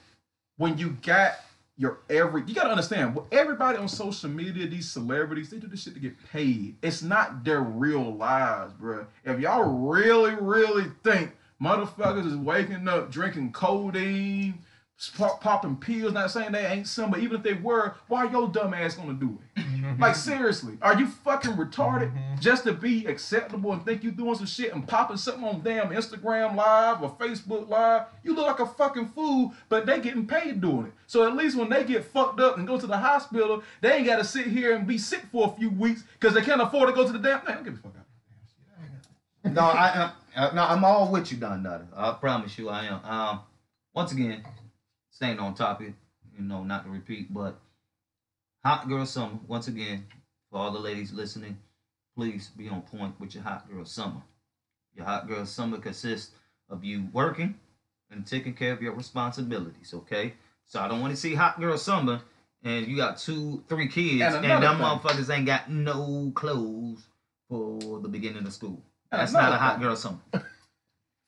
when 0.56 0.78
you 0.78 0.96
got 1.02 1.34
your 1.76 1.98
every, 2.08 2.44
you 2.46 2.54
gotta 2.54 2.70
understand. 2.70 3.18
Everybody 3.30 3.78
on 3.78 3.88
social 3.88 4.30
media, 4.30 4.66
these 4.68 4.90
celebrities, 4.90 5.50
they 5.50 5.58
do 5.58 5.66
this 5.66 5.82
shit 5.82 5.94
to 5.94 6.00
get 6.00 6.14
paid. 6.30 6.76
It's 6.82 7.02
not 7.02 7.44
their 7.44 7.60
real 7.60 8.14
lives, 8.14 8.72
bro. 8.74 9.06
If 9.24 9.40
y'all 9.40 9.64
really, 9.64 10.34
really 10.36 10.86
think 11.02 11.32
motherfuckers 11.60 12.26
is 12.26 12.36
waking 12.36 12.88
up 12.88 13.10
drinking 13.10 13.52
codeine, 13.52 14.60
popping 15.40 15.76
pills, 15.76 16.12
not 16.12 16.30
saying 16.30 16.52
they 16.52 16.64
ain't 16.64 16.86
some, 16.86 17.10
but 17.10 17.20
even 17.20 17.38
if 17.38 17.42
they 17.42 17.54
were, 17.54 17.96
why 18.08 18.30
your 18.30 18.48
dumb 18.48 18.72
ass 18.74 18.94
gonna 18.94 19.14
do 19.14 19.38
it? 19.56 19.64
Like 19.98 20.14
seriously, 20.14 20.78
are 20.80 20.98
you 20.98 21.06
fucking 21.06 21.52
retarded 21.52 22.12
just 22.40 22.64
to 22.64 22.72
be 22.72 23.04
acceptable 23.06 23.72
and 23.72 23.84
think 23.84 24.04
you 24.04 24.10
doing 24.10 24.36
some 24.36 24.46
shit 24.46 24.72
and 24.72 24.86
popping 24.86 25.16
something 25.16 25.44
on 25.44 25.60
damn 25.62 25.88
Instagram 25.88 26.54
live 26.54 27.02
or 27.02 27.10
Facebook 27.16 27.68
live? 27.68 28.04
You 28.22 28.34
look 28.34 28.46
like 28.46 28.60
a 28.60 28.66
fucking 28.66 29.08
fool, 29.08 29.52
but 29.68 29.84
they 29.84 30.00
getting 30.00 30.26
paid 30.26 30.60
doing 30.60 30.86
it. 30.86 30.92
So 31.06 31.26
at 31.26 31.36
least 31.36 31.56
when 31.56 31.68
they 31.68 31.84
get 31.84 32.04
fucked 32.04 32.40
up 32.40 32.58
and 32.58 32.66
go 32.66 32.78
to 32.78 32.86
the 32.86 32.96
hospital, 32.96 33.62
they 33.80 33.92
ain't 33.94 34.06
gotta 34.06 34.24
sit 34.24 34.46
here 34.46 34.74
and 34.74 34.86
be 34.86 34.98
sick 34.98 35.24
for 35.32 35.48
a 35.48 35.58
few 35.58 35.68
weeks 35.70 36.04
because 36.18 36.32
they 36.34 36.42
can't 36.42 36.62
afford 36.62 36.88
to 36.88 36.94
go 36.94 37.04
to 37.04 37.12
the 37.12 37.18
damn. 37.18 37.44
Man, 37.44 37.56
don't 37.56 37.64
get 37.64 37.74
the 37.74 37.80
fuck 37.80 37.94
out. 37.98 39.52
no, 39.52 39.60
I, 39.62 40.12
I, 40.36 40.46
I 40.46 40.54
no, 40.54 40.62
I'm 40.64 40.84
all 40.84 41.10
with 41.10 41.30
you, 41.32 41.38
Don 41.38 41.62
Nutter. 41.64 41.88
I 41.94 42.12
promise 42.12 42.56
you, 42.56 42.68
I 42.68 42.84
am. 42.84 43.04
Um, 43.04 43.40
once 43.94 44.12
again, 44.12 44.42
staying 45.22 45.38
on 45.38 45.54
topic, 45.54 45.92
you 46.36 46.44
know, 46.44 46.64
not 46.64 46.84
to 46.84 46.90
repeat, 46.90 47.32
but 47.32 47.56
hot 48.64 48.88
girl 48.88 49.06
summer. 49.06 49.38
Once 49.46 49.68
again, 49.68 50.04
for 50.50 50.58
all 50.58 50.72
the 50.72 50.80
ladies 50.80 51.12
listening, 51.12 51.56
please 52.16 52.50
be 52.56 52.68
on 52.68 52.82
point 52.82 53.14
with 53.20 53.32
your 53.32 53.44
hot 53.44 53.70
girl 53.70 53.84
summer. 53.84 54.20
Your 54.96 55.06
hot 55.06 55.28
girl 55.28 55.46
summer 55.46 55.78
consists 55.78 56.32
of 56.68 56.82
you 56.82 57.06
working 57.12 57.54
and 58.10 58.26
taking 58.26 58.52
care 58.52 58.72
of 58.72 58.82
your 58.82 58.94
responsibilities. 58.94 59.94
Okay, 59.94 60.34
so 60.66 60.80
I 60.80 60.88
don't 60.88 61.00
want 61.00 61.12
to 61.14 61.20
see 61.20 61.36
hot 61.36 61.60
girl 61.60 61.78
summer. 61.78 62.20
And 62.64 62.88
you 62.88 62.96
got 62.96 63.18
two, 63.18 63.62
three 63.68 63.86
kids, 63.86 64.22
And 64.22 64.44
and, 64.44 64.62
them 64.62 64.76
thing. 64.76 64.84
motherfuckers 64.84 65.32
ain't 65.32 65.46
got 65.46 65.70
no 65.70 66.32
clothes 66.34 67.06
for 67.48 68.00
the 68.00 68.08
beginning 68.08 68.44
of 68.44 68.52
school. 68.52 68.82
That's 69.12 69.32
not 69.32 69.52
a 69.52 69.56
hot 69.56 69.80
girl 69.80 69.94
summer. 69.94 70.18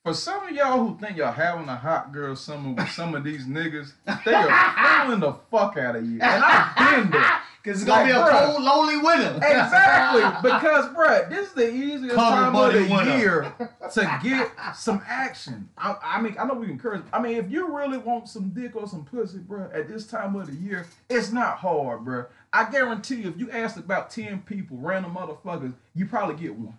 For 0.04 0.12
some 0.12 0.46
of 0.46 0.54
y'all 0.54 0.86
who 0.86 0.98
think 0.98 1.16
y'all 1.16 1.32
having 1.32 1.66
a 1.66 1.76
hot 1.76 2.12
girl 2.12 2.36
summer 2.36 2.72
with 2.72 2.90
some 2.90 3.14
of 3.14 3.24
these 3.24 3.46
niggas, 3.46 3.94
they 4.26 4.34
are 4.34 5.02
fooling 5.02 5.20
the 5.20 5.32
fuck 5.50 5.78
out 5.78 5.96
of 5.96 6.04
you. 6.04 6.20
And 6.20 6.44
I've 6.44 6.76
been 6.76 7.10
there. 7.10 7.24
Cause 7.64 7.76
it's 7.76 7.84
gonna 7.84 8.04
be 8.04 8.10
a 8.10 8.22
cold, 8.22 8.62
lonely 8.62 8.98
winter. 8.98 9.36
Exactly, 9.36 10.20
because 10.50 10.84
bruh, 10.88 11.30
this 11.30 11.48
is 11.48 11.54
the 11.54 11.72
easiest 11.72 12.14
time 12.14 12.54
of 12.54 12.74
the 12.74 12.82
winter. 12.82 13.16
year 13.16 13.54
to 13.94 14.20
get 14.22 14.52
some 14.76 15.00
action. 15.08 15.70
I, 15.78 15.96
I 16.02 16.20
mean, 16.20 16.36
I 16.38 16.44
know 16.44 16.52
we 16.52 16.68
encourage. 16.70 17.04
I 17.10 17.22
mean, 17.22 17.36
if 17.36 17.50
you 17.50 17.74
really 17.74 17.96
want 17.96 18.28
some 18.28 18.50
dick 18.50 18.76
or 18.76 18.86
some 18.86 19.06
pussy, 19.06 19.38
bruh, 19.38 19.74
at 19.74 19.88
this 19.88 20.06
time 20.06 20.36
of 20.36 20.48
the 20.48 20.52
year, 20.56 20.86
it's 21.08 21.32
not 21.32 21.56
hard, 21.56 22.00
bruh. 22.00 22.26
I 22.52 22.70
guarantee 22.70 23.22
you, 23.22 23.30
if 23.30 23.38
you 23.38 23.50
ask 23.50 23.78
about 23.78 24.10
ten 24.10 24.42
people, 24.42 24.76
random 24.76 25.14
motherfuckers, 25.14 25.72
you 25.94 26.04
probably 26.04 26.34
get 26.34 26.54
one. 26.54 26.76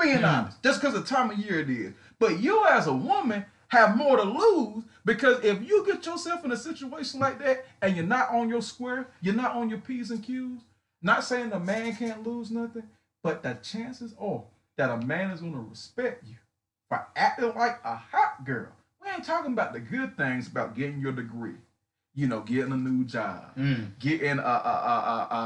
Being 0.00 0.18
mm. 0.18 0.32
honest, 0.32 0.62
just 0.62 0.80
because 0.80 0.94
the 0.94 1.02
time 1.02 1.30
of 1.30 1.38
year 1.38 1.60
it 1.60 1.70
is. 1.70 1.92
But 2.18 2.40
you 2.40 2.64
as 2.66 2.86
a 2.86 2.92
woman 2.92 3.44
have 3.68 3.96
more 3.96 4.16
to 4.16 4.22
lose 4.22 4.84
because 5.04 5.44
if 5.44 5.66
you 5.66 5.84
get 5.84 6.06
yourself 6.06 6.44
in 6.44 6.52
a 6.52 6.56
situation 6.56 7.20
like 7.20 7.38
that 7.40 7.66
and 7.82 7.96
you're 7.96 8.06
not 8.06 8.30
on 8.30 8.48
your 8.48 8.62
square, 8.62 9.08
you're 9.20 9.34
not 9.34 9.54
on 9.54 9.68
your 9.68 9.78
P's 9.78 10.10
and 10.10 10.22
Q's, 10.22 10.60
not 11.02 11.24
saying 11.24 11.50
the 11.50 11.58
man 11.58 11.94
can't 11.96 12.26
lose 12.26 12.50
nothing, 12.50 12.84
but 13.22 13.42
the 13.42 13.54
chances 13.62 14.14
are 14.18 14.42
that 14.76 14.90
a 14.90 14.98
man 15.04 15.30
is 15.30 15.40
gonna 15.40 15.60
respect 15.60 16.24
you 16.26 16.36
for 16.88 17.06
acting 17.16 17.54
like 17.54 17.80
a 17.84 17.96
hot 17.96 18.44
girl. 18.44 18.68
We 19.02 19.10
ain't 19.10 19.24
talking 19.24 19.52
about 19.52 19.72
the 19.72 19.80
good 19.80 20.16
things 20.16 20.48
about 20.48 20.76
getting 20.76 21.00
your 21.00 21.12
degree, 21.12 21.56
you 22.16 22.26
know, 22.26 22.40
getting 22.40 22.72
a 22.72 22.76
new 22.76 23.04
job, 23.04 23.54
Mm. 23.56 23.90
getting 24.00 24.38
a, 24.38 24.42
a, 24.42 25.28
a, 25.28 25.28
a, 25.30 25.36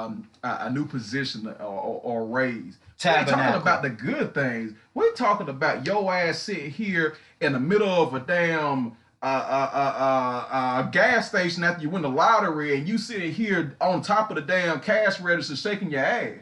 um, 0.65 0.73
new 0.73 0.87
position 0.87 1.47
or, 1.49 1.53
or, 1.65 2.01
or 2.03 2.27
raise. 2.27 2.79
We 3.15 3.19
ain't 3.19 3.29
talking 3.29 3.61
about 3.63 3.83
the 3.83 3.91
good 3.91 4.33
things. 4.35 4.73
We're 4.95 5.13
talking 5.13 5.49
about 5.49 5.85
your 5.85 6.13
ass 6.15 6.39
sitting 6.39 6.71
here 6.71 7.17
in 7.41 7.53
the 7.55 7.61
middle 7.61 7.89
of 7.89 8.15
a 8.15 8.21
damn 8.21 8.93
uh, 9.23 9.27
uh, 9.27 9.71
uh, 9.73 9.95
uh, 9.99 10.55
uh, 10.55 10.83
gas 10.91 11.29
station 11.29 11.65
after 11.65 11.83
you 11.83 11.91
win 11.91 12.03
the 12.03 12.09
lottery, 12.09 12.77
and 12.77 12.89
you 12.89 12.97
sitting 12.99 13.33
here 13.33 13.77
on 13.81 14.01
top 14.01 14.31
of 14.31 14.37
the 14.37 14.43
damn 14.43 14.81
cash 14.81 15.21
register 15.21 15.57
shaking 15.57 15.91
your 15.91 16.05
ass. 16.05 16.39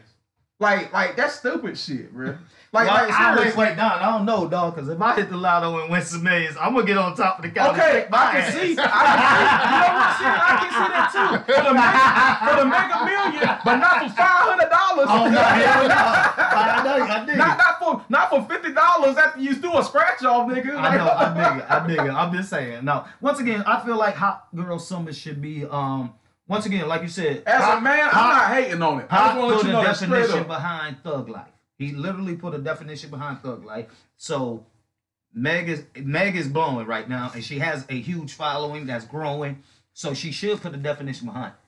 Like, 0.59 0.93
like 0.93 1.15
that's 1.15 1.35
stupid 1.35 1.77
shit, 1.77 2.13
bro. 2.13 2.37
Like, 2.71 2.87
Well, 2.87 3.07
like 3.07 3.11
I- 3.11 3.35
wait, 3.35 3.55
wait, 3.57 3.75
Don. 3.77 3.91
I 3.99 4.11
don't 4.11 4.25
know, 4.25 4.47
dog. 4.47 4.75
Because 4.75 4.89
if 4.89 5.01
I 5.01 5.15
hit 5.15 5.29
the 5.31 5.37
lotto 5.37 5.81
and 5.81 5.89
win 5.91 6.03
some 6.03 6.21
millions, 6.21 6.55
I'm 6.61 6.75
gonna 6.75 6.85
get 6.85 6.97
on 6.97 7.15
top 7.15 7.39
of 7.39 7.43
the 7.43 7.49
couch. 7.49 7.71
Okay, 7.73 8.05
I 8.13 8.31
can 8.31 8.41
ass. 8.41 8.53
see. 8.53 8.77
I 8.77 8.85
can 9.09 9.25
see. 9.25 9.65
You 9.65 9.79
know 9.79 9.89
what? 9.97 10.39
I 10.45 10.53
can 10.61 10.69
see 10.69 10.89
that 10.93 11.09
too. 11.09 11.53
For 11.53 11.61
the 11.65 11.73
mega, 11.73 12.05
for 12.45 12.55
the 12.61 12.65
mega 12.69 12.97
million, 13.09 13.57
but 13.65 13.75
not 13.77 14.03
for 14.03 14.09
five 14.13 14.45
hundred 14.45 14.69
dollars. 14.69 15.07
Oh 15.09 15.29
no, 15.29 15.39
hell 15.41 15.87
no! 15.87 15.95
I 16.59 16.83
know, 16.83 17.03
I 17.03 17.25
dig 17.25 17.37
Not 17.37 17.55
it. 17.55 17.57
not 17.57 17.79
for 17.79 18.05
not 18.07 18.29
for 18.29 18.43
fifty 18.53 18.71
dollars 18.71 19.17
after 19.17 19.39
you 19.39 19.55
do 19.55 19.75
a 19.77 19.83
scratch 19.83 20.23
off, 20.23 20.47
nigga. 20.47 20.75
I 20.77 20.95
know, 20.95 21.09
I 21.09 21.33
dig 21.33 21.63
it, 21.63 21.71
I 21.71 21.87
dig 21.87 21.99
it. 21.99 22.13
I'm 22.13 22.31
just 22.33 22.49
saying. 22.51 22.85
No, 22.85 23.03
once 23.19 23.39
again, 23.39 23.63
I 23.65 23.83
feel 23.83 23.97
like 23.97 24.13
Hot 24.15 24.47
Girl 24.55 24.77
Summer 24.77 25.11
should 25.11 25.41
be, 25.41 25.65
um, 25.65 26.13
once 26.47 26.67
again, 26.67 26.87
like 26.87 27.01
you 27.01 27.07
said, 27.07 27.41
As 27.47 27.61
a 27.61 27.65
Hot- 27.65 27.83
man, 27.83 28.09
I'm 28.11 28.29
not 28.29 28.53
hating 28.53 28.81
on 28.83 28.99
it. 28.99 29.07
I 29.09 29.15
Hot 29.15 29.27
just 29.29 29.37
want 29.39 29.49
to 29.51 29.55
let 29.57 29.65
you 29.65 29.71
know 29.71 29.93
straight 29.93 30.09
definition 30.21 30.47
behind 30.47 30.97
thug 31.03 31.29
life. 31.29 31.47
He 31.79 31.93
literally 31.93 32.35
put 32.35 32.53
a 32.53 32.59
definition 32.59 33.09
behind 33.09 33.39
thug 33.39 33.65
life. 33.65 33.87
So 34.17 34.65
Meg 35.33 35.69
is 35.69 35.85
Meg 35.95 36.35
is 36.35 36.47
blowing 36.49 36.85
right 36.85 37.07
now, 37.09 37.31
and 37.33 37.43
she 37.43 37.59
has 37.59 37.85
a 37.89 37.99
huge 37.99 38.33
following 38.33 38.85
that's 38.85 39.05
growing. 39.05 39.63
So 39.93 40.13
she 40.13 40.31
should 40.31 40.61
put 40.61 40.73
a 40.75 40.77
definition 40.77 41.27
behind. 41.27 41.53
it. 41.53 41.59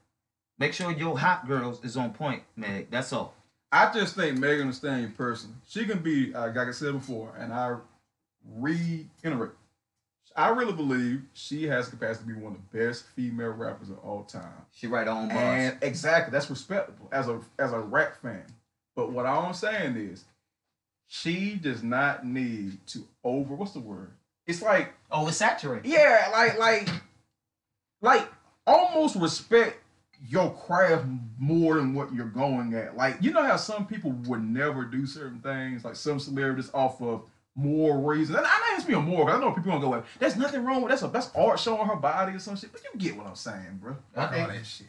Make 0.60 0.74
sure 0.74 0.92
your 0.92 1.18
hot 1.18 1.48
girls 1.48 1.84
is 1.84 1.98
on 1.98 2.14
point, 2.14 2.44
Meg. 2.56 2.92
That's 2.92 3.12
all. 3.14 3.34
I 3.72 3.92
just 3.94 4.16
think 4.16 4.38
Megan 4.38 4.68
Thee 4.68 4.74
Stallion 4.74 5.12
person, 5.14 5.56
she 5.66 5.86
can 5.86 6.00
be, 6.00 6.34
uh, 6.36 6.48
like 6.48 6.68
I 6.68 6.72
said 6.72 6.92
before, 6.92 7.34
and 7.40 7.54
I 7.54 7.78
reiterate, 8.46 9.52
I 10.36 10.50
really 10.50 10.74
believe 10.74 11.22
she 11.34 11.64
has 11.68 11.90
the 11.90 11.96
capacity 11.96 12.28
to 12.30 12.36
be 12.36 12.42
one 12.42 12.54
of 12.56 12.60
the 12.72 12.78
best 12.78 13.06
female 13.16 13.52
rappers 13.52 13.90
of 13.90 14.00
all 14.00 14.24
time. 14.24 14.66
She 14.74 14.88
write 14.88 15.08
her 15.08 15.14
own 15.14 15.30
bars. 15.30 15.40
And 15.40 15.78
exactly, 15.82 16.32
that's 16.32 16.50
respectable 16.50 17.08
as 17.12 17.30
a 17.30 17.40
as 17.58 17.72
a 17.72 17.80
rap 17.80 18.22
fan. 18.22 18.44
But 19.02 19.12
what 19.14 19.26
I'm 19.26 19.54
saying 19.56 19.96
is, 19.96 20.26
she 21.08 21.56
does 21.56 21.82
not 21.82 22.24
need 22.24 22.86
to 22.88 23.08
over. 23.24 23.56
What's 23.56 23.72
the 23.72 23.80
word? 23.80 24.12
It's 24.46 24.62
like 24.62 24.94
Oversaturated. 25.12 25.82
yeah, 25.86 26.30
like 26.32 26.60
like 26.60 26.88
like 28.02 28.28
almost 28.68 29.16
respect 29.16 29.78
your 30.28 30.54
craft 30.54 31.06
more 31.40 31.76
than 31.78 31.96
what 31.96 32.14
you're 32.14 32.28
going 32.28 32.76
at. 32.76 32.96
Like 32.96 33.18
you 33.22 33.32
know 33.32 33.44
how 33.44 33.58
some 33.58 33.88
people 33.88 34.12
would 34.28 34.44
never 34.44 34.86
do 34.86 35.08
certain 35.08 35.40
things, 35.40 35.84
like 35.84 35.96
some 35.96 36.20
celebrities 36.20 36.70
off 36.76 37.02
of 37.02 37.24
more 37.56 38.00
reasons. 38.00 38.38
And 38.38 38.46
I 38.48 38.50
know 38.52 38.76
it's 38.76 38.86
being 38.86 39.04
more. 39.04 39.26
'cause 39.26 39.36
I 39.36 39.40
know 39.40 39.52
people 39.52 39.72
gonna 39.72 39.82
go 39.84 39.90
like, 39.90 40.06
"There's 40.20 40.38
nothing 40.38 40.64
wrong 40.64 40.82
with 40.84 40.92
that's 40.92 41.02
a 41.02 41.08
that's 41.08 41.32
art 41.36 41.60
showing 41.60 41.88
her 41.88 41.96
body 41.96 42.34
or 42.34 42.40
some 42.40 42.56
shit." 42.56 42.72
But 42.72 42.84
you 42.84 42.92
get 43.00 43.18
what 43.18 43.26
I'm 43.26 43.36
saying, 43.36 43.80
bro. 43.82 43.98
I 44.16 44.26
know 44.38 44.48
that 44.48 44.66
shit. 44.66 44.88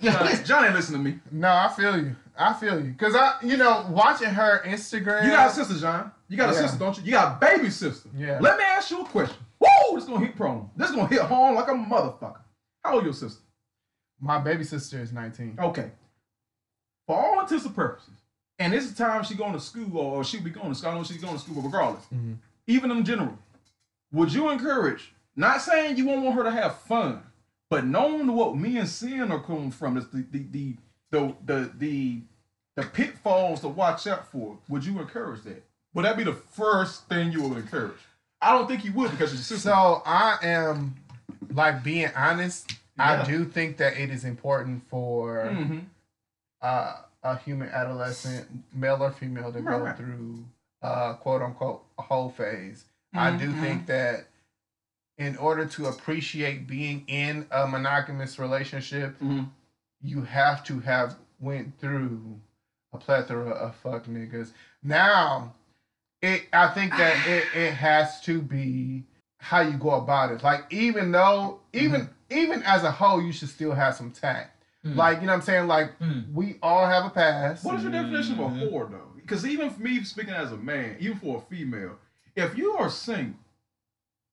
Johnny, 0.00 0.32
Johnny 0.44 0.70
listen 0.74 0.92
to 0.94 0.98
me. 0.98 1.18
No, 1.30 1.48
I 1.48 1.68
feel 1.76 1.96
you. 1.96 2.16
I 2.36 2.52
feel 2.52 2.84
you. 2.84 2.94
Cause 2.98 3.14
I, 3.14 3.36
you 3.42 3.56
know, 3.56 3.86
watching 3.90 4.28
her 4.28 4.62
Instagram. 4.64 5.24
You 5.24 5.30
got 5.30 5.50
a 5.50 5.54
sister, 5.54 5.78
John. 5.78 6.10
You 6.28 6.36
got 6.36 6.50
a 6.50 6.52
Yeah. 6.54 6.62
sister, 6.62 6.78
don't 6.78 6.96
you? 6.98 7.04
You 7.04 7.10
got 7.12 7.36
a 7.36 7.46
baby 7.46 7.70
sister. 7.70 8.08
Yeah. 8.16 8.38
Let 8.40 8.58
me 8.58 8.64
ask 8.64 8.90
you 8.90 9.02
a 9.02 9.04
question. 9.04 9.36
Woo! 9.60 9.68
This 9.94 10.04
gonna 10.04 10.26
hit 10.26 10.36
prone. 10.36 10.68
This 10.76 10.90
gonna 10.90 11.06
hit 11.06 11.20
home 11.22 11.54
like 11.54 11.68
a 11.68 11.72
motherfucker. 11.72 12.40
How 12.84 12.94
old 12.94 13.04
your 13.04 13.12
sister? 13.12 13.40
My 14.20 14.38
baby 14.38 14.64
sister 14.64 15.00
is 15.00 15.12
19. 15.12 15.58
Okay. 15.60 15.90
For 17.06 17.16
all 17.16 17.40
intents 17.40 17.64
and 17.64 17.74
purposes, 17.74 18.14
and 18.58 18.72
this 18.72 18.84
is 18.84 18.94
the 18.94 19.04
time 19.04 19.22
she 19.24 19.34
going 19.34 19.52
to 19.52 19.60
school 19.60 19.98
or 19.98 20.24
she'll 20.24 20.42
be 20.42 20.50
going 20.50 20.70
to 20.70 20.74
school. 20.74 20.90
I 20.90 20.94
know 20.94 21.04
she's 21.04 21.18
going 21.22 21.34
to 21.34 21.38
school, 21.40 21.56
but 21.56 21.64
regardless, 21.66 22.04
Mhm. 22.14 22.36
even 22.66 22.90
in 22.90 23.04
general, 23.04 23.38
would 24.12 24.32
you 24.32 24.50
encourage? 24.50 25.12
Not 25.36 25.60
saying 25.60 25.96
you 25.96 26.06
won't 26.06 26.22
want 26.22 26.36
her 26.36 26.44
to 26.44 26.50
have 26.50 26.78
fun, 26.80 27.22
but 27.70 27.84
knowing 27.86 28.32
what 28.34 28.56
me 28.56 28.78
and 28.78 28.88
Sin 28.88 29.30
are 29.32 29.42
coming 29.42 29.70
from, 29.70 29.96
is 29.96 30.06
the 30.08 30.24
the 30.30 30.44
the 30.50 30.76
the 31.10 31.34
the 31.44 31.70
the, 31.78 32.20
the 32.76 32.82
pitfalls 32.82 33.60
to 33.60 33.68
watch 33.68 34.06
out 34.06 34.30
for. 34.30 34.58
Would 34.68 34.84
you 34.84 35.00
encourage 35.00 35.42
that? 35.42 35.62
Would 35.94 36.04
that 36.04 36.16
be 36.16 36.24
the 36.24 36.32
first 36.32 37.08
thing 37.08 37.32
you 37.32 37.42
would 37.42 37.58
encourage? 37.58 37.98
I 38.40 38.52
don't 38.52 38.66
think 38.66 38.84
you 38.84 38.92
would 38.92 39.10
because 39.12 39.32
your 39.32 39.38
sister. 39.40 39.70
So 39.70 40.02
I 40.04 40.36
am, 40.42 40.96
like, 41.52 41.82
being 41.84 42.10
honest. 42.16 42.72
Yeah. 42.98 43.22
I 43.22 43.24
do 43.24 43.44
think 43.44 43.76
that 43.78 43.96
it 43.96 44.10
is 44.10 44.24
important 44.24 44.86
for 44.88 45.46
Mhm. 45.46 45.84
uh, 46.62 46.94
a 47.22 47.36
human 47.38 47.68
adolescent, 47.70 48.46
male 48.74 49.02
or 49.02 49.10
female, 49.12 49.52
to 49.52 49.60
Right, 49.60 49.96
go 49.96 50.04
through 50.04 50.44
uh, 50.82 51.14
quote 51.14 51.42
unquote 51.42 51.84
a 51.98 52.02
whole 52.02 52.28
phase. 52.30 52.84
I 53.14 53.36
do 53.36 53.52
think 53.52 53.86
that 53.86 54.26
in 55.18 55.36
order 55.36 55.64
to 55.64 55.86
appreciate 55.86 56.66
being 56.66 57.04
in 57.06 57.46
a 57.50 57.66
monogamous 57.66 58.38
relationship, 58.38 59.18
Mhm. 59.20 59.48
you 60.02 60.22
have 60.22 60.64
to 60.64 60.80
have 60.80 61.16
went 61.40 61.78
through 61.78 62.40
a 62.92 62.98
plethora 62.98 63.50
of 63.50 63.74
fuck 63.76 64.06
niggas. 64.06 64.52
Now, 64.82 65.54
it 66.22 66.48
I 66.52 66.68
think 66.68 66.92
that 66.92 67.26
it, 67.26 67.44
it 67.54 67.74
has 67.74 68.20
to 68.22 68.40
be 68.40 69.04
how 69.38 69.60
you 69.60 69.76
go 69.76 69.90
about 69.92 70.32
it. 70.32 70.42
Like 70.42 70.64
even 70.72 71.12
though 71.12 71.60
even 71.72 72.08
even 72.30 72.62
as 72.62 72.82
a 72.82 72.90
whole, 72.90 73.22
you 73.22 73.32
should 73.32 73.50
still 73.50 73.72
have 73.72 73.94
some 73.94 74.10
tact. 74.10 74.62
Mm. 74.84 74.96
Like 74.96 75.20
you 75.20 75.26
know 75.26 75.32
what 75.32 75.38
I'm 75.40 75.42
saying? 75.42 75.66
Like 75.68 75.98
Mm. 75.98 76.32
we 76.32 76.56
all 76.62 76.86
have 76.86 77.04
a 77.04 77.10
past. 77.10 77.64
What 77.64 77.76
is 77.76 77.82
your 77.82 77.92
definition 77.92 78.34
of 78.34 78.40
a 78.40 78.42
Mhm. 78.54 78.70
whore, 78.72 78.90
though? 78.90 79.12
Because 79.16 79.46
even 79.46 79.70
for 79.70 79.80
me, 79.82 80.02
speaking 80.04 80.34
as 80.34 80.50
a 80.52 80.56
man, 80.56 80.96
even 80.98 81.18
for 81.18 81.38
a 81.38 81.40
female, 81.42 81.98
if 82.36 82.56
you 82.56 82.76
are 82.76 82.90
single, 82.90 83.38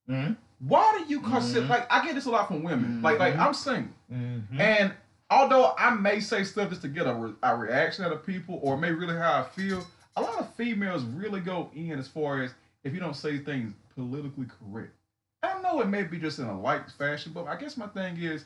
Mhm. 0.10 0.38
Why 0.67 0.97
do 1.00 1.12
you 1.12 1.21
call 1.21 1.41
Mhm. 1.41 1.67
like 1.69 1.91
I 1.91 2.06
get 2.06 2.15
this 2.15 2.26
a 2.26 2.32
lot 2.32 2.47
from 2.47 2.63
women. 2.63 3.02
Like 3.02 3.19
like 3.19 3.34
Mhm. 3.36 3.39
I'm 3.39 3.54
single, 3.54 3.93
Mhm. 4.12 4.60
and 4.60 4.93
although 5.30 5.74
I 5.78 5.91
may 5.91 6.19
say 6.19 6.43
stuff 6.43 6.69
just 6.69 6.82
to 6.84 6.88
get 6.88 7.08
a, 7.08 7.13
re- 7.13 7.36
a 7.43 7.56
reaction 7.58 8.06
out 8.06 8.12
of 8.12 8.26
people, 8.26 8.60
or 8.62 8.78
maybe 8.78 8.95
really 8.95 9.15
how 9.17 9.39
I 9.39 9.43
feel, 9.43 9.86
a 10.15 10.21
lot 10.21 10.39
of 10.39 10.54
females 10.56 11.04
really 11.04 11.39
go 11.39 11.69
in 11.74 11.97
as 12.00 12.08
far 12.08 12.41
as 12.43 12.54
if 12.84 12.93
you 12.93 13.00
don't 13.00 13.15
say 13.15 13.38
things 13.39 13.74
politically 13.95 14.45
correct. 14.45 14.93
I 15.43 15.60
know 15.62 15.82
it 15.82 15.88
may 15.88 16.04
be 16.04 16.19
just 16.19 16.38
in 16.39 16.45
a 16.45 16.60
light 16.60 16.89
fashion, 16.91 17.32
but 17.34 17.47
I 17.47 17.56
guess 17.56 17.76
my 17.78 17.88
thing 17.88 18.17
is, 18.17 18.45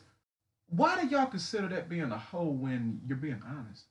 why 0.69 1.01
do 1.01 1.07
y'all 1.07 1.25
consider 1.25 1.67
that 1.69 1.89
being 1.89 2.11
a 2.11 2.17
hoe 2.17 2.45
when 2.49 3.01
you're 3.07 3.17
being 3.17 3.41
honest? 3.45 3.85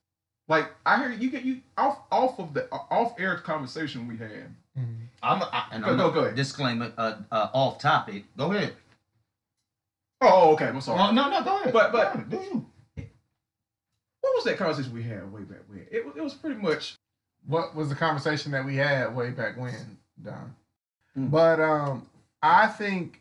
Like 0.49 0.71
I 0.87 0.99
hear 0.99 1.11
you 1.13 1.31
get 1.31 1.45
you 1.45 1.61
off 1.77 1.99
off 2.13 2.39
of 2.39 2.55
the 2.55 2.71
off 2.73 3.19
air 3.19 3.37
conversation 3.39 4.07
we 4.09 4.17
had. 4.17 4.55
Mhm. 4.79 4.97
I'm 5.23 5.41
a, 5.43 5.45
I, 5.53 5.65
and 5.73 5.85
Go- 5.85 5.91
I'm 5.91 5.97
go- 5.97 6.09
a- 6.09 6.13
go 6.13 6.21
ahead. 6.25 6.35
disclaimer 6.37 6.93
uh, 6.99 7.17
uh, 7.31 7.49
off 7.55 7.79
topic. 7.79 8.25
Go 8.37 8.53
ahead. 8.53 8.75
Oh, 10.21 10.53
okay. 10.55 10.67
I'm 10.67 10.81
sorry. 10.81 11.01
Oh, 11.01 11.13
no, 11.13 11.29
no, 11.31 11.43
go 11.45 11.57
ahead. 11.61 11.73
But- 11.73 11.93
but- 11.93 12.31
Go 12.31 12.39
ahead. 12.39 12.65
what 14.21 14.35
was 14.35 14.45
that 14.45 14.57
conversation 14.59 14.93
we 14.93 15.03
had 15.03 15.31
way 15.33 15.43
back 15.43 15.61
when? 15.69 15.87
It, 15.91 16.05
was- 16.05 16.17
it 16.17 16.23
was 16.23 16.35
pretty 16.35 16.61
much 16.61 16.97
What 17.47 17.75
was 17.75 17.89
the 17.91 17.95
conversation 17.95 18.53
that 18.53 18.65
we 18.65 18.77
had 18.77 19.15
way 19.15 19.31
back 19.31 19.57
when, 19.59 19.99
Don? 20.23 20.55
Mm. 21.17 21.31
But 21.31 21.61
um, 21.61 22.09
I 22.43 22.67
think 22.69 23.21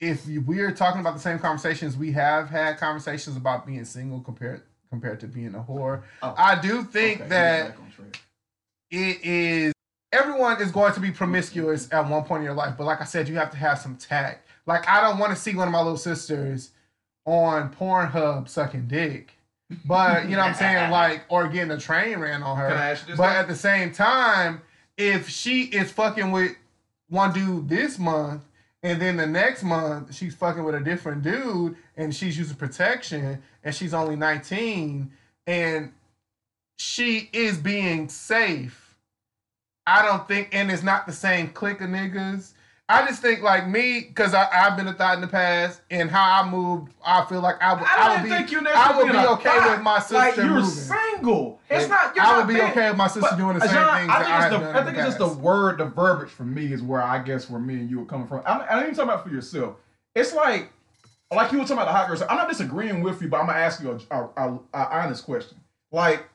if 0.00 0.26
we're 0.26 0.72
talking 0.72 1.00
about 1.00 1.14
the 1.14 1.20
same 1.20 1.38
conversations, 1.38 1.96
we 1.96 2.12
have 2.12 2.50
had 2.50 2.76
conversations 2.78 3.36
about 3.36 3.66
being 3.66 3.84
single 3.86 4.20
compared 4.20 4.62
compared 4.90 5.18
to 5.20 5.26
being 5.26 5.54
a 5.54 5.58
whore. 5.60 6.02
Oh. 6.22 6.34
I 6.36 6.60
do 6.60 6.84
think 6.84 7.20
Okay, 7.22 7.28
that 7.30 7.68
back 7.70 7.80
on 7.80 7.90
track. 7.90 8.20
it 8.90 9.24
is 9.24 9.73
everyone 10.14 10.60
is 10.62 10.70
going 10.70 10.92
to 10.92 11.00
be 11.00 11.10
promiscuous 11.10 11.88
at 11.92 12.08
one 12.08 12.22
point 12.24 12.40
in 12.40 12.44
your 12.44 12.54
life 12.54 12.74
but 12.78 12.84
like 12.84 13.00
i 13.00 13.04
said 13.04 13.28
you 13.28 13.34
have 13.34 13.50
to 13.50 13.56
have 13.56 13.78
some 13.78 13.96
tact 13.96 14.46
like 14.66 14.88
i 14.88 15.00
don't 15.00 15.18
want 15.18 15.34
to 15.34 15.40
see 15.40 15.54
one 15.54 15.66
of 15.68 15.72
my 15.72 15.80
little 15.80 15.96
sisters 15.98 16.70
on 17.26 17.72
pornhub 17.74 18.48
sucking 18.48 18.86
dick 18.86 19.32
but 19.84 20.24
you 20.24 20.32
know 20.32 20.38
what 20.38 20.48
i'm 20.48 20.54
saying 20.54 20.90
like 21.02 21.24
or 21.28 21.48
getting 21.48 21.70
a 21.70 21.78
train 21.78 22.18
ran 22.18 22.42
on 22.42 22.56
her 22.56 22.68
Can 22.68 22.76
I 22.78 22.90
ask 22.90 23.02
you 23.02 23.12
this? 23.12 23.18
but 23.18 23.32
though? 23.32 23.38
at 23.40 23.48
the 23.48 23.56
same 23.56 23.92
time 23.92 24.62
if 24.96 25.28
she 25.28 25.62
is 25.64 25.90
fucking 25.90 26.30
with 26.30 26.52
one 27.08 27.32
dude 27.32 27.68
this 27.68 27.98
month 27.98 28.42
and 28.82 29.00
then 29.00 29.16
the 29.16 29.26
next 29.26 29.62
month 29.62 30.14
she's 30.14 30.34
fucking 30.34 30.62
with 30.62 30.74
a 30.74 30.80
different 30.80 31.22
dude 31.22 31.76
and 31.96 32.14
she's 32.14 32.36
using 32.38 32.56
protection 32.56 33.42
and 33.64 33.74
she's 33.74 33.94
only 33.94 34.16
19 34.16 35.10
and 35.46 35.92
she 36.76 37.28
is 37.32 37.56
being 37.58 38.08
safe. 38.08 38.83
I 39.86 40.02
don't 40.02 40.26
think, 40.26 40.48
and 40.52 40.70
it's 40.70 40.82
not 40.82 41.06
the 41.06 41.12
same 41.12 41.48
clique 41.48 41.80
of 41.80 41.88
niggas. 41.88 42.52
I 42.86 43.06
just 43.06 43.22
think 43.22 43.40
like 43.42 43.66
me, 43.66 44.00
because 44.00 44.34
I've 44.34 44.76
been 44.76 44.88
a 44.88 44.92
thought 44.92 45.14
in 45.14 45.22
the 45.22 45.26
past, 45.26 45.80
and 45.90 46.10
how 46.10 46.42
I 46.42 46.48
moved, 46.48 46.92
I 47.04 47.24
feel 47.24 47.40
like 47.40 47.56
I 47.62 47.72
would, 47.72 47.82
I, 47.82 47.94
I 47.96 48.16
would 48.16 48.24
be, 48.24 48.28
think 48.28 48.50
you 48.50 48.60
I 48.66 48.96
would 48.96 49.10
be 49.10 49.16
okay 49.16 49.58
a 49.58 49.70
with 49.70 49.82
my 49.82 49.98
sister 50.00 50.14
like 50.14 50.36
you're 50.36 50.48
moving. 50.48 50.64
single. 50.70 51.60
It's 51.70 51.88
not. 51.88 52.14
You're 52.14 52.24
I 52.24 52.28
not 52.28 52.46
would 52.46 52.54
be 52.54 52.60
okay 52.60 52.90
with 52.90 52.98
my 52.98 53.06
sister 53.06 53.20
But, 53.30 53.36
doing 53.38 53.58
the 53.58 53.66
same 53.66 53.72
John, 53.72 53.98
things 54.00 54.10
I 54.10 54.18
that 54.18 54.24
think 54.24 54.34
I 54.34 54.46
it's 54.46 54.56
the, 54.56 54.68
I 54.68 54.78
in 54.80 54.84
think 54.84 54.98
it's 54.98 55.06
just 55.06 55.18
the 55.18 55.28
word, 55.28 55.78
the 55.78 55.86
verbiage 55.86 56.28
for 56.28 56.44
me 56.44 56.74
is 56.74 56.82
where 56.82 57.00
I 57.00 57.22
guess 57.22 57.48
where 57.48 57.60
me 57.60 57.74
and 57.76 57.88
you 57.88 58.02
are 58.02 58.06
coming 58.06 58.26
from. 58.26 58.42
I'm, 58.44 58.60
I 58.60 58.74
ain't 58.74 58.82
even 58.82 58.94
talking 58.94 59.10
about 59.10 59.24
for 59.26 59.30
yourself. 59.32 59.76
It's 60.14 60.34
like, 60.34 60.70
like 61.34 61.52
you 61.52 61.58
were 61.58 61.64
talking 61.64 61.78
about 61.78 61.86
the 61.86 61.92
hot 61.92 62.08
girls. 62.08 62.20
I'm 62.20 62.36
not 62.36 62.50
disagreeing 62.50 63.02
with 63.02 63.22
you, 63.22 63.28
but 63.28 63.40
I'm 63.40 63.46
gonna 63.46 63.58
ask 63.60 63.82
you 63.82 63.98
a, 64.10 64.14
a, 64.14 64.28
a, 64.36 64.58
a 64.74 64.98
honest 64.98 65.24
question. 65.24 65.56
Like, 65.90 66.28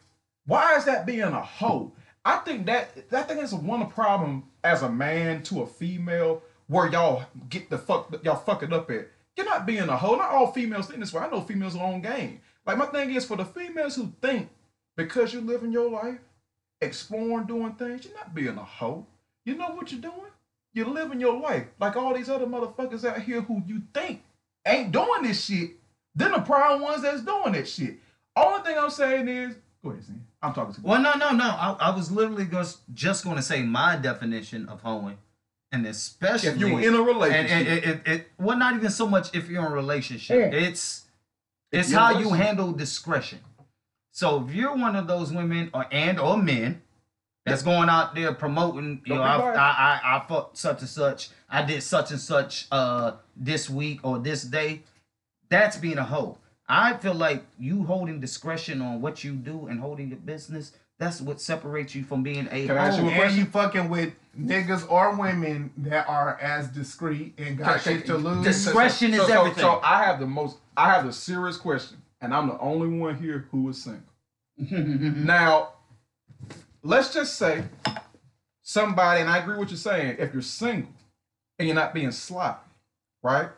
why 0.47 0.77
is 0.77 0.85
that 0.85 1.05
being 1.05 1.21
a 1.21 1.41
hoe? 1.41 1.93
I 2.29 2.37
think 2.37 2.67
that 2.67 2.91
I 3.11 3.23
think 3.23 3.39
that's 3.39 3.53
one 3.53 3.89
problem 3.89 4.43
as 4.63 4.83
a 4.83 4.89
man 4.89 5.41
to 5.43 5.63
a 5.63 5.65
female 5.65 6.43
where 6.67 6.87
y'all 6.87 7.25
get 7.49 7.71
the 7.71 7.77
fuck 7.79 8.13
y'all 8.23 8.35
fuck 8.35 8.61
it 8.61 8.71
up 8.71 8.91
at. 8.91 9.07
You're 9.35 9.47
not 9.47 9.65
being 9.65 9.89
a 9.89 9.97
hoe. 9.97 10.15
Not 10.15 10.29
all 10.29 10.51
females 10.51 10.85
think 10.85 10.99
this 10.99 11.11
way. 11.11 11.23
I 11.23 11.29
know 11.31 11.41
females 11.41 11.75
are 11.75 11.91
on 11.91 12.01
game. 12.01 12.39
Like 12.67 12.77
my 12.77 12.85
thing 12.85 13.15
is 13.15 13.25
for 13.25 13.35
the 13.35 13.45
females 13.45 13.95
who 13.95 14.13
think 14.21 14.47
because 14.95 15.33
you're 15.33 15.41
living 15.41 15.71
your 15.71 15.89
life 15.89 16.19
exploring, 16.81 17.47
doing 17.47 17.73
things, 17.73 18.05
you're 18.05 18.13
not 18.13 18.35
being 18.35 18.57
a 18.57 18.63
hoe. 18.63 19.07
You 19.43 19.55
know 19.55 19.71
what 19.71 19.91
you're 19.91 19.99
doing? 19.99 20.31
You're 20.71 20.85
living 20.85 21.19
your 21.19 21.39
life 21.41 21.65
like 21.79 21.95
all 21.95 22.13
these 22.13 22.29
other 22.29 22.45
motherfuckers 22.45 23.09
out 23.09 23.23
here 23.23 23.41
who 23.41 23.63
you 23.65 23.81
think 23.91 24.21
ain't 24.67 24.91
doing 24.91 25.23
this 25.23 25.45
shit. 25.45 25.71
Then 26.13 26.33
the 26.33 26.41
prime 26.41 26.79
ones 26.79 27.01
that's 27.01 27.23
doing 27.23 27.53
that 27.53 27.67
shit. 27.67 27.95
Only 28.35 28.61
thing 28.61 28.77
I'm 28.77 28.91
saying 28.91 29.27
is, 29.27 29.55
go 29.83 29.89
ahead, 29.89 30.03
Sam. 30.03 30.27
I'm 30.41 30.53
talking 30.53 30.73
to 30.75 30.81
you. 30.81 30.87
Well, 30.87 31.01
no, 31.01 31.13
no, 31.13 31.31
no. 31.31 31.43
I, 31.43 31.75
I 31.79 31.95
was 31.95 32.11
literally 32.11 32.45
just 32.45 32.79
just 32.93 33.23
going 33.23 33.35
to 33.35 33.41
say 33.41 33.61
my 33.63 33.95
definition 33.97 34.69
of 34.69 34.81
hoeing, 34.81 35.17
and 35.71 35.85
especially 35.85 36.49
If 36.49 36.57
you're 36.57 36.79
in 36.81 36.95
a 36.95 37.01
relationship, 37.01 37.51
and 37.51 37.67
it, 37.67 37.83
it, 37.83 38.01
it 38.05 38.27
well, 38.37 38.57
not 38.57 38.75
even 38.75 38.89
so 38.89 39.07
much 39.07 39.35
if 39.35 39.49
you're 39.49 39.65
in 39.65 39.71
a 39.71 39.75
relationship. 39.75 40.53
Yeah. 40.53 40.59
It's 40.59 41.05
it's 41.71 41.91
you're 41.91 41.99
in 41.99 42.05
a 42.05 42.13
how 42.13 42.19
you 42.19 42.29
handle 42.31 42.71
discretion. 42.71 43.39
So 44.11 44.45
if 44.45 44.53
you're 44.53 44.75
one 44.75 44.95
of 44.95 45.07
those 45.07 45.31
women 45.31 45.69
or 45.73 45.85
and 45.91 46.19
or 46.19 46.37
men 46.37 46.81
that's 47.45 47.63
going 47.63 47.89
out 47.89 48.15
there 48.15 48.33
promoting, 48.33 49.01
you 49.05 49.15
Don't 49.15 49.17
know, 49.17 49.23
I. 49.23 49.53
I 49.53 49.99
I 50.03 50.17
I 50.17 50.25
fucked 50.27 50.57
such 50.57 50.79
and 50.81 50.89
such, 50.89 51.29
I 51.49 51.63
did 51.63 51.83
such 51.83 52.11
and 52.11 52.19
such 52.19 52.67
uh 52.71 53.13
this 53.35 53.69
week 53.69 53.99
or 54.03 54.19
this 54.19 54.43
day, 54.43 54.83
that's 55.49 55.77
being 55.77 55.97
a 55.97 56.03
hoe. 56.03 56.37
I 56.69 56.93
feel 56.97 57.15
like 57.15 57.43
you 57.57 57.83
holding 57.83 58.19
discretion 58.19 58.79
on 58.81 59.01
what 59.01 59.23
you 59.23 59.33
do 59.33 59.67
and 59.67 59.79
holding 59.79 60.09
your 60.09 60.19
business. 60.19 60.71
That's 60.99 61.19
what 61.21 61.41
separates 61.41 61.95
you 61.95 62.03
from 62.03 62.21
being 62.23 62.47
a 62.51 62.67
Can 62.67 62.77
I 62.77 62.87
ask 62.89 62.99
you 62.99 63.05
a 63.05 63.07
And 63.07 63.15
question? 63.15 63.39
you 63.39 63.45
fucking 63.45 63.89
with 63.89 64.13
niggas 64.39 64.89
or 64.91 65.15
women 65.15 65.71
that 65.77 66.07
are 66.07 66.37
as 66.39 66.67
discreet 66.67 67.33
and 67.39 67.57
got 67.57 67.81
shit 67.81 68.05
to 68.05 68.17
lose. 68.17 68.43
Dis- 68.45 68.65
Discretion 68.65 69.13
is 69.13 69.25
so, 69.25 69.39
everything. 69.39 69.61
So 69.61 69.79
I 69.83 70.03
have 70.03 70.19
the 70.19 70.27
most, 70.27 70.57
I 70.77 70.91
have 70.93 71.05
the 71.05 71.13
serious 71.13 71.57
question, 71.57 72.01
and 72.21 72.33
I'm 72.33 72.47
the 72.47 72.59
only 72.59 72.87
one 72.99 73.17
here 73.17 73.47
who 73.51 73.69
is 73.69 73.81
single. 73.83 74.03
now, 75.25 75.69
let's 76.83 77.13
just 77.13 77.37
say 77.37 77.63
somebody, 78.61 79.21
and 79.21 79.29
I 79.29 79.37
agree 79.37 79.57
with 79.57 79.71
you 79.71 79.77
saying, 79.77 80.17
if 80.19 80.33
you're 80.33 80.41
single 80.41 80.91
and 81.57 81.67
you're 81.67 81.75
not 81.75 81.93
being 81.93 82.11
sloppy, 82.11 82.69
right? 83.23 83.49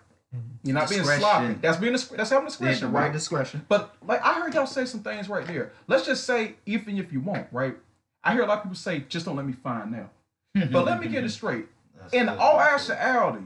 You're 0.64 0.76
not 0.76 0.90
being 0.90 1.04
sloppy. 1.04 1.56
That's 1.56 1.78
being 1.78 1.92
that's 1.94 2.10
having 2.10 2.24
Yeah, 2.24 2.38
the 2.40 2.46
discretion, 2.46 2.92
right 2.92 3.04
right? 3.06 3.14
discretion. 3.14 3.66
But 3.68 3.96
like 4.06 4.24
I 4.24 4.34
heard 4.34 4.54
y'all 4.54 4.66
say 4.66 4.86
some 4.86 5.02
things 5.02 5.28
right 5.28 5.46
there. 5.46 5.74
Let's 5.88 6.06
just 6.06 6.26
say 6.26 6.56
even 6.66 6.98
if 6.98 7.12
you 7.12 7.20
won't, 7.20 7.48
right? 7.52 7.76
I 8.24 8.34
hear 8.34 8.44
a 8.44 8.46
lot 8.46 8.60
of 8.60 8.64
people 8.64 8.78
say, 8.78 9.04
just 9.10 9.26
don't 9.26 9.36
let 9.36 9.46
me 9.46 9.54
find 9.54 9.96
out. 9.96 10.12
But 10.72 10.86
let 10.86 11.00
me 11.00 11.08
get 11.08 11.24
it 11.24 11.30
straight. 11.30 11.66
In 12.14 12.30
all 12.30 12.60
actuality, 12.60 13.46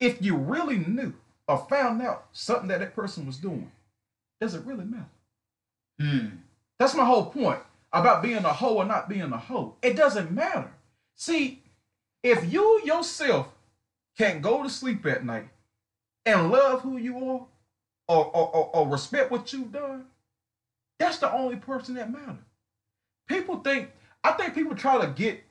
if 0.00 0.20
you 0.22 0.36
really 0.36 0.78
knew 0.78 1.14
or 1.46 1.66
found 1.68 2.00
out 2.02 2.26
something 2.32 2.68
that 2.68 2.80
that 2.80 2.94
person 2.94 3.26
was 3.26 3.36
doing, 3.36 3.70
does 4.40 4.54
it 4.54 4.64
really 4.64 4.84
matter? 4.84 5.08
Hmm. 6.00 6.26
That's 6.78 6.94
my 6.94 7.04
whole 7.04 7.26
point 7.26 7.60
about 7.92 8.22
being 8.22 8.44
a 8.44 8.52
hoe 8.52 8.76
or 8.76 8.84
not 8.84 9.08
being 9.08 9.32
a 9.32 9.38
hoe. 9.38 9.76
It 9.82 9.96
doesn't 9.96 10.32
matter. 10.32 10.70
See, 11.14 11.62
if 12.22 12.52
you 12.52 12.82
yourself 12.84 13.48
can't 14.18 14.42
go 14.42 14.62
to 14.62 14.70
sleep 14.70 15.04
at 15.06 15.24
night 15.24 15.48
and 16.26 16.50
love 16.50 16.82
who 16.82 16.96
you 16.96 17.16
are 17.16 17.46
or, 18.08 18.24
or, 18.26 18.56
or, 18.56 18.70
or 18.76 18.88
respect 18.88 19.30
what 19.30 19.52
you've 19.52 19.72
done, 19.72 20.06
that's 20.98 21.18
the 21.18 21.32
only 21.32 21.56
person 21.56 21.94
that 21.94 22.12
matters. 22.12 22.36
People 23.28 23.58
think, 23.58 23.90
I 24.22 24.32
think 24.32 24.54
people 24.54 24.76
try 24.76 25.00
to 25.00 25.08
get 25.08 25.42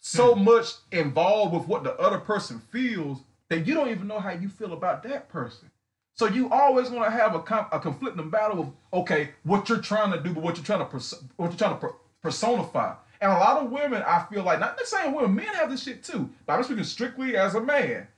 so 0.00 0.34
hmm. 0.34 0.44
much 0.44 0.66
involved 0.90 1.54
with 1.54 1.68
what 1.68 1.84
the 1.84 1.96
other 1.98 2.18
person 2.18 2.60
feels 2.70 3.18
that 3.48 3.66
you 3.66 3.74
don't 3.74 3.90
even 3.90 4.08
know 4.08 4.18
how 4.18 4.30
you 4.30 4.48
feel 4.48 4.72
about 4.72 5.02
that 5.04 5.28
person. 5.28 5.70
So 6.14 6.26
you 6.26 6.50
always 6.50 6.90
want 6.90 7.04
to 7.06 7.10
have 7.10 7.34
a, 7.34 7.40
com- 7.40 7.68
a 7.72 7.80
conflicting 7.80 8.28
battle 8.28 8.60
of 8.60 9.00
okay, 9.00 9.30
what 9.44 9.68
you're 9.68 9.78
trying 9.78 10.12
to 10.12 10.20
do, 10.20 10.34
but 10.34 10.42
what 10.42 10.56
you're 10.56 10.64
trying 10.64 10.80
to 10.80 10.84
pers- 10.84 11.22
what 11.36 11.50
you're 11.50 11.58
trying 11.58 11.74
to 11.74 11.80
per- 11.80 11.94
personify. 12.22 12.94
And 13.20 13.30
a 13.30 13.38
lot 13.38 13.62
of 13.62 13.70
women, 13.70 14.02
I 14.06 14.26
feel 14.30 14.42
like 14.42 14.58
not 14.58 14.76
the 14.76 14.84
same 14.84 15.14
women, 15.14 15.34
men 15.34 15.46
have 15.54 15.70
this 15.70 15.84
shit 15.84 16.02
too. 16.02 16.28
But 16.44 16.54
I'm 16.54 16.64
speaking 16.64 16.84
strictly 16.84 17.36
as 17.36 17.54
a 17.54 17.60
man. 17.60 18.08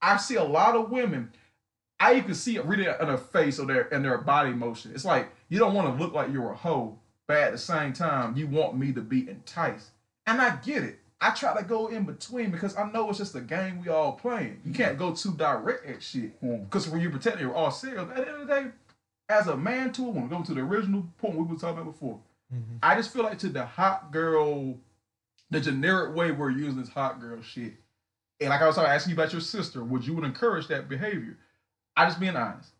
I 0.00 0.16
see 0.16 0.36
a 0.36 0.44
lot 0.44 0.76
of 0.76 0.90
women. 0.90 1.32
I 2.02 2.16
even 2.16 2.34
see 2.34 2.56
it 2.56 2.64
really 2.64 2.86
in 2.86 3.06
their 3.06 3.16
face 3.16 3.60
or 3.60 3.66
their 3.66 3.82
in 3.82 4.02
their 4.02 4.18
body 4.18 4.52
motion. 4.52 4.90
It's 4.92 5.04
like 5.04 5.30
you 5.48 5.60
don't 5.60 5.72
want 5.72 5.86
to 5.86 6.02
look 6.02 6.12
like 6.12 6.32
you're 6.32 6.50
a 6.50 6.56
hoe, 6.56 6.98
but 7.28 7.36
at 7.36 7.52
the 7.52 7.58
same 7.58 7.92
time, 7.92 8.36
you 8.36 8.48
want 8.48 8.76
me 8.76 8.92
to 8.92 9.00
be 9.00 9.28
enticed. 9.30 9.90
And 10.26 10.40
I 10.40 10.56
get 10.56 10.82
it. 10.82 10.98
I 11.20 11.30
try 11.30 11.56
to 11.56 11.62
go 11.62 11.86
in 11.86 12.02
between 12.02 12.50
because 12.50 12.76
I 12.76 12.90
know 12.90 13.08
it's 13.08 13.18
just 13.18 13.36
a 13.36 13.40
game 13.40 13.80
we 13.80 13.88
all 13.88 14.14
playing. 14.14 14.60
You 14.64 14.72
can't 14.72 14.98
go 14.98 15.14
too 15.14 15.34
direct 15.34 15.86
at 15.86 16.02
shit. 16.02 16.32
Hmm. 16.40 16.64
Because 16.64 16.88
when 16.88 17.00
you're 17.00 17.12
pretending 17.12 17.42
you're 17.42 17.54
all 17.54 17.70
serious, 17.70 18.02
at 18.02 18.16
the 18.16 18.28
end 18.28 18.28
of 18.30 18.48
the 18.48 18.52
day, 18.52 18.66
as 19.28 19.46
a 19.46 19.56
man 19.56 19.92
to 19.92 20.02
a 20.02 20.10
woman, 20.10 20.28
going 20.28 20.42
to 20.42 20.54
the 20.54 20.60
original 20.60 21.06
point 21.18 21.36
we 21.36 21.44
were 21.44 21.54
talking 21.54 21.82
about 21.82 21.92
before, 21.92 22.18
mm-hmm. 22.52 22.78
I 22.82 22.96
just 22.96 23.12
feel 23.12 23.22
like 23.22 23.38
to 23.38 23.48
the 23.48 23.64
hot 23.64 24.10
girl, 24.10 24.76
the 25.50 25.60
generic 25.60 26.16
way 26.16 26.32
we're 26.32 26.50
using 26.50 26.80
this 26.80 26.88
hot 26.88 27.20
girl 27.20 27.40
shit. 27.42 27.74
And 28.40 28.50
like 28.50 28.60
I 28.60 28.66
was 28.66 28.76
asking 28.76 29.12
you 29.12 29.16
about 29.16 29.32
your 29.32 29.40
sister, 29.40 29.84
would 29.84 30.04
you 30.04 30.14
would 30.14 30.24
encourage 30.24 30.66
that 30.66 30.88
behavior? 30.88 31.38
I 31.96 32.06
just 32.06 32.20
being 32.20 32.36
honest. 32.36 32.70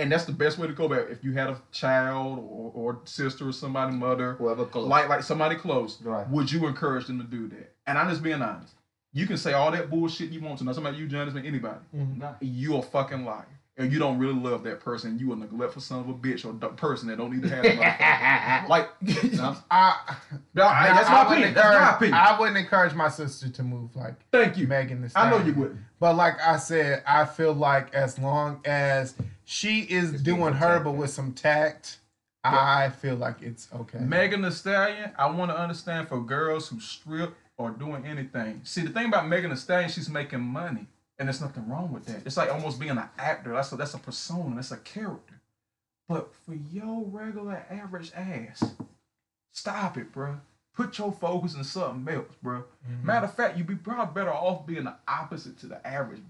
And 0.00 0.12
that's 0.12 0.26
the 0.26 0.32
best 0.32 0.58
way 0.58 0.68
to 0.68 0.72
go 0.72 0.84
about 0.84 1.00
it. 1.00 1.10
If 1.10 1.24
you 1.24 1.32
had 1.32 1.48
a 1.48 1.60
child 1.72 2.38
or, 2.38 2.70
or 2.74 3.00
sister 3.04 3.48
or 3.48 3.52
somebody, 3.52 3.96
mother, 3.96 4.34
Whoever 4.34 4.64
close. 4.64 4.86
like 4.88 5.08
like 5.08 5.22
somebody 5.24 5.56
close, 5.56 6.00
Right. 6.02 6.28
would 6.30 6.52
you 6.52 6.66
encourage 6.68 7.06
them 7.06 7.18
to 7.18 7.24
do 7.26 7.48
that? 7.48 7.74
And 7.86 7.98
I'm 7.98 8.08
just 8.08 8.22
being 8.22 8.40
honest. 8.40 8.74
You 9.12 9.26
can 9.26 9.36
say 9.36 9.54
all 9.54 9.72
that 9.72 9.90
bullshit 9.90 10.30
you 10.30 10.40
want 10.40 10.58
to. 10.58 10.64
Not 10.64 10.76
somebody 10.76 10.98
you, 10.98 11.08
Jonas, 11.08 11.34
but 11.34 11.44
anybody. 11.44 11.80
Mm-hmm. 11.96 12.22
You 12.40 12.76
a 12.76 12.82
fucking 12.82 13.24
liar. 13.24 13.46
And 13.78 13.92
you 13.92 14.00
don't 14.00 14.18
really 14.18 14.34
love 14.34 14.64
that 14.64 14.80
person. 14.80 15.18
You 15.20 15.32
a 15.32 15.36
neglectful 15.36 15.80
son 15.80 16.00
of 16.00 16.08
a 16.08 16.12
bitch 16.12 16.44
or 16.44 16.50
a 16.66 16.70
person 16.70 17.08
that 17.08 17.16
don't 17.16 17.32
need 17.32 17.42
to 17.42 17.48
have 17.48 17.62
that. 17.62 18.66
like, 18.68 18.88
I, 19.70 20.16
Hey, 20.56 20.94
that's 20.94 21.08
my 21.08 21.16
I 21.16 21.28
wouldn't 21.28 21.44
opinion. 21.44 21.54
That's 21.54 21.80
my 21.80 21.96
opinion. 21.96 22.14
I 22.14 22.40
wouldn't 22.40 22.58
encourage 22.58 22.94
my 22.94 23.08
sister 23.08 23.48
to 23.48 23.62
move 23.62 23.94
like 23.94 24.14
Thank 24.32 24.56
you. 24.56 24.66
Megan 24.66 25.00
Thee 25.00 25.08
I 25.14 25.30
know 25.30 25.38
you 25.38 25.54
wouldn't. 25.54 25.78
But 26.00 26.16
like 26.16 26.40
I 26.40 26.56
said, 26.56 27.02
I 27.06 27.24
feel 27.24 27.52
like 27.52 27.94
as 27.94 28.18
long 28.18 28.60
as 28.64 29.14
she 29.44 29.80
is 29.82 30.14
It's 30.14 30.22
doing 30.22 30.54
her, 30.54 30.80
but 30.80 30.92
with 30.92 31.10
some 31.10 31.32
tact, 31.32 31.98
I 32.44 32.90
feel 32.90 33.16
like 33.16 33.42
it's 33.42 33.68
okay. 33.74 33.98
Megan 33.98 34.42
Thee 34.42 34.50
Stallion, 34.50 35.12
I 35.16 35.30
want 35.30 35.50
to 35.50 35.58
understand 35.58 36.08
for 36.08 36.20
girls 36.20 36.68
who 36.68 36.80
strip 36.80 37.34
or 37.56 37.70
doing 37.70 38.06
anything. 38.06 38.60
See, 38.64 38.82
the 38.82 38.90
thing 38.90 39.06
about 39.06 39.28
Megan 39.28 39.50
Thee 39.50 39.56
Stallion, 39.56 39.90
she's 39.90 40.08
making 40.08 40.40
money, 40.40 40.86
and 41.18 41.26
there's 41.26 41.40
nothing 41.40 41.68
wrong 41.68 41.92
with 41.92 42.06
that. 42.06 42.22
It's 42.24 42.36
like 42.36 42.52
almost 42.52 42.78
being 42.78 42.92
an 42.92 43.02
actor. 43.18 43.52
That's 43.52 43.72
a, 43.72 43.76
that's 43.76 43.94
a 43.94 43.98
persona. 43.98 44.54
That's 44.54 44.70
a 44.70 44.76
character. 44.78 45.40
But 46.08 46.32
for 46.46 46.54
your 46.54 47.04
regular 47.04 47.64
average 47.70 48.12
ass, 48.14 48.64
stop 49.52 49.96
it, 49.96 50.12
bro. 50.12 50.40
Put 50.74 50.96
your 50.96 51.12
focus 51.12 51.54
in 51.54 51.64
something 51.64 52.14
else, 52.14 52.34
bro. 52.42 52.64
Mm-hmm. 52.88 53.06
Matter 53.06 53.26
of 53.26 53.34
fact, 53.34 53.58
you'd 53.58 53.66
be 53.66 53.74
probably 53.74 54.14
better 54.14 54.32
off 54.32 54.64
being 54.66 54.84
the 54.84 54.94
opposite 55.08 55.58
to 55.60 55.66
the 55.66 55.84
average 55.86 56.22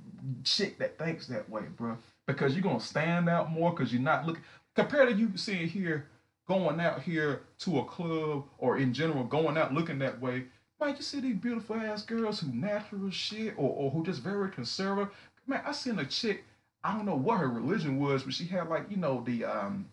chick 0.43 0.78
that 0.78 0.99
thinks 0.99 1.26
that 1.26 1.49
way, 1.49 1.62
bro. 1.76 1.99
Because 2.26 2.55
you're 2.55 2.62
gonna 2.62 2.80
stand 2.80 3.28
out 3.28 3.51
more 3.51 3.70
because 3.70 3.93
you're 3.93 4.03
not 4.03 4.26
looking 4.26 4.43
compared 4.74 5.11
to 5.11 5.14
you 5.14 5.30
seeing 5.36 5.68
here 5.68 6.07
going 6.47 6.80
out 6.80 7.03
here 7.03 7.43
to 7.59 7.78
a 7.78 7.84
club 7.84 8.45
or 8.57 8.78
in 8.78 8.95
general 8.95 9.22
going 9.24 9.59
out 9.59 9.74
looking 9.74 9.99
that 9.99 10.20
way. 10.20 10.45
Man, 10.81 10.95
you 10.97 11.03
see 11.03 11.20
these 11.20 11.37
beautiful 11.37 11.76
ass 11.76 12.03
girls 12.03 12.41
who 12.41 12.53
natural 12.53 13.11
shit 13.11 13.55
or, 13.57 13.70
or 13.70 13.91
who 13.91 14.05
just 14.05 14.20
very 14.22 14.51
conservative. 14.51 15.12
Man, 15.47 15.61
I 15.66 15.72
seen 15.72 15.99
a 15.99 16.05
chick, 16.05 16.45
I 16.85 16.95
don't 16.95 17.07
know 17.07 17.16
what 17.16 17.41
her 17.41 17.49
religion 17.49 17.99
was, 17.99 18.22
but 18.22 18.33
she 18.33 18.45
had 18.47 18.68
like, 18.68 18.91
you 18.91 18.97
know, 18.97 19.22
the 19.26 19.45
um 19.45 19.89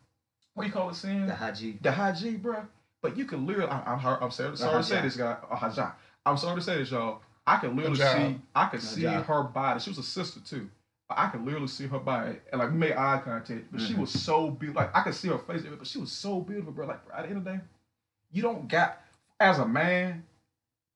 what 0.54 0.64
do 0.64 0.68
you 0.68 0.74
call 0.74 0.90
it, 0.90 0.96
Sam? 0.96 1.28
The 1.28 1.36
Haji. 1.36 1.78
the 1.82 1.92
Haji, 1.92 2.38
bro. 2.38 2.66
But 3.02 3.18
you 3.18 3.26
can 3.26 3.46
literally, 3.46 3.70
I, 3.70 3.94
I'm, 3.94 4.00
hard- 4.00 4.20
I'm 4.22 4.32
sorry, 4.32 4.56
sorry 4.58 4.82
to 4.82 4.84
say 4.84 5.02
this, 5.02 5.18
guy. 5.18 5.38
Oh, 5.52 5.56
Hajjah. 5.56 5.94
I'm 6.26 6.38
sorry 6.38 6.56
to 6.56 6.62
say 6.62 6.78
this, 6.78 6.92
y'all. 6.92 7.22
I 7.46 7.58
can 7.58 7.76
literally 7.76 8.00
Hajjah. 8.00 8.30
see, 8.32 8.42
I 8.56 8.66
could 8.68 8.82
see 8.82 9.04
her 9.04 9.44
body. 9.44 9.80
She 9.80 9.90
was 9.90 10.00
a 10.00 10.04
sister 10.04 10.40
too. 10.40 10.70
But 11.08 11.20
I 11.20 11.28
could 11.28 11.46
literally 11.46 11.68
see 11.68 11.86
her 11.86 12.00
body, 12.00 12.38
and 12.52 12.60
like 12.60 12.72
we 12.72 12.78
made 12.78 12.94
eye 12.94 13.22
contact. 13.24 13.72
But 13.72 13.82
she 13.82 13.94
was 13.94 14.10
so 14.10 14.50
beautiful. 14.50 14.82
Like 14.82 14.96
I 14.96 15.02
could 15.02 15.14
see 15.14 15.28
her 15.28 15.38
face, 15.38 15.62
but 15.78 15.86
she 15.86 16.00
was 16.00 16.12
so 16.12 16.40
beautiful, 16.40 16.72
bro. 16.72 16.88
Like 16.88 17.02
at 17.16 17.24
the 17.24 17.30
end 17.30 17.38
of 17.38 17.44
the 17.44 17.52
day, 17.52 17.60
you 18.32 18.42
don't 18.42 18.68
got 18.68 19.02
as 19.40 19.60
a 19.60 19.68
man. 19.68 20.24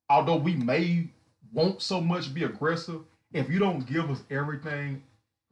Although 0.09 0.37
we 0.37 0.55
may 0.55 1.07
want 1.51 1.81
so 1.81 2.01
much 2.01 2.33
be 2.33 2.43
aggressive, 2.43 3.01
if 3.33 3.49
you 3.49 3.59
don't 3.59 3.85
give 3.85 4.09
us 4.09 4.21
everything 4.31 5.03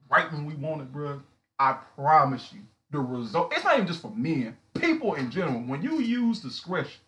right 0.10 0.32
when 0.32 0.46
we 0.46 0.56
want 0.56 0.82
it, 0.82 0.92
bro, 0.92 1.22
I 1.60 1.78
promise 1.96 2.52
you, 2.54 2.62
the 2.92 3.00
result. 3.00 3.54
It's 3.54 3.64
not 3.64 3.76
even 3.76 3.88
just 3.88 4.02
for 4.02 4.12
men, 4.16 4.58
people 4.74 5.14
in 5.16 5.30
general. 5.30 5.60
When 5.62 5.82
you 5.82 6.00
use 6.00 6.40
discretion, 6.40 7.02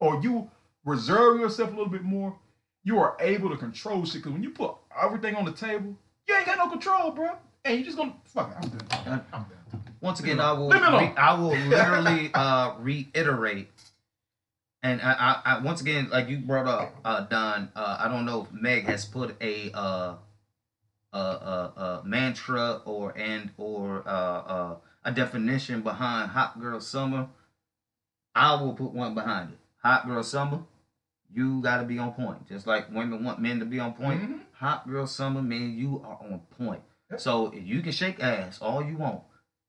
or 0.00 0.20
you 0.22 0.50
reserve 0.84 1.40
yourself 1.40 1.70
a 1.70 1.72
little 1.72 1.88
bit 1.90 2.02
more, 2.02 2.36
you 2.84 2.98
are 2.98 3.16
able 3.20 3.48
to 3.50 3.56
control 3.56 4.04
shit. 4.04 4.16
Because 4.22 4.32
when 4.32 4.42
you 4.42 4.50
put 4.50 4.72
everything 5.02 5.34
on 5.36 5.44
the 5.44 5.52
table, 5.52 5.96
you 6.28 6.34
ain't 6.36 6.46
got 6.46 6.58
no 6.58 6.68
control, 6.68 7.10
bro. 7.12 7.30
And 7.64 7.78
you 7.78 7.84
just 7.84 7.96
gonna 7.96 8.14
fuck 8.26 8.50
it. 8.50 8.56
I'm 8.62 8.68
done. 8.70 9.24
I'm 9.32 9.42
done. 9.44 9.82
Once 10.00 10.20
again, 10.20 10.38
I 10.38 10.52
will. 10.52 10.68
Leave 10.68 10.82
me 10.82 10.86
alone. 10.88 11.00
re- 11.02 11.14
I 11.16 11.34
will 11.34 11.56
literally 11.56 12.30
uh, 12.34 12.74
reiterate, 12.78 13.70
and 14.84 15.02
I, 15.02 15.12
I, 15.12 15.42
I 15.44 15.58
once 15.60 15.80
again, 15.80 16.10
like 16.10 16.28
you 16.28 16.38
brought 16.38 16.68
up, 16.68 16.94
uh, 17.04 17.22
Don. 17.22 17.70
Uh, 17.74 17.96
I 17.98 18.08
don't 18.08 18.24
know 18.24 18.42
if 18.42 18.52
Meg 18.52 18.84
has 18.84 19.04
put 19.04 19.34
a 19.40 19.72
uh, 19.72 20.14
a, 21.12 21.18
a, 21.18 21.72
a 21.76 22.02
mantra 22.04 22.82
or 22.84 23.16
and 23.18 23.50
or 23.56 24.04
uh, 24.06 24.10
uh, 24.10 24.76
a 25.04 25.10
definition 25.10 25.82
behind 25.82 26.30
Hot 26.30 26.60
Girl 26.60 26.80
Summer. 26.80 27.28
I 28.36 28.60
will 28.60 28.74
put 28.74 28.92
one 28.92 29.14
behind 29.14 29.52
it. 29.52 29.58
Hot 29.82 30.06
Girl 30.06 30.22
Summer 30.22 30.60
you 31.34 31.60
got 31.60 31.78
to 31.78 31.84
be 31.84 31.98
on 31.98 32.12
point. 32.12 32.48
Just 32.48 32.66
like 32.66 32.90
women 32.92 33.24
want 33.24 33.40
men 33.40 33.58
to 33.58 33.64
be 33.64 33.80
on 33.80 33.92
point. 33.92 34.22
Mhm. 34.22 34.40
Hot 34.54 34.88
girl 34.88 35.06
summer, 35.06 35.42
man, 35.42 35.76
you 35.76 36.00
are 36.04 36.18
on 36.20 36.40
point. 36.56 36.82
Yep. 37.10 37.20
So 37.20 37.52
you 37.52 37.82
can 37.82 37.92
shake 37.92 38.22
ass 38.22 38.60
all 38.62 38.84
you 38.84 38.96
want, 38.96 39.22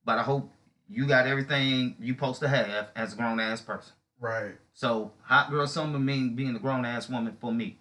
but 0.06 0.20
I 0.20 0.24
hope 0.24 0.52
you 0.88 1.08
got 1.08 1.26
everything 1.26 1.96
you 2.00 2.14
supposed 2.14 2.40
to 2.42 2.48
have 2.48 2.90
as 2.96 3.14
a 3.14 3.16
grown 3.18 3.40
ass 3.40 3.62
person. 3.62 3.94
Right. 4.26 4.56
So 4.74 5.12
hot 5.22 5.52
girl 5.52 5.68
summer 5.68 6.00
means 6.00 6.36
being 6.36 6.56
a 6.56 6.60
grown 6.60 6.84
ass 6.84 7.08
woman 7.08 7.38
for 7.40 7.52
me. 7.52 7.78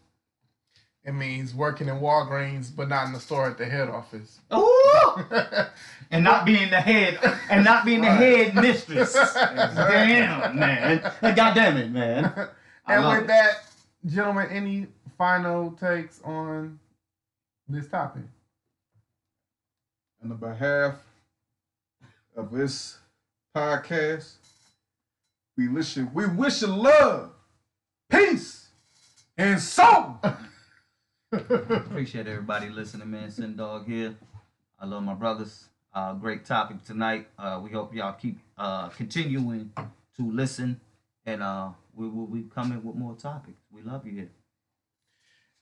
It 1.02 1.12
means 1.12 1.54
working 1.54 1.88
in 1.88 1.96
Walgreens, 1.96 2.74
but 2.74 2.88
not 2.88 3.06
in 3.06 3.14
the 3.14 3.20
store 3.20 3.46
at 3.46 3.56
the 3.56 3.64
head 3.64 3.88
office. 3.88 4.40
Ooh! 4.54 5.24
and 6.10 6.22
not 6.22 6.44
being 6.44 6.68
the 6.68 6.80
head 6.80 7.18
and 7.48 7.64
not 7.64 7.86
being 7.86 8.02
the 8.02 8.10
head 8.10 8.54
mistress. 8.54 9.14
Damn, 9.14 10.58
man. 10.58 11.12
God 11.22 11.54
damn 11.54 11.76
it, 11.78 11.90
man. 11.90 12.32
And 12.86 13.02
with 13.08 13.22
it. 13.22 13.26
that, 13.28 13.64
gentlemen, 14.04 14.48
any 14.50 14.86
final 15.16 15.70
takes 15.70 16.20
on 16.22 16.78
this 17.66 17.88
topic? 17.88 18.24
On 20.22 20.28
the 20.28 20.34
behalf 20.34 20.96
of 22.36 22.50
this 22.50 22.98
podcast, 23.56 24.43
we 25.56 25.68
wish 25.68 25.96
you, 25.96 26.10
we 26.12 26.26
wish 26.26 26.62
you 26.62 26.68
love, 26.68 27.30
peace, 28.10 28.68
and 29.36 29.60
soul. 29.60 30.20
Appreciate 31.32 32.26
everybody 32.26 32.68
listening, 32.68 33.10
man. 33.10 33.30
Sin 33.30 33.56
Dog 33.56 33.86
here. 33.86 34.14
I 34.78 34.86
love 34.86 35.02
my 35.02 35.14
brothers. 35.14 35.68
Uh, 35.92 36.14
great 36.14 36.44
topic 36.44 36.82
tonight. 36.84 37.28
Uh, 37.38 37.60
we 37.62 37.70
hope 37.70 37.94
y'all 37.94 38.12
keep 38.12 38.38
uh, 38.58 38.88
continuing 38.88 39.70
to 40.16 40.30
listen, 40.30 40.80
and 41.24 41.42
uh, 41.42 41.68
we 41.94 42.08
will 42.08 42.26
be 42.26 42.42
coming 42.42 42.82
with 42.82 42.96
more 42.96 43.14
topics. 43.14 43.60
We 43.70 43.82
love 43.82 44.04
you 44.06 44.12
here. 44.12 44.30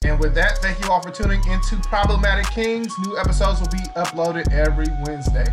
And 0.05 0.19
with 0.19 0.35
that, 0.35 0.59
thank 0.59 0.83
you 0.83 0.91
all 0.91 1.01
for 1.01 1.11
tuning 1.11 1.47
into 1.49 1.77
Problematic 1.77 2.47
Kings. 2.47 2.93
New 3.07 3.17
episodes 3.19 3.61
will 3.61 3.69
be 3.69 3.85
uploaded 3.95 4.53
every 4.53 4.89
Wednesday. 5.05 5.47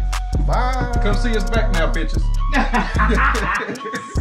Bye. 0.47 0.91
Come 1.03 1.15
see 1.15 1.35
us 1.37 1.47
back 1.49 1.71
now, 1.73 1.91
bitches. 1.91 2.23